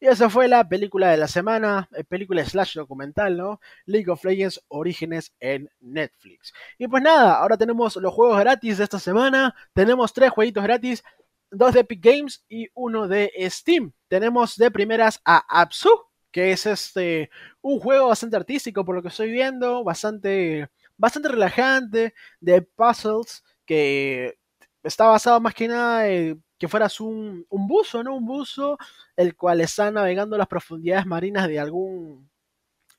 Y 0.00 0.06
esa 0.06 0.30
fue 0.30 0.48
la 0.48 0.68
película 0.68 1.10
de 1.10 1.16
la 1.16 1.28
semana, 1.28 1.88
eh, 1.96 2.04
película 2.04 2.44
slash 2.44 2.76
documental, 2.76 3.36
¿no? 3.36 3.60
League 3.86 4.10
of 4.10 4.24
Legends 4.24 4.62
Orígenes 4.68 5.32
en 5.40 5.68
Netflix. 5.80 6.52
Y 6.78 6.88
pues 6.88 7.02
nada, 7.02 7.38
ahora 7.38 7.56
tenemos 7.56 7.96
los 7.96 8.14
juegos 8.14 8.38
gratis 8.38 8.78
de 8.78 8.84
esta 8.84 8.98
semana. 8.98 9.54
Tenemos 9.72 10.12
tres 10.12 10.30
jueguitos 10.30 10.62
gratis, 10.62 11.02
dos 11.50 11.74
de 11.74 11.80
Epic 11.80 12.04
Games 12.04 12.44
y 12.48 12.68
uno 12.74 13.08
de 13.08 13.32
Steam. 13.50 13.92
Tenemos 14.08 14.56
de 14.56 14.70
primeras 14.70 15.20
a 15.24 15.38
Absu, 15.60 15.90
que 16.30 16.52
es 16.52 16.66
este 16.66 17.30
un 17.60 17.78
juego 17.80 18.08
bastante 18.08 18.36
artístico 18.36 18.84
por 18.84 18.94
lo 18.94 19.02
que 19.02 19.08
estoy 19.08 19.30
viendo, 19.30 19.84
bastante 19.84 20.68
bastante 20.96 21.28
relajante 21.28 22.14
de 22.40 22.62
puzzles 22.62 23.42
que 23.66 24.38
está 24.82 25.06
basado 25.06 25.40
más 25.40 25.54
que 25.54 25.68
nada 25.68 26.08
en 26.08 26.42
que 26.62 26.68
fueras 26.68 27.00
un, 27.00 27.44
buzo, 27.50 28.04
¿no? 28.04 28.14
Un 28.14 28.24
buzo 28.24 28.78
el 29.16 29.34
cual 29.34 29.60
está 29.60 29.90
navegando 29.90 30.38
las 30.38 30.46
profundidades 30.46 31.04
marinas 31.06 31.48
de 31.48 31.58
algún, 31.58 32.30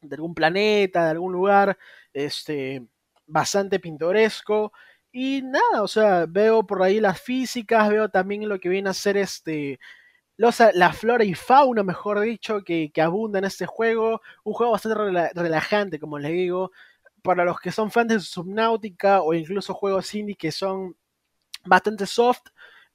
de 0.01 0.16
algún 0.16 0.36
planeta, 0.36 1.05
de 1.05 1.11
algún 1.11 1.32
lugar, 1.32 1.78
este, 2.11 2.86
bastante 3.26 3.80
pintoresco. 3.80 4.74
Y 5.14 5.43
nada, 5.43 5.82
o 5.82 5.88
sea, 5.88 6.26
veo 6.28 6.68
por 6.68 6.84
ahí 6.84 6.99
las 6.99 7.22
físicas, 7.22 7.88
veo 7.88 8.09
también 8.09 8.49
lo 8.49 8.59
que 8.59 8.68
viene 8.68 8.89
a 8.89 8.93
ser 8.93 9.16
este, 9.16 9.80
los, 10.36 10.59
la 10.74 10.91
flora 10.91 11.24
y 11.24 11.34
fauna, 11.34 11.84
mejor 11.84 12.20
dicho, 12.20 12.66
que, 12.66 12.91
abunda 12.97 13.39
en 13.39 13.45
este 13.45 13.66
juego. 13.66 14.22
Un 14.43 14.51
juego 14.51 14.74
bastante 14.74 14.97
rela 14.97 15.32
relajante, 15.34 16.01
como 16.01 16.20
les 16.20 16.34
digo. 16.34 16.74
Para 17.22 17.45
los 17.45 17.61
que 17.61 17.72
son 17.72 17.91
fans 17.91 18.09
de 18.09 18.20
Subnautica 18.20 19.22
o 19.22 19.34
incluso 19.34 19.74
juegos 19.74 20.14
indie 20.16 20.36
que 20.36 20.51
son 20.51 20.97
bastante 21.64 22.05
soft, 22.05 22.47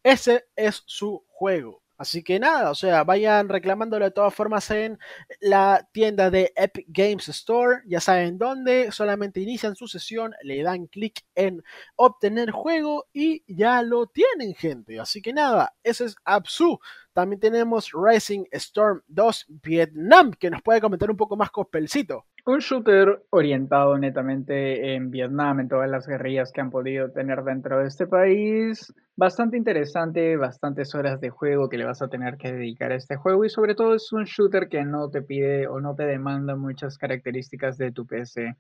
ese 0.03 0.47
es 0.57 0.83
su 0.87 1.25
juego. 1.29 1.83
Así 1.99 2.23
que 2.23 2.39
nada, 2.39 2.71
o 2.71 2.77
sea, 2.77 3.03
vayan 3.03 3.49
reclamándolo 3.49 4.05
de 4.05 4.13
todas 4.13 4.33
formas 4.33 4.71
en 4.71 5.01
la 5.41 5.89
tienda 5.91 6.31
de 6.31 6.53
Epic 6.55 6.87
Games 6.91 7.29
Store. 7.29 7.81
Ya 7.87 7.99
saben 8.01 8.39
dónde, 8.39 8.93
solamente 8.93 9.41
inician 9.41 9.75
su 9.75 9.89
sesión, 9.89 10.33
le 10.45 10.63
dan 10.63 10.87
clic 10.87 11.25
en 11.35 11.61
obtener 11.97 12.53
juego 12.53 13.09
y 13.13 13.43
ya 13.53 13.83
lo 13.83 14.07
tienen, 14.07 14.55
gente. 14.55 15.01
Así 15.01 15.21
que 15.21 15.33
nada, 15.33 15.75
ese 15.83 16.05
es 16.05 16.15
Absu. 16.25 16.79
También 17.13 17.41
tenemos 17.41 17.91
Rising 17.93 18.45
Storm 18.53 19.03
2 19.09 19.47
Vietnam, 19.49 20.31
que 20.31 20.51
nos 20.51 20.63
puede 20.63 20.81
comentar 20.81 21.11
un 21.11 21.17
poco 21.17 21.37
más 21.37 21.51
Cospelcito. 21.51 22.27
Un 22.49 22.61
shooter 22.61 23.27
orientado 23.29 23.99
netamente 23.99 24.95
en 24.95 25.11
Vietnam, 25.11 25.61
en 25.61 25.69
todas 25.69 25.91
las 25.91 26.07
guerrillas 26.07 26.51
que 26.51 26.63
han 26.63 26.71
podido 26.71 27.11
tener 27.11 27.43
dentro 27.45 27.81
de 27.81 27.89
este 27.89 28.07
país. 28.07 28.91
Bastante 29.17 29.59
interesante, 29.59 30.35
bastantes 30.39 30.95
horas 30.95 31.21
de 31.21 31.29
juego 31.29 31.69
que 31.69 31.77
le 31.77 31.85
vas 31.85 32.01
a 32.01 32.09
tener 32.09 32.39
que 32.39 32.51
dedicar 32.51 32.91
a 32.91 32.95
este 32.95 33.17
juego 33.17 33.45
y 33.45 33.51
sobre 33.51 33.75
todo 33.75 33.95
es 33.95 34.11
un 34.15 34.25
shooter 34.25 34.71
que 34.71 34.83
no 34.83 35.11
te 35.11 35.21
pide 35.21 35.69
o 35.69 35.79
no 35.83 35.95
te 35.95 36.05
demanda 36.05 36.57
muchas 36.57 36.97
características 36.97 37.77
de 37.77 37.93
tu 37.93 38.07
PC. 38.07 38.57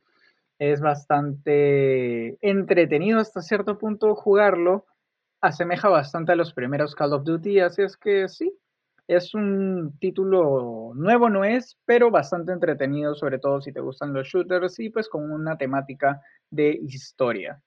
Es 0.58 0.82
bastante 0.82 2.36
entretenido 2.46 3.18
hasta 3.20 3.40
cierto 3.40 3.78
punto 3.78 4.14
jugarlo 4.14 4.84
asemeja 5.40 5.88
bastante 5.88 6.32
a 6.32 6.36
los 6.36 6.52
primeros 6.52 6.94
Call 6.94 7.14
of 7.14 7.24
Duty, 7.24 7.60
así 7.60 7.80
es 7.80 7.96
que 7.96 8.28
sí, 8.28 8.52
es 9.08 9.34
un 9.34 9.98
título 9.98 10.92
nuevo, 10.94 11.30
no 11.30 11.42
es, 11.42 11.78
pero 11.86 12.10
bastante 12.10 12.52
entretenido, 12.52 13.14
sobre 13.14 13.38
todo 13.38 13.60
si 13.62 13.72
te 13.72 13.80
gustan 13.80 14.12
los 14.12 14.28
shooters 14.28 14.78
y 14.80 14.90
pues 14.90 15.08
con 15.08 15.32
una 15.32 15.56
temática 15.56 16.20
de 16.50 16.78
historia. 16.82 17.60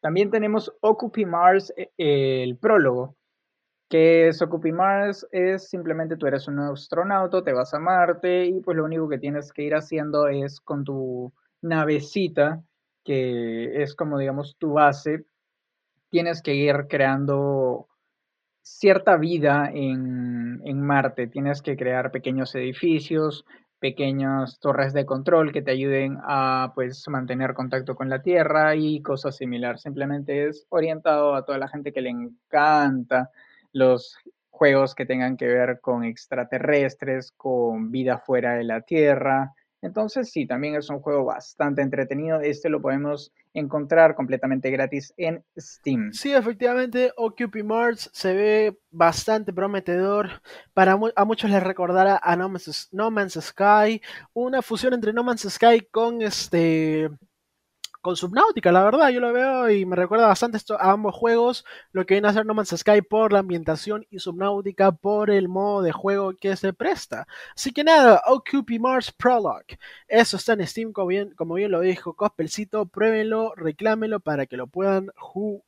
También 0.00 0.30
tenemos 0.30 0.70
Occupy 0.80 1.24
Mars, 1.24 1.72
eh, 1.76 1.88
el 1.96 2.58
prólogo, 2.58 3.16
que 3.88 4.28
es 4.28 4.42
Occupy 4.42 4.72
Mars, 4.72 5.26
es 5.32 5.68
simplemente 5.68 6.16
tú 6.16 6.26
eres 6.26 6.46
un 6.46 6.58
astronauta, 6.58 7.42
te 7.42 7.52
vas 7.54 7.72
a 7.72 7.78
Marte 7.78 8.44
y 8.44 8.60
pues 8.60 8.76
lo 8.76 8.84
único 8.84 9.08
que 9.08 9.18
tienes 9.18 9.50
que 9.52 9.62
ir 9.62 9.74
haciendo 9.74 10.28
es 10.28 10.60
con 10.60 10.84
tu 10.84 11.32
navecita, 11.62 12.62
que 13.02 13.82
es 13.82 13.94
como 13.94 14.18
digamos 14.18 14.56
tu 14.58 14.74
base, 14.74 15.24
tienes 16.10 16.42
que 16.42 16.54
ir 16.54 16.86
creando 16.88 17.88
cierta 18.62 19.16
vida 19.16 19.70
en, 19.72 20.80
Marte. 20.80 21.26
Tienes 21.26 21.62
que 21.62 21.76
crear 21.76 22.10
pequeños 22.10 22.54
edificios, 22.54 23.44
pequeñas 23.78 24.58
torres 24.60 24.92
de 24.92 25.04
control 25.04 25.52
que 25.52 25.62
te 25.62 25.72
ayuden 25.72 26.18
a 26.24 26.72
pues 26.74 27.04
mantener 27.08 27.54
contacto 27.54 27.94
con 27.94 28.08
la 28.08 28.22
Tierra 28.22 28.74
y 28.76 29.02
cosas 29.02 29.36
similares. 29.36 29.82
Simplemente 29.82 30.48
es 30.48 30.66
orientado 30.68 31.34
a 31.34 31.44
toda 31.44 31.58
la 31.58 31.68
gente 31.68 31.92
que 31.92 32.00
le 32.00 32.10
encanta 32.10 33.30
los 33.72 34.16
juegos 34.50 34.94
que 34.94 35.06
tengan 35.06 35.36
que 35.36 35.46
ver 35.46 35.80
con 35.80 36.04
extraterrestres, 36.04 37.32
con 37.32 37.90
vida 37.90 38.18
fuera 38.18 38.54
de 38.54 38.64
la 38.64 38.82
Tierra, 38.82 39.52
entonces 39.82 40.30
sí, 40.30 40.46
también 40.46 40.76
es 40.76 40.88
un 40.88 41.00
juego 41.00 41.24
bastante 41.24 41.82
entretenido. 41.82 42.40
Este 42.40 42.68
lo 42.68 42.80
podemos 42.80 43.32
encontrar 43.52 44.14
completamente 44.14 44.70
gratis 44.70 45.12
en 45.16 45.44
Steam. 45.58 46.12
Sí, 46.12 46.32
efectivamente, 46.32 47.12
Occupy 47.16 47.64
Mars 47.64 48.08
se 48.12 48.32
ve 48.32 48.78
bastante 48.90 49.52
prometedor. 49.52 50.40
Para 50.72 50.98
a 51.16 51.24
muchos 51.24 51.50
les 51.50 51.62
recordará 51.62 52.20
a 52.22 52.36
no 52.36 52.48
Man's, 52.48 52.88
no 52.92 53.10
Man's 53.10 53.38
Sky, 53.40 54.00
una 54.32 54.62
fusión 54.62 54.94
entre 54.94 55.12
No 55.12 55.24
Man's 55.24 55.48
Sky 55.48 55.88
con 55.90 56.22
este 56.22 57.10
con 58.02 58.16
Subnautica, 58.16 58.72
la 58.72 58.84
verdad, 58.84 59.08
yo 59.10 59.20
lo 59.20 59.32
veo 59.32 59.70
y 59.70 59.86
me 59.86 59.96
recuerda 59.96 60.26
bastante 60.26 60.56
esto, 60.56 60.78
a 60.78 60.90
ambos 60.90 61.14
juegos, 61.14 61.64
lo 61.92 62.04
que 62.04 62.14
viene 62.14 62.28
a 62.28 62.32
ser 62.32 62.44
No 62.44 62.52
Man's 62.52 62.74
Sky 62.76 63.00
por 63.00 63.32
la 63.32 63.38
ambientación 63.38 64.04
y 64.10 64.18
Subnautica 64.18 64.92
por 64.92 65.30
el 65.30 65.48
modo 65.48 65.82
de 65.82 65.92
juego 65.92 66.34
que 66.34 66.56
se 66.56 66.72
presta. 66.72 67.26
Así 67.54 67.72
que 67.72 67.84
nada, 67.84 68.20
Occupy 68.26 68.78
Mars 68.78 69.12
Prologue. 69.12 69.78
Eso 70.08 70.36
está 70.36 70.54
en 70.54 70.66
Steam, 70.66 70.92
como 70.92 71.06
bien, 71.06 71.30
como 71.36 71.54
bien 71.54 71.70
lo 71.70 71.80
dijo 71.80 72.14
Cospelcito, 72.14 72.86
pruébenlo, 72.86 73.54
reclámenlo 73.54 74.20
para 74.20 74.46
que 74.46 74.56
lo 74.56 74.66
puedan 74.66 75.10
jugar. 75.16 75.62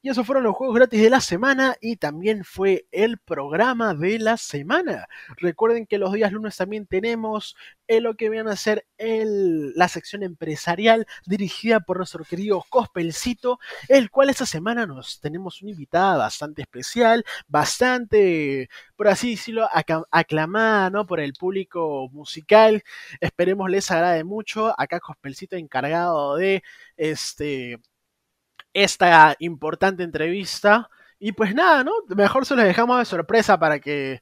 Y 0.00 0.10
esos 0.10 0.26
fueron 0.26 0.44
los 0.44 0.54
juegos 0.54 0.76
gratis 0.76 1.02
de 1.02 1.10
la 1.10 1.20
semana 1.20 1.76
y 1.80 1.96
también 1.96 2.44
fue 2.44 2.86
el 2.92 3.18
programa 3.18 3.94
de 3.94 4.18
la 4.18 4.36
semana. 4.36 5.08
Recuerden 5.36 5.86
que 5.86 5.98
los 5.98 6.12
días 6.12 6.32
lunes 6.32 6.56
también 6.56 6.86
tenemos 6.86 7.56
lo 7.88 8.14
que 8.14 8.28
viene 8.28 8.50
a 8.50 8.56
ser 8.56 8.86
la 8.98 9.88
sección 9.88 10.22
empresarial 10.22 11.06
dirigida 11.26 11.80
por 11.80 11.96
nuestro 11.96 12.24
querido 12.24 12.64
Cospelcito, 12.68 13.58
el 13.88 14.10
cual 14.10 14.30
esta 14.30 14.46
semana 14.46 14.86
nos 14.86 15.20
tenemos 15.20 15.62
una 15.62 15.70
invitada 15.70 16.16
bastante 16.16 16.62
especial, 16.62 17.24
bastante, 17.46 18.68
por 18.96 19.08
así 19.08 19.32
decirlo, 19.32 19.68
aclamada 20.10 21.04
por 21.04 21.20
el 21.20 21.32
público 21.32 22.08
musical. 22.12 22.82
Esperemos 23.20 23.70
les 23.70 23.90
agrade 23.90 24.24
mucho. 24.24 24.74
Acá 24.78 25.00
Cospelcito 25.00 25.56
encargado 25.56 26.36
de 26.36 26.62
este 26.96 27.80
esta 28.72 29.36
importante 29.38 30.02
entrevista. 30.02 30.90
Y 31.20 31.32
pues 31.32 31.54
nada, 31.54 31.82
¿no? 31.82 31.92
Mejor 32.08 32.46
se 32.46 32.54
los 32.54 32.64
dejamos 32.64 32.98
de 32.98 33.04
sorpresa 33.04 33.58
para 33.58 33.80
que, 33.80 34.20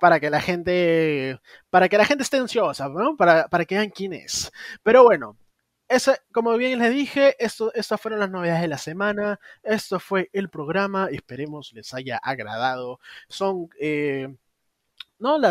para 0.00 0.20
que, 0.20 0.30
la 0.30 0.40
gente, 0.40 1.40
para 1.70 1.88
que 1.88 1.98
la 1.98 2.04
gente 2.04 2.22
esté 2.22 2.36
ansiosa, 2.36 2.88
¿no? 2.88 3.16
Para, 3.16 3.48
para 3.48 3.64
que 3.64 3.74
vean 3.76 3.90
quién 3.90 4.12
es. 4.12 4.52
Pero 4.84 5.02
bueno, 5.02 5.36
ese, 5.88 6.18
como 6.32 6.56
bien 6.56 6.78
les 6.78 6.92
dije, 6.94 7.36
esto, 7.44 7.72
estas 7.74 8.00
fueron 8.00 8.20
las 8.20 8.30
novedades 8.30 8.62
de 8.62 8.68
la 8.68 8.78
semana. 8.78 9.40
Esto 9.62 10.00
fue 10.00 10.30
el 10.32 10.48
programa. 10.48 11.08
Esperemos 11.10 11.72
les 11.74 11.92
haya 11.94 12.16
agradado. 12.18 13.00
Son 13.28 13.68
eh, 13.80 14.34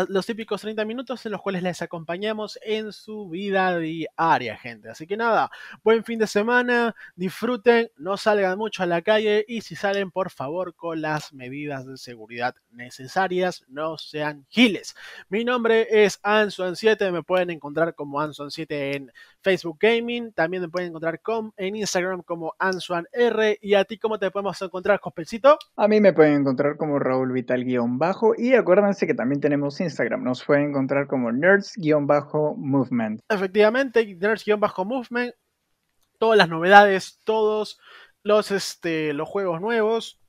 los 0.08 0.24
típicos 0.24 0.60
30 0.60 0.84
minutos 0.84 1.26
en 1.26 1.32
los 1.32 1.42
cuales 1.42 1.64
les 1.64 1.82
acompañamos 1.82 2.60
en 2.62 2.92
su 2.92 3.28
vida 3.28 3.76
diaria, 3.76 4.56
gente. 4.56 4.88
Así 4.88 5.04
que 5.04 5.16
nada, 5.16 5.50
buen 5.82 6.04
fin 6.04 6.20
de 6.20 6.28
semana, 6.28 6.94
disfruten, 7.16 7.90
no 7.96 8.16
salgan 8.16 8.56
mucho 8.56 8.84
a 8.84 8.86
la 8.86 9.02
calle 9.02 9.44
y 9.48 9.62
si 9.62 9.74
salen, 9.74 10.12
por 10.12 10.30
favor, 10.30 10.76
con 10.76 11.00
las 11.00 11.32
medidas 11.32 11.86
de 11.86 11.96
seguridad 11.96 12.54
necesarias, 12.70 13.64
no 13.66 13.98
sean 13.98 14.46
giles. 14.48 14.94
Mi 15.28 15.44
nombre 15.44 15.88
es 15.90 16.22
Ansuan7, 16.22 17.10
me 17.10 17.24
pueden 17.24 17.50
encontrar 17.50 17.96
como 17.96 18.20
Ansuan7 18.20 18.94
en 18.94 19.12
Facebook 19.42 19.78
Gaming, 19.80 20.32
también 20.32 20.62
me 20.62 20.68
pueden 20.68 20.90
encontrar 20.90 21.20
en 21.56 21.74
Instagram 21.74 22.22
como 22.22 22.54
AnsuanR 22.60 23.58
y 23.60 23.74
a 23.74 23.84
ti, 23.84 23.98
¿cómo 23.98 24.20
te 24.20 24.30
podemos 24.30 24.62
encontrar, 24.62 25.00
Cospelcito? 25.00 25.58
A 25.74 25.88
mí 25.88 26.00
me 26.00 26.12
pueden 26.12 26.42
encontrar 26.42 26.76
como 26.76 27.00
Raúl 27.00 27.32
Vital-bajo 27.32 28.34
y 28.38 28.54
acuérdense 28.54 29.06
que 29.06 29.14
también 29.14 29.40
tenemos 29.40 29.63
Instagram. 29.70 30.22
Nos 30.22 30.44
pueden 30.44 30.70
encontrar 30.70 31.06
como 31.06 31.30
nerds-movement. 31.30 33.20
Efectivamente, 33.28 34.04
nerds-movement. 34.06 35.34
Todas 36.18 36.38
las 36.38 36.48
novedades, 36.48 37.20
todos 37.24 37.78
los, 38.22 38.50
este, 38.50 39.12
los 39.12 39.28
juegos 39.28 39.60
nuevos 39.60 40.20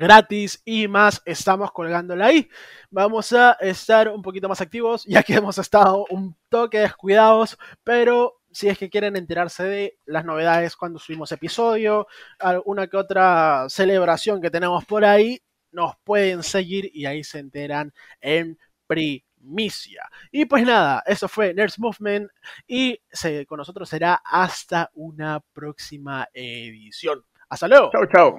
gratis 0.00 0.62
y 0.64 0.88
más 0.88 1.20
estamos 1.26 1.70
colgándole 1.72 2.24
ahí. 2.24 2.48
Vamos 2.90 3.32
a 3.34 3.52
estar 3.60 4.08
un 4.08 4.22
poquito 4.22 4.48
más 4.48 4.60
activos 4.62 5.04
ya 5.04 5.22
que 5.22 5.34
hemos 5.36 5.58
estado 5.58 6.06
un 6.08 6.34
toque 6.48 6.80
descuidados, 6.80 7.58
pero 7.84 8.40
si 8.50 8.68
es 8.68 8.78
que 8.78 8.88
quieren 8.90 9.14
enterarse 9.16 9.62
de 9.64 9.98
las 10.06 10.24
novedades 10.24 10.74
cuando 10.74 10.98
subimos 10.98 11.30
episodio, 11.32 12.06
alguna 12.38 12.86
que 12.86 12.96
otra 12.96 13.66
celebración 13.68 14.40
que 14.40 14.50
tenemos 14.50 14.84
por 14.86 15.04
ahí, 15.04 15.40
nos 15.72 15.96
pueden 16.04 16.42
seguir 16.42 16.90
y 16.92 17.06
ahí 17.06 17.24
se 17.24 17.38
enteran 17.38 17.92
en 18.20 18.58
primicia. 18.86 20.08
Y 20.30 20.44
pues 20.44 20.64
nada, 20.64 21.02
eso 21.06 21.28
fue 21.28 21.54
Nerds 21.54 21.78
Movement 21.78 22.30
y 22.66 23.00
con 23.46 23.58
nosotros 23.58 23.88
será 23.88 24.20
hasta 24.24 24.90
una 24.94 25.40
próxima 25.52 26.28
edición. 26.32 27.24
Hasta 27.48 27.68
luego. 27.68 27.90
Chao, 27.92 28.06
chao. 28.06 28.38